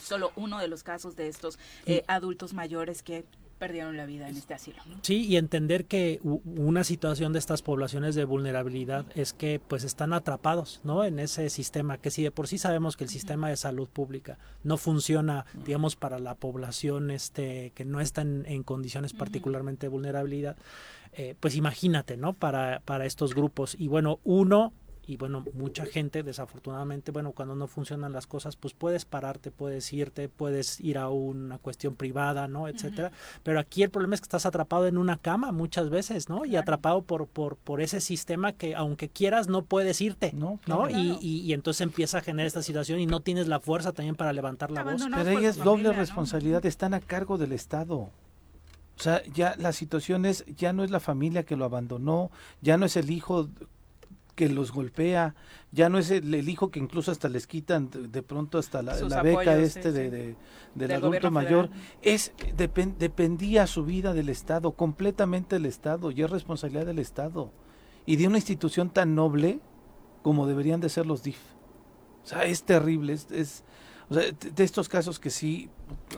[0.00, 3.24] Solo uno de los casos de estos eh, adultos mayores que
[3.60, 4.78] perdieron la vida en este asilo.
[5.02, 10.14] Sí, y entender que una situación de estas poblaciones de vulnerabilidad es que pues están
[10.14, 11.04] atrapados, ¿no?
[11.04, 14.38] En ese sistema que si de por sí sabemos que el sistema de salud pública
[14.64, 20.56] no funciona, digamos, para la población este que no está en, condiciones particularmente de vulnerabilidad,
[21.12, 22.34] eh, pues imagínate, ¿no?
[22.34, 23.76] Para, para estos grupos.
[23.78, 24.72] Y bueno, uno
[25.10, 29.92] y bueno, mucha gente desafortunadamente, bueno, cuando no funcionan las cosas, pues puedes pararte, puedes
[29.92, 32.68] irte, puedes ir a una cuestión privada, ¿no?
[32.68, 33.10] etcétera,
[33.42, 36.44] pero aquí el problema es que estás atrapado en una cama muchas veces, ¿no?
[36.44, 40.60] Y atrapado por por por ese sistema que aunque quieras no puedes irte, ¿no?
[40.68, 40.88] ¿no?
[40.88, 44.32] Y, y, entonces empieza a generar esta situación y no tienes la fuerza también para
[44.32, 45.02] levantar la voz.
[45.12, 48.10] Pero ella es doble responsabilidad, están a cargo del Estado.
[49.00, 52.76] O sea, ya la situación es, ya no es la familia que lo abandonó, ya
[52.76, 53.48] no es el hijo
[54.34, 55.34] que los golpea,
[55.72, 59.56] ya no es el, hijo que incluso hasta les quitan de, pronto hasta la, beca
[59.56, 60.36] este de,
[60.74, 61.70] del, adulto mayor,
[62.02, 67.54] es dependía su vida del Estado, completamente del Estado, y es responsabilidad del Estado,
[68.04, 69.60] y de una institución tan noble
[70.20, 71.40] como deberían de ser los DIF.
[72.22, 73.64] O sea, es terrible, es
[74.10, 75.70] o sea, de estos casos que sí,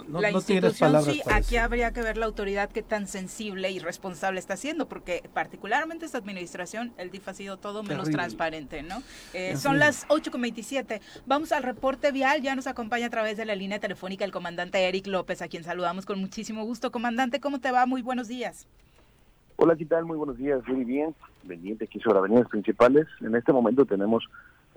[0.09, 1.14] no, la no tienes palabras.
[1.14, 5.28] Sí, aquí habría que ver la autoridad que tan sensible y responsable está haciendo, porque
[5.35, 9.02] particularmente esta administración, el DIF ha sido todo menos transparente, ¿no?
[9.35, 11.02] Eh, son las 8.27.
[11.27, 12.40] Vamos al reporte vial.
[12.40, 15.62] Ya nos acompaña a través de la línea telefónica el comandante Eric López, a quien
[15.62, 16.90] saludamos con muchísimo gusto.
[16.90, 17.85] Comandante, ¿cómo te va?
[17.85, 18.66] Muy buenos días.
[19.56, 20.06] Hola, ¿qué tal?
[20.06, 20.66] Muy buenos días.
[20.66, 21.14] Muy bien.
[21.47, 23.06] Pendiente aquí sobre avenidas principales.
[23.20, 24.24] En este momento tenemos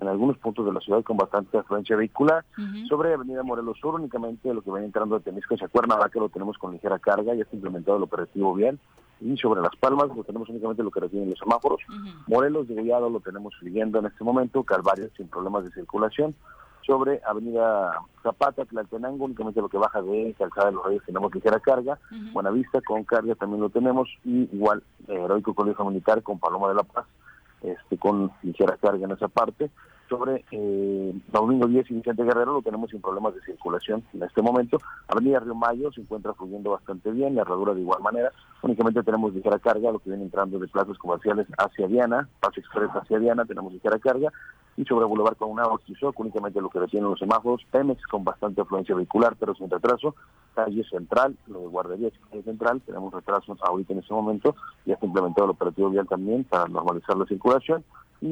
[0.00, 2.44] en algunos puntos de la ciudad con bastante afluencia vehicular.
[2.88, 6.58] Sobre Avenida Morelos Sur, únicamente lo que viene entrando de Temisco hacia Cuernavaca lo tenemos
[6.58, 8.78] con ligera carga, ya está implementado el operativo vial.
[9.18, 11.80] Y sobre Las Palmas lo tenemos únicamente lo que reciben los semáforos.
[12.26, 16.34] Morelos de Gollado lo tenemos siguiendo en este momento, Calvario sin problemas de circulación.
[16.82, 21.58] Sobre Avenida Zapata, Tlaltenango, únicamente lo que baja de Calzada de los Reyes tenemos ligera
[21.58, 21.98] carga.
[22.32, 24.08] Buenavista con carga también lo tenemos.
[24.24, 27.06] Y igual, eh, Heroico Colegio Militar con Paloma de la Paz
[27.66, 29.70] este, con ligera carga en esa parte.
[30.08, 34.40] Sobre eh, Domingo 10 y Vicente Guerrero lo tenemos sin problemas de circulación en este
[34.40, 34.78] momento.
[35.08, 38.30] Avenida Río Mayo se encuentra fluyendo bastante bien, la herradura de igual manera.
[38.62, 42.90] Únicamente tenemos ligera carga, lo que viene entrando de plazas comerciales hacia Diana, Paso Express
[42.90, 44.32] hacia Diana, tenemos ligera carga.
[44.76, 48.60] Y sobre Boulevard con una Quizoc, únicamente lo que reciben los semáforos, Pemex con bastante
[48.60, 50.14] afluencia vehicular, pero sin retraso.
[50.54, 54.54] Calle Central, lo de Guardería Calle Central, tenemos retrasos ahorita en este momento.
[54.84, 57.84] Ya está implementado el operativo vial también para normalizar la circulación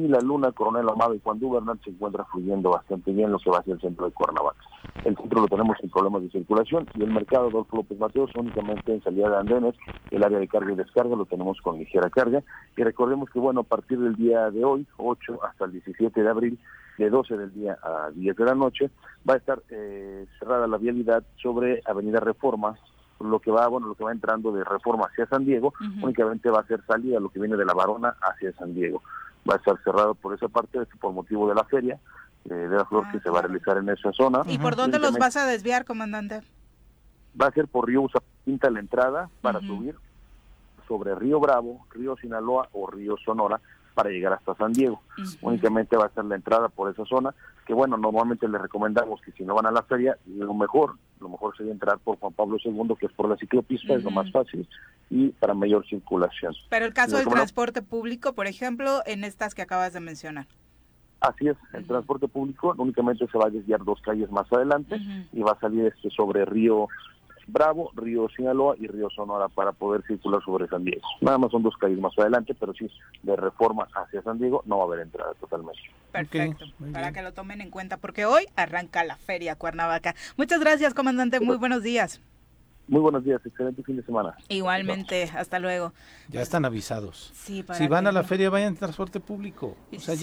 [0.03, 3.49] y la Luna, Coronel Amado y Juan Dubernat se encuentra fluyendo bastante bien lo que
[3.49, 4.59] va hacia el centro de Cuernavaca.
[5.03, 8.93] El centro lo tenemos sin problemas de circulación y el mercado Adolfo López Mateos únicamente
[8.93, 9.75] en salida de andenes,
[10.11, 12.43] el área de carga y descarga lo tenemos con ligera carga.
[12.75, 16.29] Y recordemos que bueno, a partir del día de hoy, 8 hasta el 17 de
[16.29, 16.59] abril,
[16.97, 18.89] de 12 del día a 10 de la noche,
[19.29, 22.77] va a estar eh, cerrada la vialidad sobre Avenida Reforma,
[23.19, 26.59] lo que va bueno lo que va entrando de Reforma hacia San Diego únicamente va
[26.59, 29.01] a ser salida lo que viene de la Varona hacia San Diego
[29.49, 31.99] va a estar cerrado por esa parte, por motivo de la feria
[32.45, 34.43] eh, de la flor que se va a realizar en esa zona.
[34.47, 36.41] ¿Y por dónde los vas a desviar, comandante?
[37.39, 38.05] Va a ser por Río
[38.43, 39.95] Pinta la entrada para subir
[40.87, 43.59] sobre Río Bravo, Río Sinaloa o Río Sonora
[43.95, 45.01] para llegar hasta San Diego.
[45.41, 47.33] Únicamente va a ser la entrada por esa zona,
[47.65, 51.29] que bueno, normalmente les recomendamos que si no van a la feria, lo mejor, lo
[51.29, 54.29] mejor sería entrar por Juan Pablo II, que es por la ciclopista, es lo más
[54.31, 54.67] fácil,
[55.09, 56.53] y para mayor circulación.
[56.69, 60.45] Pero el caso del transporte público, por ejemplo, en estas que acabas de mencionar.
[61.21, 64.99] Así es, el transporte público únicamente se va a desviar dos calles más adelante
[65.31, 66.87] y va a salir este sobre Río
[67.47, 71.01] Bravo, Río Sinaloa y Río Sonora para poder circular sobre San Diego.
[71.21, 72.89] Nada más son dos calles más adelante, pero sí,
[73.23, 75.79] de reforma hacia San Diego no va a haber entrada totalmente.
[76.11, 80.15] Perfecto, para que lo tomen en cuenta, porque hoy arranca la feria Cuernavaca.
[80.37, 82.21] Muchas gracias, comandante, muy buenos días.
[82.87, 84.35] Muy buenos días, excelente fin de semana.
[84.47, 85.91] Igualmente, hasta luego.
[86.29, 87.31] Ya están avisados.
[87.33, 89.75] si van a la feria, vayan en transporte público.
[89.95, 90.13] O sea,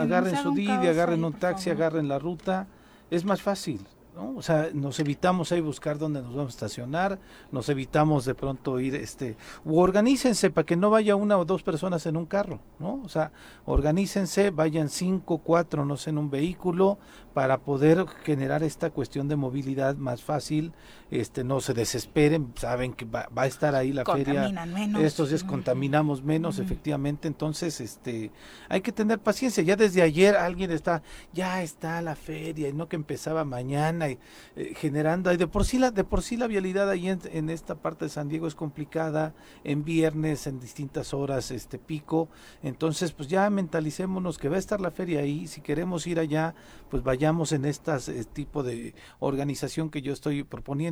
[0.00, 2.66] agarren su Didi, agarren un taxi, agarren la ruta.
[3.10, 3.86] Es más fácil.
[4.18, 7.18] O sea, nos evitamos ahí buscar dónde nos vamos a estacionar,
[7.52, 11.62] nos evitamos de pronto ir, este, o organícense para que no vaya una o dos
[11.62, 13.00] personas en un carro, ¿no?
[13.04, 13.30] O sea,
[13.64, 16.98] organícense, vayan cinco, cuatro, no sé, en un vehículo
[17.32, 20.72] para poder generar esta cuestión de movilidad más fácil,
[21.10, 25.02] este, no se desesperen, saben que va, a estar ahí la feria, menos.
[25.02, 28.30] estos días contaminamos menos, efectivamente, entonces, este,
[28.68, 31.02] hay que tener paciencia, ya desde ayer alguien está,
[31.32, 34.18] ya está la feria, y no que empezaba mañana, eh,
[34.76, 38.10] generando, de por sí la, de por sí la vialidad ahí en, esta parte de
[38.10, 42.28] San Diego es complicada, en viernes, en distintas horas, este pico,
[42.62, 46.54] entonces pues ya mentalicémonos que va a estar la feria ahí, si queremos ir allá,
[46.90, 47.98] pues vayamos en este
[48.32, 50.44] tipo de organización que yo estoy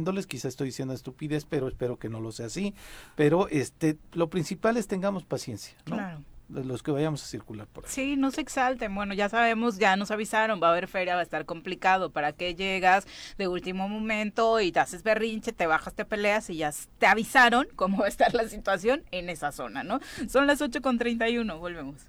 [0.06, 2.74] proponiéndoles, quizá estoy diciendo estupidez, pero espero que no lo sea así,
[3.16, 6.24] pero este, lo principal es tengamos paciencia, ¿no?
[6.48, 7.90] de los que vayamos a circular por ahí.
[7.92, 8.94] Sí, no se exalten.
[8.94, 12.10] Bueno, ya sabemos, ya nos avisaron, va a haber feria, va a estar complicado.
[12.10, 13.04] ¿Para qué llegas
[13.36, 17.66] de último momento y te haces berrinche, te bajas, te peleas y ya te avisaron
[17.74, 19.98] cómo va a estar la situación en esa zona, ¿no?
[20.28, 22.06] Son las 8.31, volvemos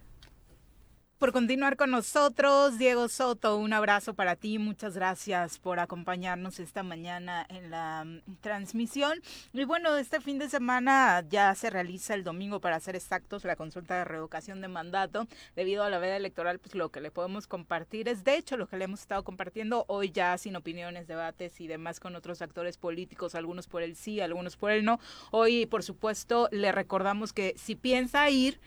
[1.18, 2.78] por continuar con nosotros.
[2.78, 4.60] Diego Soto, un abrazo para ti.
[4.60, 9.20] Muchas gracias por acompañarnos esta mañana en la mm, transmisión.
[9.52, 13.56] Y bueno, este fin de semana ya se realiza el domingo, para ser exactos, la
[13.56, 15.28] consulta de revocación de mandato.
[15.56, 18.68] Debido a la veda electoral, pues lo que le podemos compartir es, de hecho, lo
[18.68, 22.78] que le hemos estado compartiendo hoy ya sin opiniones, debates y demás con otros actores
[22.78, 25.00] políticos, algunos por el sí, algunos por el no.
[25.32, 28.60] Hoy, por supuesto, le recordamos que si piensa ir,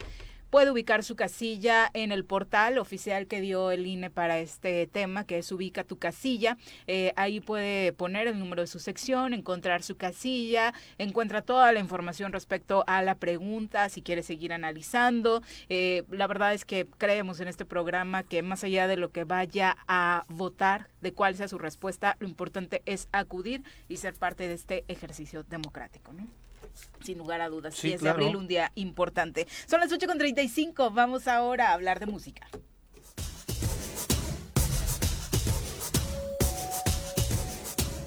[0.51, 5.24] puede ubicar su casilla en el portal oficial que dio el INE para este tema,
[5.24, 6.59] que es Ubica tu casilla.
[6.86, 11.81] Eh, ahí puede poner el número de su sección, encontrar su casilla, encuentra toda la
[11.81, 15.43] información respecto a la pregunta, si quiere seguir analizando.
[15.68, 19.24] Eh, la verdad es que creemos en este programa que más allá de lo que
[19.24, 24.48] vaya a votar, de cuál sea su respuesta, lo importante es acudir y ser parte
[24.48, 26.12] de este ejercicio democrático.
[26.12, 26.49] ¿no?
[27.03, 27.74] Sin lugar a dudas.
[27.74, 29.47] Sí, es de abril un día importante.
[29.66, 32.47] Son las 8.35, vamos ahora a hablar de música.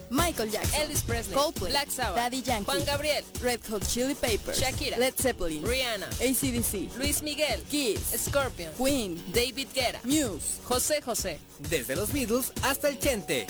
[0.10, 4.62] Michael Jackson, Elvis Presley, Coldplay, Black Sabbath, Daddy Yankee, Juan Gabriel, Red Hot Chili Peppers,
[4.62, 11.40] Shakira, Led Zeppelin, Rihanna, ACDC, Luis Miguel, Kiss, Scorpion, Queen, David Guerra, Muse, José José.
[11.68, 13.48] Desde los Beatles hasta el Chente.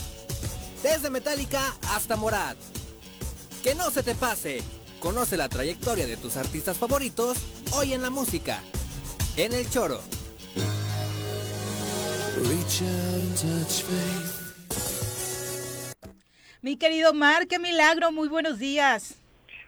[0.81, 2.55] Desde Metallica hasta Morad.
[3.61, 4.63] Que no se te pase.
[5.03, 7.37] Conoce la trayectoria de tus artistas favoritos
[7.73, 8.61] hoy en la música.
[9.35, 9.99] En el choro.
[16.61, 19.19] Mi querido Mar, qué milagro, muy buenos días.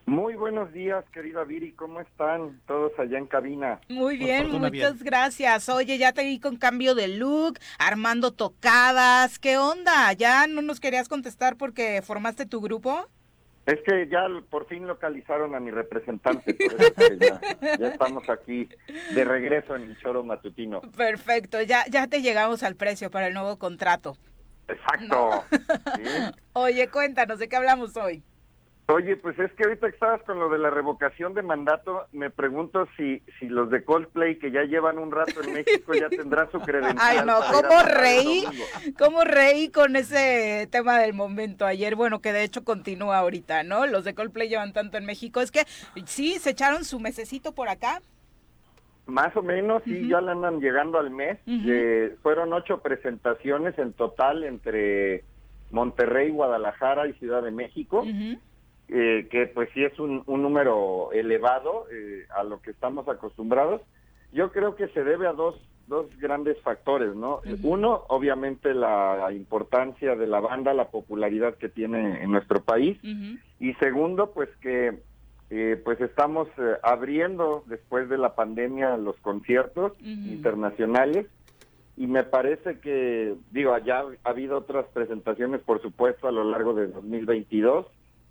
[0.06, 3.82] Muy buenos días, querida Viri, ¿cómo están todos allá en cabina?
[3.90, 5.68] Muy bien, muchas gracias.
[5.68, 10.14] Oye, ya te vi con cambio de look, armando tocadas, ¿qué onda?
[10.14, 13.10] ¿Ya no nos querías contestar porque formaste tu grupo?
[13.66, 17.42] Es que ya por fin localizaron a mi representante, por eso ya,
[17.88, 18.70] estamos aquí
[19.16, 20.82] de regreso en el choro matutino.
[20.96, 24.18] Perfecto, ya, ya te llegamos al precio para el nuevo contrato.
[24.68, 25.46] Exacto.
[26.54, 28.24] Oye, cuéntanos, ¿de qué hablamos hoy?
[28.88, 32.30] Oye, pues es que ahorita que estabas con lo de la revocación de mandato, me
[32.30, 36.52] pregunto si, si los de Coldplay que ya llevan un rato en México ya tendrán
[36.52, 36.99] su credencial.
[37.02, 38.44] Ay, no, ¿cómo reí?
[38.99, 41.95] ¿Cómo reí con ese tema del momento ayer?
[41.95, 43.88] Bueno, que de hecho continúa ahorita, ¿no?
[43.88, 45.41] Los de Coldplay llevan tanto en México.
[45.41, 45.64] Es que
[46.06, 48.03] sí, se echaron su mesecito por acá.
[49.07, 51.40] Más o menos, sí, ya le andan llegando al mes.
[51.48, 55.24] Eh, fueron ocho presentaciones en total entre
[55.72, 58.06] Monterrey, Guadalajara y Ciudad de México.
[58.88, 63.82] Eh, que pues sí es un, número elevado eh, a lo que estamos acostumbrados.
[64.32, 65.56] Yo creo que se debe a dos,
[65.88, 67.41] dos grandes factores, ¿no?
[67.64, 72.99] Uno, obviamente la importancia de la banda, la popularidad que tiene en nuestro país.
[73.60, 74.99] Y segundo, pues que
[75.52, 81.28] eh, pues estamos eh, abriendo después de la pandemia los conciertos internacionales
[81.98, 86.74] y me parece que, digo, ya ha habido otras presentaciones, por supuesto, a lo largo
[86.74, 87.86] de 2022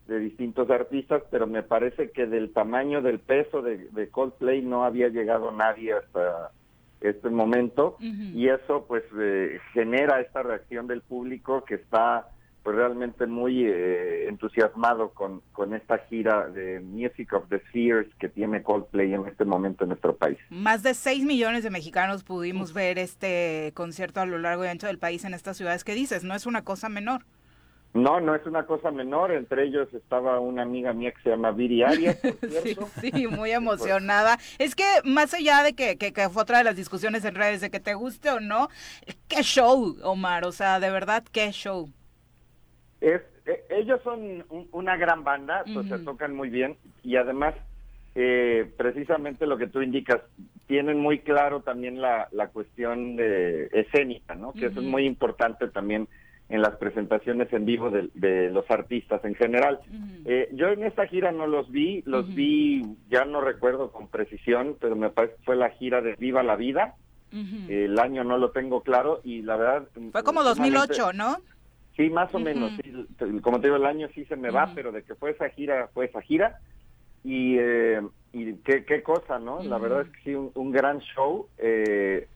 [0.06, 5.09] de distintos artistas, pero me parece que del tamaño, del peso de, Coldplay no había
[5.09, 6.51] llegado nadie hasta
[7.01, 7.97] este momento.
[8.01, 12.28] Y eso pues eh, genera esta reacción del público que está
[12.64, 18.31] pues realmente muy eh, entusiasmado con, con esta gira de Music of the Spheres que
[18.31, 20.39] tiene Coldplay en este momento en nuestro país.
[20.48, 24.86] Más de 6 millones de mexicanos pudimos ver este concierto a lo largo y ancho
[24.86, 25.85] del país en estas ciudades.
[25.85, 27.26] Que dices, no es una cosa menor.
[27.94, 29.30] No, no es una cosa menor.
[29.30, 32.20] Entre ellos estaba una amiga mía que se llama Viri Arias,
[33.00, 34.36] sí, muy emocionada.
[34.58, 37.70] Es que más allá de que, que, fue otra de las discusiones en redes de
[37.70, 38.68] que te guste o no,
[39.28, 40.44] qué show, Omar.
[40.44, 41.88] O sea, de verdad, qué show.
[43.00, 47.54] Es, e, ellos son una gran banda, pues se tocan muy bien y además,
[48.16, 50.20] eh, precisamente lo que tú indicas,
[50.66, 54.52] tienen muy claro también la, la cuestión de escénica, ¿no?
[54.52, 56.08] Que es muy importante también
[56.55, 59.81] en las presentaciones en vivo de, los artistas en general.
[60.24, 64.76] Eh, yo en esta gira no los vi, los vi, ya no recuerdo con precisión,
[64.81, 66.94] pero me parece que fue la gira de Viva la Vida.
[67.32, 69.89] el año no lo tengo claro y la verdad...
[70.12, 71.39] Fue como 2008, ¿no?
[71.97, 72.70] Sí, más o menos.
[73.43, 75.89] como te digo, el año sí se me va, pero de que fue esa gira,
[75.93, 76.60] fue esa gira.
[77.24, 78.01] Y, eh,
[78.32, 79.60] y qué, qué cosa, ¿no?
[79.64, 81.48] La verdad es que sí, un, gran show.
[81.59, 82.28] Eh,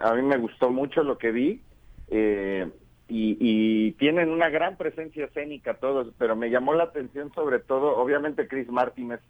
[0.00, 1.60] a mí me gustó mucho lo que vi.
[2.08, 2.66] Eh,
[3.08, 8.46] y, tienen una gran presencia escénica todos, pero me llamó la atención sobre todo, obviamente
[8.46, 9.20] Chris Martin es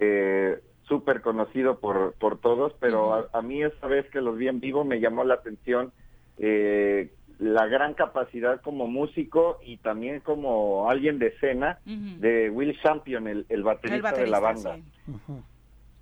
[0.00, 4.60] eh, súper conocido por, por todos, pero a, mí esta vez que los vi en
[4.60, 5.92] vivo me llamó la atención
[6.38, 13.26] eh, la gran capacidad como músico y también como alguien de escena de Will Champion,
[13.26, 14.76] el, el, baterista, de la banda.
[14.76, 15.12] Sí,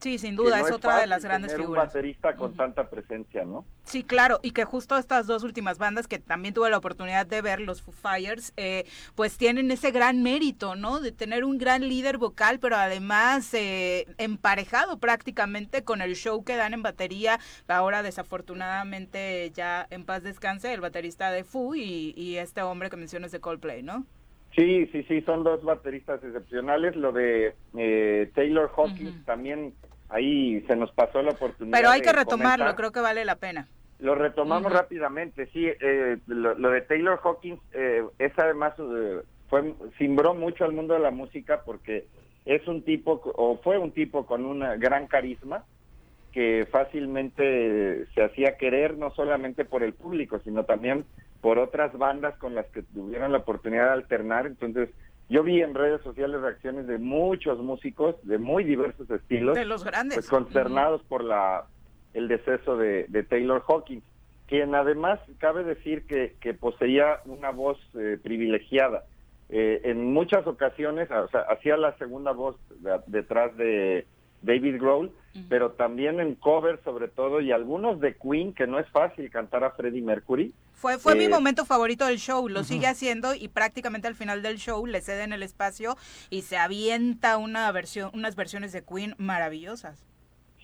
[0.00, 1.82] sin duda, es, otra de las grandes figuras.
[1.82, 3.64] un baterista con tanta presencia, ¿no?
[3.84, 7.42] Sí, claro, y que justo estas dos últimas bandas que también tuve la oportunidad de
[7.42, 11.00] ver, los Foo Fires, eh, pues tienen ese gran mérito, ¿no?
[11.00, 16.56] De tener un gran líder vocal, pero además eh, emparejado prácticamente con el show que
[16.56, 17.38] dan en batería.
[17.68, 22.96] Ahora, desafortunadamente, ya en paz descanse el baterista de Foo y, y este hombre que
[22.96, 24.06] mencionas de Coldplay, ¿no?
[24.54, 26.96] Sí, sí, sí, son dos bateristas excepcionales.
[26.96, 29.74] Lo de eh, Taylor Hawkins también
[30.10, 31.76] ahí se nos pasó la oportunidad.
[31.78, 33.68] Pero hay que retomarlo, creo que vale la pena.
[33.98, 35.66] Lo retomamos rápidamente, sí.
[35.66, 41.00] Eh, lo, de Taylor Hawkins eh, es además, eh, fue simbró mucho al mundo de
[41.00, 42.06] la música porque
[42.46, 45.64] es un tipo, o fue un tipo con un gran carisma
[46.32, 51.04] que fácilmente se hacía querer no solamente por el público, sino también
[51.40, 54.46] por otras bandas con las que tuvieron la oportunidad de alternar.
[54.46, 54.90] Entonces,
[55.30, 59.54] yo vi en redes sociales reacciones de muchos músicos de muy diversos estilos.
[59.54, 60.16] De los grandes.
[60.16, 61.66] Pues, consternados por la
[62.12, 64.02] el deceso de, Taylor Hawkins,
[64.48, 69.04] quien además cabe decir que, que poseía una voz eh, privilegiada.
[69.48, 72.56] Eh, en muchas ocasiones, o sea, hacía la segunda voz
[73.06, 74.06] detrás de
[74.42, 75.12] David Grohl,
[75.48, 79.64] pero también en covers sobre todo y algunos de Queen, que no es fácil cantar
[79.64, 80.52] a Freddie Mercury.
[80.72, 84.42] Fue, fue mi eh, momento favorito del show, lo sigue haciendo y prácticamente al final
[84.42, 85.96] del show le ceden el espacio
[86.30, 90.06] y se avienta una versión, unas versiones de Queen maravillosas.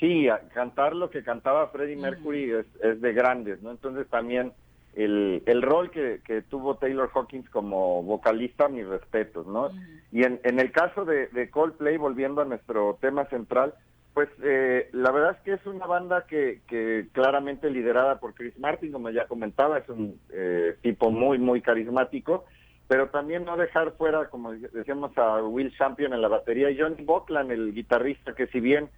[0.00, 3.70] Sí, cantar lo que cantaba Freddie Mercury es, de grandes, ¿no?
[3.70, 4.52] Entonces también
[4.96, 9.70] el, el rol que, que, tuvo Taylor Hawkins como vocalista, mis respetos, ¿no?
[10.10, 13.74] Y en, en el caso de, de Coldplay, volviendo a nuestro tema central,
[14.14, 18.58] pues eh, la verdad es que es una banda que, que, claramente liderada por Chris
[18.58, 22.46] Martin, como ya comentaba, es un eh, tipo muy, muy carismático,
[22.88, 27.04] pero también no dejar fuera, como decíamos, a Will Champion en la batería y Johnny
[27.04, 28.88] Buckland, el guitarrista, que si bien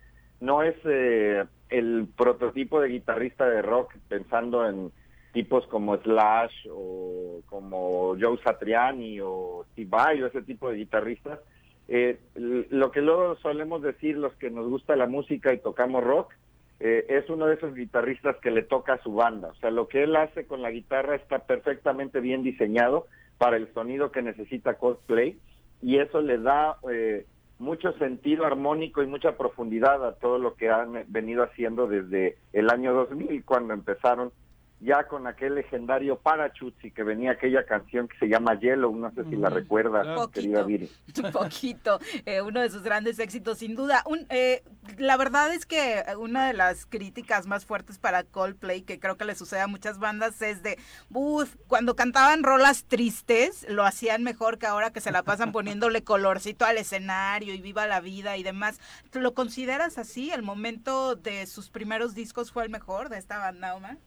[0.41, 4.93] no es eh, el prototipo de guitarrista de rock, pensando en
[5.33, 11.41] tipos como Slash o como Joe Satriani o Steve Vai o ese tipo de guitarristas,
[11.89, 16.35] eh, lo que luego solemos decir los que nos gusta la música y tocamos rock,
[16.81, 19.49] eh, es uno de esos guitarristas que le toca a su banda.
[19.49, 23.07] O sea, lo que él hace con la guitarra está perfectamente bien diseñado
[23.39, 25.39] para el sonido que necesita Coldplay
[25.83, 27.27] y eso le da eh,
[27.59, 32.71] mucho sentido armónico y mucha profundidad a todo lo que han venido haciendo desde el
[32.71, 34.33] año 2000 cuando empezaron
[34.81, 39.11] ya con aquel legendario Parachutes y que venía aquella canción que se llama Yellow, no
[39.13, 40.89] sé si la recuerdas, querida Viri.
[41.25, 44.03] Un poquito, eh, uno de sus grandes éxitos, sin duda.
[44.07, 44.63] Un, eh,
[44.97, 49.25] la verdad es que una de las críticas más fuertes para Coldplay, que creo que
[49.25, 50.79] le sucede a muchas bandas, es de,
[51.11, 56.05] uff, cuando cantaban rolas tristes, lo hacían mejor que ahora que se la pasan poniéndole
[56.05, 58.81] colorcito al escenario y viva la vida y demás.
[59.13, 60.31] ¿Lo consideras así?
[60.31, 63.99] ¿El momento de sus primeros discos fue el mejor de esta banda, Omar?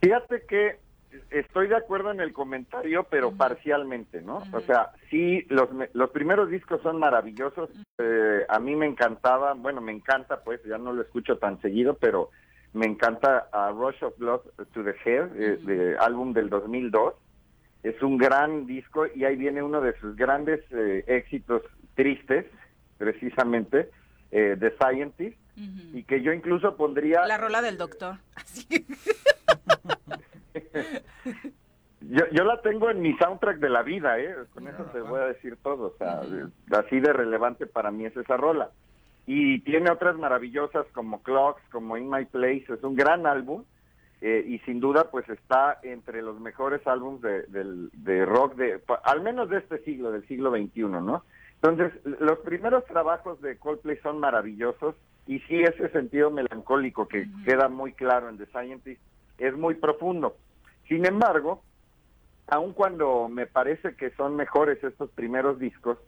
[0.00, 0.78] Fíjate que
[1.30, 4.42] estoy de acuerdo en el comentario, pero parcialmente, ¿no?
[4.52, 7.70] O sea, sí, los, los primeros discos son maravillosos.
[7.98, 11.94] Eh, a mí me encantaba, bueno, me encanta, pues, ya no lo escucho tan seguido,
[11.94, 12.30] pero
[12.72, 14.40] me encanta a Rush of Blood
[14.72, 17.14] to the Head, eh, de álbum del 2002.
[17.82, 21.62] Es un gran disco y ahí viene uno de sus grandes eh, éxitos
[21.94, 22.46] tristes,
[22.98, 23.90] precisamente,
[24.30, 27.26] The Scientist, y que yo incluso pondría...
[27.26, 28.18] La rola del doctor.
[32.00, 34.34] yo, yo la tengo en mi soundtrack de la vida, ¿eh?
[34.52, 35.94] Con eso te voy a decir todo.
[35.94, 36.22] O sea,
[36.78, 38.70] así de relevante para mí es esa rola.
[39.26, 42.66] Y tiene otras maravillosas como Clocks, como In My Place.
[42.68, 43.64] Es un gran álbum.
[44.22, 49.22] Eh, y sin duda, pues está entre los mejores álbumes de, de rock, de, al
[49.22, 51.24] menos de este siglo, del siglo XXI, ¿no?
[51.62, 54.94] Entonces, los primeros trabajos de Coldplay son maravillosos
[55.26, 59.00] y sí ese sentido melancólico que queda muy claro en The Scientist
[59.40, 60.36] es muy profundo.
[60.88, 61.62] Sin embargo,
[62.46, 65.98] aun cuando me parece que son mejores estos primeros discos,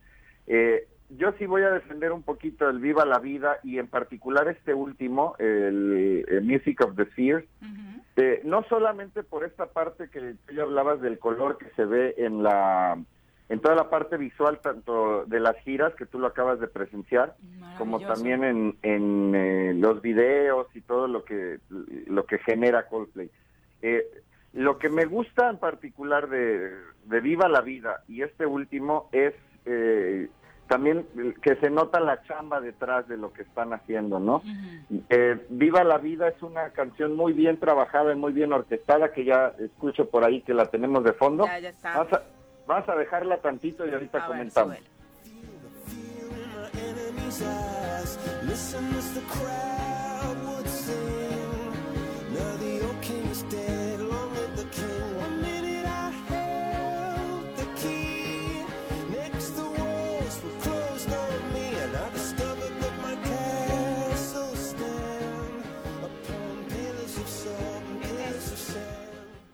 [0.47, 4.49] eh, yo sí voy a defender un poquito el Viva la Vida y en particular
[4.49, 7.45] este último, el, Music of the Spheres,
[8.17, 12.15] eh, no solamente por esta parte que tú ya hablabas del color que se ve
[12.19, 12.99] en la
[13.49, 17.35] en toda la parte visual, tanto de las giras que tú lo acabas de presenciar,
[17.77, 23.31] como también en, en eh, los videos y todo lo que, lo que genera Coldplay.
[23.83, 24.07] Eh,
[24.55, 26.71] lo que me gusta en particular de,
[27.05, 30.29] de, Viva la Vida y este último es eh,
[30.69, 31.07] también
[31.43, 34.43] que se nota la chamba detrás de lo que están haciendo, ¿no?
[35.51, 39.53] Viva la Vida es una canción muy bien trabajada y muy bien orquestada que ya
[39.59, 41.45] escucho por ahí que la tenemos de fondo.
[41.45, 42.23] Ya, ya está.
[42.67, 44.79] Vas a dejarla tantito y ahorita comentamos.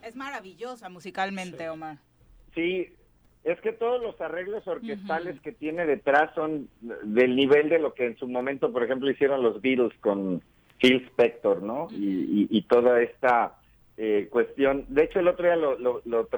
[0.03, 1.99] Es maravillosa musicalmente, Omar.
[2.55, 2.98] Sí,
[3.49, 8.05] es que todos los arreglos orquestales que tiene detrás son del nivel de lo que
[8.05, 10.43] en su momento, por ejemplo, hicieron los Beatles con
[10.79, 11.89] Phil Spector, ¿no?
[11.91, 13.55] y, toda esta
[13.97, 14.85] eh, cuestión.
[14.89, 16.29] De hecho, el otro día lo,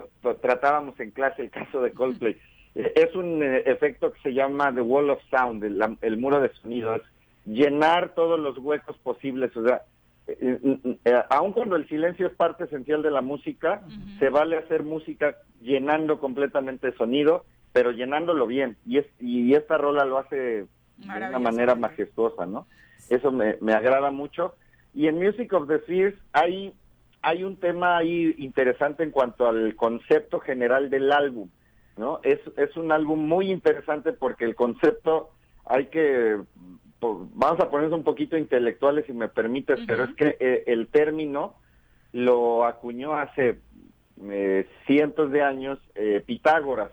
[0.40, 2.36] tratábamos en clase, el caso de Coldplay.
[2.76, 6.40] Eh, es un eh, efecto que se llama The Wall of Sound, el, el muro
[6.40, 7.02] de sonidos,
[7.44, 9.54] llenar todos los huecos posibles.
[9.56, 9.82] O sea,
[11.30, 13.82] aun cuando el silencio es parte esencial de la música,
[14.18, 18.76] se vale hacer música llenando completamente el sonido, pero llenándolo bien.
[18.86, 20.66] Y, es, y esta rola lo hace de
[21.06, 22.66] una manera majestuosa, ¿no?
[23.08, 24.54] Eso me, agrada mucho.
[24.94, 26.74] Y en Music of the Spheres hay,
[27.22, 31.48] hay un tema ahí interesante en cuanto al concepto general del álbum,
[31.96, 32.20] ¿no?
[32.22, 35.30] Es, es un álbum muy interesante porque el concepto
[35.64, 36.38] hay que
[37.00, 41.54] vamos a ponernos un poquito intelectuales si me permites, pero es que eh, el término
[42.12, 43.58] lo acuñó hace
[44.28, 46.90] eh, cientos de años eh, Pitágoras.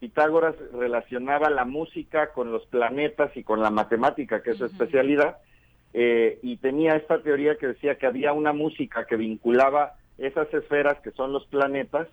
[0.00, 5.38] Pitágoras relacionaba la música con los planetas y con la matemática, que es su especialidad,
[5.92, 11.10] y tenía esta teoría que decía que había una música que vinculaba esas esferas que
[11.10, 12.06] son los planetas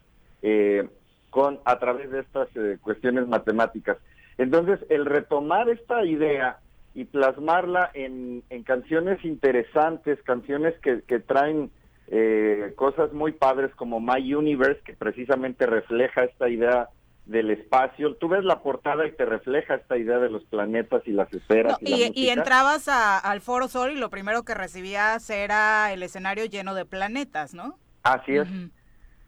[1.30, 2.48] con a través de estas
[2.82, 3.98] cuestiones matemáticas.
[4.40, 6.58] Entonces, el retomar esta idea
[6.96, 11.70] y plasmarla en, canciones interesantes, canciones que, traen
[12.08, 16.88] eh, cosas muy padres como My Universe, que precisamente refleja esta idea
[17.26, 18.16] del espacio.
[18.16, 21.78] Tú ves la portada y te refleja esta idea de los planetas y las esferas.
[21.82, 26.86] y, entrabas al Foro Sol y lo primero que recibías era el escenario lleno de
[26.86, 27.78] planetas, ¿no?
[28.04, 28.48] Así es.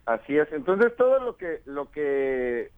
[0.06, 0.48] Así es.
[0.53, 2.72] Entonces todo lo que lo que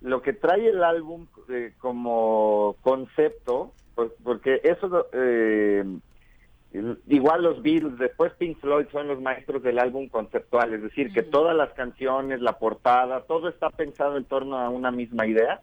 [0.00, 3.72] lo que trae el álbum eh, como concepto
[4.22, 5.84] porque eso, eh,
[7.08, 11.22] igual los Beatles, después Pink Floyd son los maestros del álbum conceptual, es decir, que
[11.22, 15.60] todas las canciones, la portada, todo está pensado en torno a una misma idea.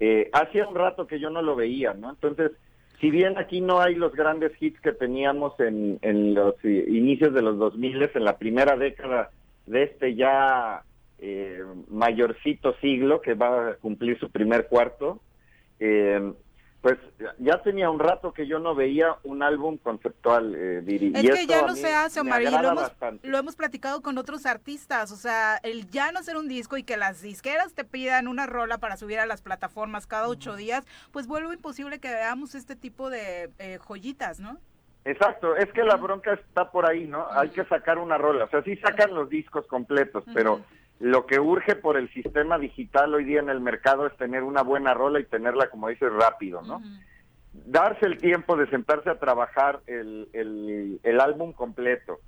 [0.00, 2.10] Eh, hacía un rato que yo no lo veía, ¿no?
[2.10, 2.52] Entonces,
[3.00, 7.42] si bien aquí no hay los grandes hits que teníamos en, en los inicios de
[7.42, 9.30] los 2000, en la primera década
[9.66, 10.82] de este ya
[11.18, 15.20] eh, mayorcito siglo que va a cumplir su primer cuarto.
[15.80, 16.32] Eh,
[16.80, 16.96] pues
[17.38, 21.62] ya tenía un rato que yo no veía un álbum conceptual, eh, Es que ya
[21.62, 22.92] no se hace, Omar, y lo hemos,
[23.22, 26.84] lo hemos platicado con otros artistas, o sea, el ya no hacer un disco y
[26.84, 30.86] que las disqueras te pidan una rola para subir a las plataformas cada ocho días,
[31.10, 34.58] pues vuelve imposible que veamos este tipo de eh, joyitas, ¿no?
[35.04, 37.26] Exacto, es que la bronca está por ahí, ¿no?
[37.32, 40.60] Hay que sacar una rola, o sea, sí sacan los discos completos, pero
[41.00, 44.62] lo que urge por el sistema digital hoy día en el mercado es tener una
[44.62, 46.82] buena rola y tenerla, como dices, rápido, ¿no?
[47.52, 52.18] Darse el tiempo de sentarse a trabajar el, el, álbum completo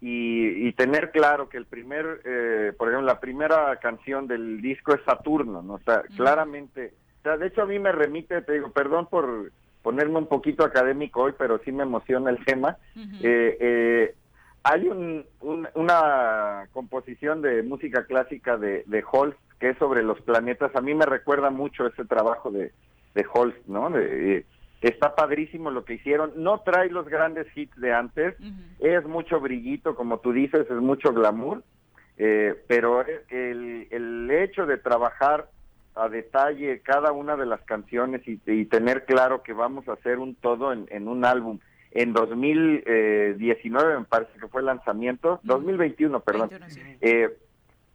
[0.00, 5.02] y, tener claro que el primer, eh, por ejemplo, la primera canción del disco es
[5.04, 5.74] Saturno, ¿no?
[5.74, 9.50] O sea, claramente, o sea, de hecho a mí me remite, te digo, perdón por
[9.82, 12.76] ponerme un poquito académico hoy, pero sí me emociona el tema.
[13.22, 14.14] eh, eh,
[14.62, 15.24] hay un,
[15.74, 20.74] una composición de música clásica de, de Holst que es sobre los planetas.
[20.76, 22.72] A mí me recuerda mucho ese trabajo de,
[23.14, 23.90] de Holst, ¿no?
[23.90, 24.46] De,
[24.80, 26.32] está padrísimo lo que hicieron.
[26.36, 28.36] No trae los grandes hits de antes.
[28.78, 31.62] Es mucho brillito, como tú dices, es mucho glamour.
[32.16, 35.48] Eh, pero el, el hecho de trabajar
[35.94, 40.18] a detalle cada una de las canciones y, y tener claro que vamos a hacer
[40.18, 41.58] un todo en, en un álbum
[41.92, 46.50] en 2019 me parece que fue el lanzamiento, 2021, perdón.
[47.00, 47.36] eh,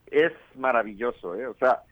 [0.06, 1.46] es maravilloso, ¿eh?
[1.46, 1.82] o sea,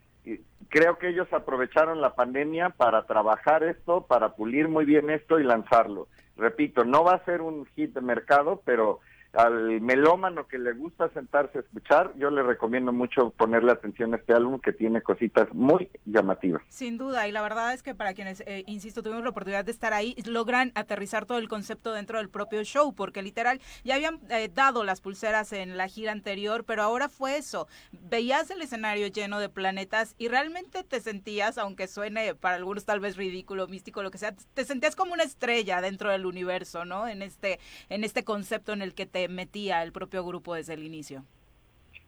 [0.68, 5.44] creo que ellos aprovecharon la pandemia para trabajar esto, para pulir muy bien esto y
[5.44, 6.08] lanzarlo.
[6.36, 9.00] Repito, no va a ser un hit de mercado, pero
[9.32, 14.18] al melómano que le gusta sentarse a escuchar, yo le recomiendo mucho ponerle atención a
[14.18, 16.62] este álbum que tiene cositas muy llamativas.
[16.68, 19.72] Sin duda, y la verdad es que para quienes, eh, insisto, tuvimos la oportunidad de
[19.72, 24.20] estar ahí, logran aterrizar todo el concepto dentro del propio show, porque literal ya habían
[24.28, 27.68] eh, dado las pulseras en la gira anterior, pero ahora fue eso.
[27.92, 33.00] Veías el escenario lleno de planetas y realmente te sentías, aunque suene para algunos tal
[33.00, 37.08] vez ridículo, místico, lo que sea, te sentías como una estrella dentro del universo, ¿no?
[37.08, 40.82] En este, en este concepto en el que te metía el propio grupo desde el
[40.84, 41.24] inicio.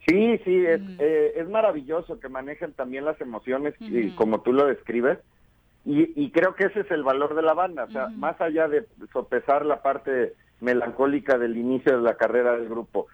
[0.06, 4.66] Sí, sí, es, eh, es maravilloso que manejen también las emociones y, como tú lo
[4.66, 5.18] describes.
[5.86, 8.86] Y, creo que ese es el valor de la banda, o sea, más allá de
[9.12, 13.06] sopesar la parte melancólica del inicio de la carrera del grupo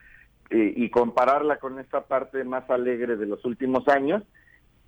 [0.50, 4.22] y compararla con esta parte más alegre de los últimos años,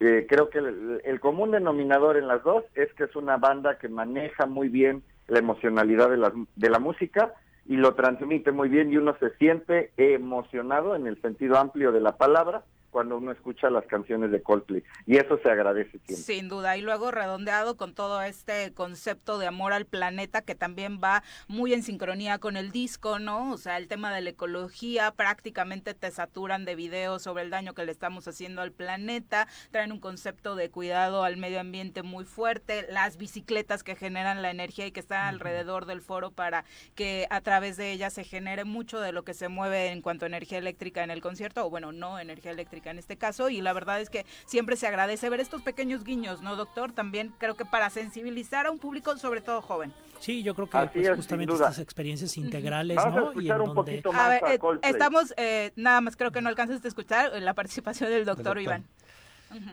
[0.05, 3.79] eh, creo que el, el, común denominador en las dos es que es una banda
[3.79, 7.35] que maneja muy bien la emocionalidad de la, de la música
[7.67, 12.01] y lo transmite muy bien y uno se siente emocionado en el sentido amplio de
[12.01, 16.17] la palabra cuando uno escucha las canciones de Coldplay y eso se agradece siempre.
[16.17, 21.01] Sin duda y luego redondeado con todo este concepto de amor al planeta que también
[21.03, 23.51] va muy en sincronía con el disco, ¿no?
[23.51, 27.73] O sea, el tema de la ecología, prácticamente te saturan de videos sobre el daño
[27.73, 32.27] que le estamos haciendo al planeta, traen un concepto de cuidado al medio ambiente muy
[32.27, 37.27] fuerte, las bicicletas que generan la energía y que están alrededor del foro para que
[37.31, 40.29] a través de ellas se genere mucho de lo que se mueve en cuanto a
[40.29, 43.73] energía eléctrica en el concierto o bueno, no energía eléctrica en este caso y la
[43.73, 46.93] verdad es que siempre se agradece ver estos pequeños guiños, ¿no, doctor?
[46.93, 49.93] También creo que para sensibilizar a un público sobre todo joven.
[50.21, 53.33] Sí, yo creo que pues, justamente estas experiencias integrales, ¿no?
[53.41, 54.03] y en un donde...
[54.15, 58.11] a ver, eh, estamos, eh, nada más creo que no alcanzas a escuchar la participación
[58.11, 58.61] del doctor.
[58.61, 58.85] Iván.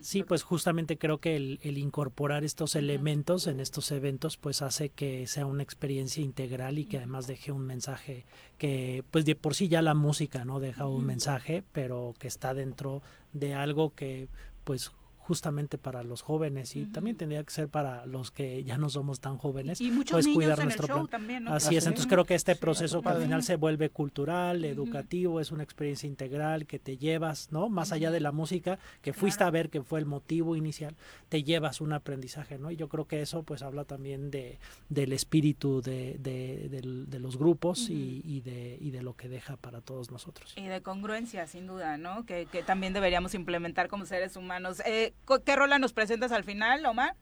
[0.01, 5.27] Sí, pues justamente creo que el, incorporar estos elementos en estos eventos pues hace que
[5.27, 8.26] sea una experiencia integral y que además deje un mensaje
[8.57, 12.53] que pues de por sí ya la música no deja un mensaje, pero que está
[12.53, 13.01] dentro
[13.34, 14.27] de algo que
[14.64, 14.91] pues
[15.30, 19.19] justamente para los jóvenes y también tendría que ser para los que ya no somos
[19.19, 23.03] tan jóvenes, y muchos pues cuidar nuestro También, Así es, entonces creo que este proceso
[23.06, 27.69] al final se vuelve cultural, educativo, es una experiencia integral que te llevas, ¿no?
[27.69, 30.95] Más allá de la música que fuiste a ver que fue el motivo inicial,
[31.30, 32.72] te llevas un aprendizaje, ¿no?
[32.72, 34.57] Y yo creo que eso pues habla también de
[34.89, 40.10] del espíritu de, de, los grupos y, de, y de lo que deja para todos
[40.10, 40.56] nosotros.
[40.57, 42.26] Y de congruencia, sin duda, ¿no?
[42.26, 44.81] Que, que también deberíamos implementar como seres humanos.
[44.85, 45.14] Eh,
[45.45, 47.13] ¿Qué rola nos presentas al final, Omar?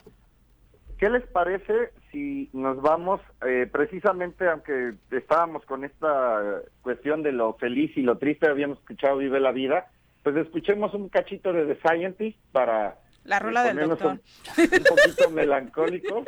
[0.97, 7.53] ¿Qué les parece si nos vamos, eh, precisamente aunque estábamos con esta cuestión de lo
[7.53, 9.91] feliz y lo triste, habíamos escuchado Vive la Vida,
[10.23, 12.97] pues escuchemos un cachito de The Scientist para...
[13.23, 14.19] La rola del doctor.
[14.57, 16.23] Un, un poquito melancólico.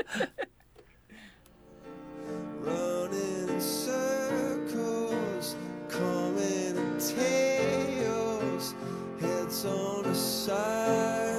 [9.66, 11.39] on the side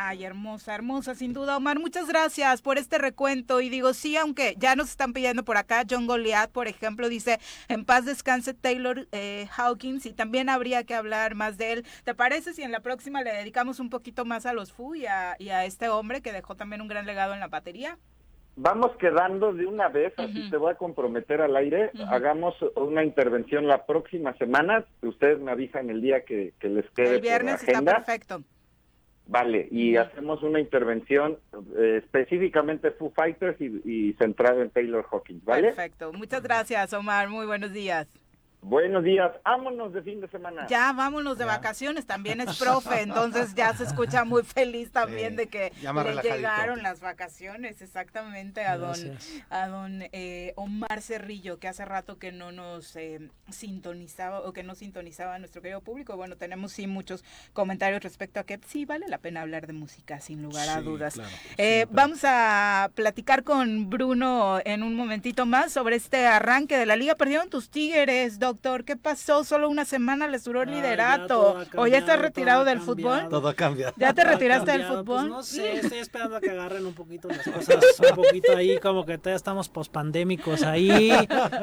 [0.00, 1.80] Ay, hermosa, hermosa, sin duda, Omar.
[1.80, 3.60] Muchas gracias por este recuento.
[3.60, 7.40] Y digo, sí, aunque ya nos están pidiendo por acá, John Goliath, por ejemplo, dice,
[7.66, 11.86] en paz descanse Taylor eh, Hawkins y también habría que hablar más de él.
[12.04, 15.06] ¿Te parece si en la próxima le dedicamos un poquito más a los Fu y
[15.06, 17.98] a, y a este hombre que dejó también un gran legado en la batería?
[18.54, 21.90] Vamos quedando de una vez, así te voy a comprometer al aire.
[22.08, 24.84] Hagamos una intervención la próxima semana.
[25.02, 27.16] Ustedes me avisan el día que, les quede.
[27.16, 28.44] El viernes está perfecto
[29.30, 31.36] Vale, y hacemos una intervención
[31.76, 35.68] eh, específicamente Foo Fighters y, y centrada en Taylor Hawkins, ¿vale?
[35.68, 36.14] Perfecto.
[36.14, 37.28] Muchas gracias, Omar.
[37.28, 38.08] Muy buenos días.
[38.60, 40.66] Buenos días, vámonos de fin de semana.
[40.68, 45.36] Ya vámonos de vacaciones, también es profe, entonces ya se escucha muy feliz también Sí,
[45.36, 48.96] de que le llegaron las vacaciones, exactamente a don
[49.48, 54.64] a don eh, Omar Cerrillo, que hace rato que no nos eh, sintonizaba o que
[54.64, 56.16] no sintonizaba a nuestro querido público.
[56.16, 60.20] Bueno, tenemos sí muchos comentarios respecto a que sí vale la pena hablar de música,
[60.20, 61.14] sin lugar a Sí, dudas.
[61.14, 66.86] claro, Eh, vamos a platicar con Bruno en un momentito más sobre este arranque de
[66.86, 67.14] la liga.
[67.14, 68.84] Perdieron tus Tigres, doctor.
[68.84, 69.44] ¿Qué pasó?
[69.44, 71.58] Solo una semana les duró el Ay, ya liderato.
[71.58, 73.18] ha ¿O ya estás cambiado, retirado del fútbol?
[73.20, 73.28] cambiado.
[73.28, 73.94] Todo cambia.
[73.96, 75.20] ¿Ya te retiraste del cambiado, fútbol?
[75.22, 78.78] Pues no sé, estoy esperando a que agarren un poquito las cosas, un poquito ahí,
[78.78, 81.12] como que todavía estamos pospandémicos ahí,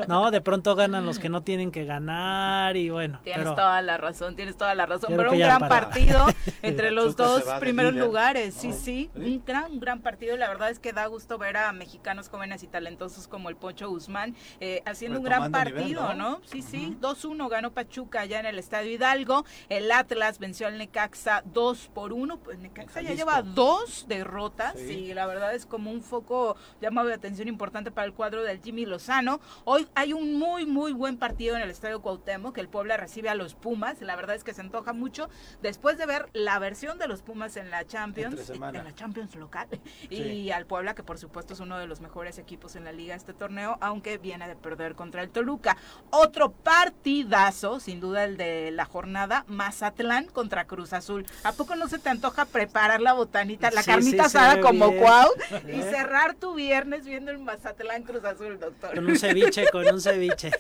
[0.08, 0.32] ¿no?
[0.32, 3.20] De pronto ganan los que no tienen que ganar y bueno.
[3.24, 5.14] Tienes pero toda la razón, tienes toda la razón.
[5.16, 6.26] Pero un gran partido
[6.62, 8.54] entre los dos primeros lugares.
[8.54, 10.38] Sí, sí, un gran, un gran partido.
[10.38, 13.90] La verdad es que da gusto ver a mexicanos jóvenes y talentosos como el Pocho
[13.90, 16.16] Guzmán eh, haciendo un gran nivel, partido, ¿no?
[16.16, 16.42] ¿no?
[16.46, 16.75] Sí, sí.
[16.80, 19.46] 2-1 ganó Pachuca allá en el Estadio Hidalgo.
[19.70, 22.38] El Atlas venció al Necaxa 2 por 1.
[22.40, 24.94] Pues Necaxa ya lleva dos derrotas Sí.
[25.06, 28.62] y la verdad es como un foco llamado de atención importante para el cuadro del
[28.62, 29.40] Jimmy Lozano.
[29.64, 33.30] Hoy hay un muy, muy buen partido en el Estadio Cuauhtémoc, que el Puebla recibe
[33.30, 34.02] a los Pumas.
[34.02, 35.30] La verdad es que se antoja mucho
[35.62, 39.68] después de ver la versión de los Pumas en la Champions, en la Champions local,
[40.10, 40.52] y Sí.
[40.52, 43.34] al Puebla, que por supuesto es uno de los mejores equipos en la liga este
[43.34, 45.78] torneo, aunque viene de perder contra el Toluca.
[46.12, 51.26] Otro partidazo, sin duda el de la jornada, Mazatlán contra Cruz Azul.
[51.44, 54.90] ¿A poco no se te antoja preparar la botanita, la Sí, carnita sí, asada como
[54.90, 55.02] bien.
[55.02, 55.30] cuau
[55.72, 58.96] y cerrar tu viernes viendo el Mazatlán Cruz Azul, doctor?
[58.96, 60.52] con un ceviche, con un ceviche.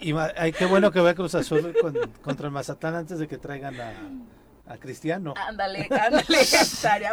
[0.00, 0.12] Y
[0.52, 3.92] qué bueno que va Cruz Azul con- contra el Mazatlán antes de que traigan a,
[4.68, 5.34] a Cristiano.
[5.36, 6.24] Ándale, ándale,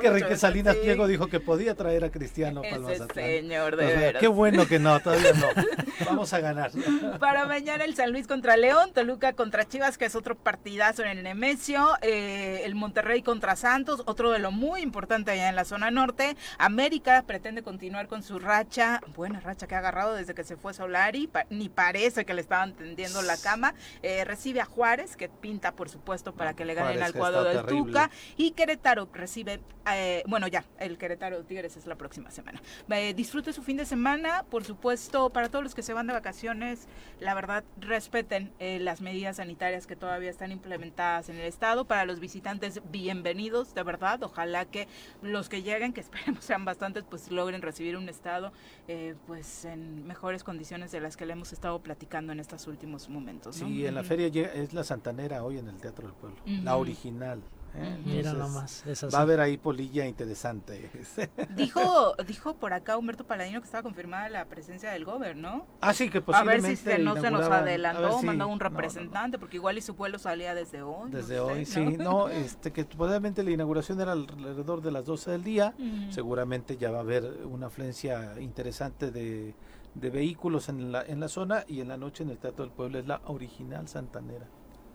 [0.01, 0.81] que Enrique Salinas sí.
[0.81, 3.25] Pliego dijo que podía traer a Cristiano para Ese Mazatlán.
[3.25, 4.19] señor, de O sea, veras.
[4.21, 5.47] qué bueno que no, todavía no.
[6.05, 6.71] Vamos a ganar.
[7.19, 11.09] Para mañana el San Luis contra León, Toluca contra Chivas, que es otro partidazo en
[11.17, 15.65] el Nemesio, eh, el Monterrey contra Santos, otro de lo muy importante allá en la
[15.65, 16.35] zona norte.
[16.57, 20.73] América pretende continuar con su racha, buena racha que ha agarrado desde que se fue
[20.73, 23.73] Solari, pa- ni parece que le estaban tendiendo la cama.
[24.01, 27.19] Eh, recibe a Juárez, que pinta por supuesto para que le ganen Juárez, al que
[27.43, 27.91] del terrible.
[27.91, 28.11] Tuca.
[28.37, 29.59] Y Querétaro recibe,
[29.91, 32.61] eh, bueno ya, el Querétaro Tigres es la próxima semana.
[32.89, 36.13] Eh, disfrute su fin de semana, por supuesto, para todos los que se van de
[36.13, 36.87] vacaciones,
[37.19, 41.85] la verdad, respeten eh, las medidas sanitarias que todavía están implementadas en el estado.
[41.85, 44.21] Para los visitantes, bienvenidos, de verdad.
[44.23, 44.87] Ojalá que
[45.21, 48.51] los que lleguen, que esperemos sean bastantes, pues logren recibir un estado
[48.87, 53.09] eh, pues en mejores condiciones de las que le hemos estado platicando en estos últimos
[53.09, 53.61] momentos.
[53.61, 53.67] ¿no?
[53.67, 56.37] Sí, en la feria es la Santanera hoy en el Teatro del Pueblo.
[56.45, 57.32] La original.
[57.75, 57.97] ¿Eh?
[58.05, 59.03] Mira nomás, es.
[59.13, 60.89] Va a haber ahí polilla interesante.
[61.55, 65.65] Dijo, dijo por acá Humberto Paladino que estaba confirmada la presencia del gobierno, ¿no?
[65.81, 66.25] ah, sí, que A ver
[66.61, 68.69] posiblemente si se, no se nos adelantó, si- mandó un no, no, no.
[68.69, 71.09] representante, porque igual y su vuelo salía desde hoy.
[71.11, 71.65] no Desde sé, hoy, ¿no?
[71.65, 71.97] sí.
[71.97, 75.73] No, este, que probablemente la inauguración era alrededor de las 12 del día.
[76.09, 79.53] Seguramente ya va a haber una afluencia interesante de,
[79.95, 82.73] de vehículos en la, en la zona y en la noche en el Teatro del
[82.73, 84.47] Pueblo es la original Santanera.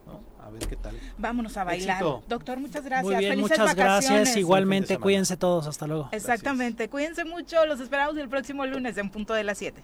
[0.08, 0.20] ¿No?
[0.44, 0.98] A ver qué tal.
[1.18, 1.96] Vámonos a bailar.
[2.02, 2.22] Éxito.
[2.26, 3.04] Doctor, muchas gracias.
[3.04, 4.10] Muy bien, Felices muchas vacaciones.
[4.10, 4.36] gracias.
[4.38, 5.66] Igualmente, cuídense todos.
[5.66, 6.08] Hasta luego.
[6.12, 6.88] Exactamente.
[6.88, 7.64] Cuídense mucho.
[7.66, 9.82] Los esperamos el próximo lunes en punto de las 7.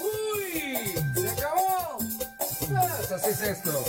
[0.00, 0.92] ¡Uy!
[1.14, 1.98] ¡Se acabó!
[1.98, 3.84] Pues así es esto.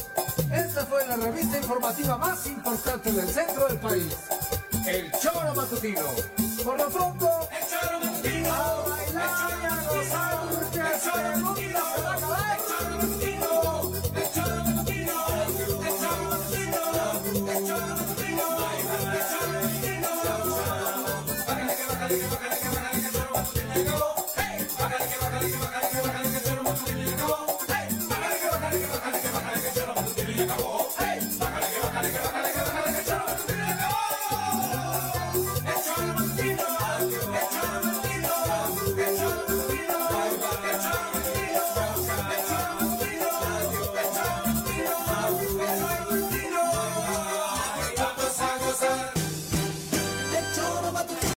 [0.53, 4.15] Esta fue la revista informativa más importante del centro del país.
[4.87, 6.01] El Choro Matutino.
[6.63, 8.53] Por lo pronto, el Choro Matutino.
[8.53, 12.28] A bailar y a gozar porque este mundo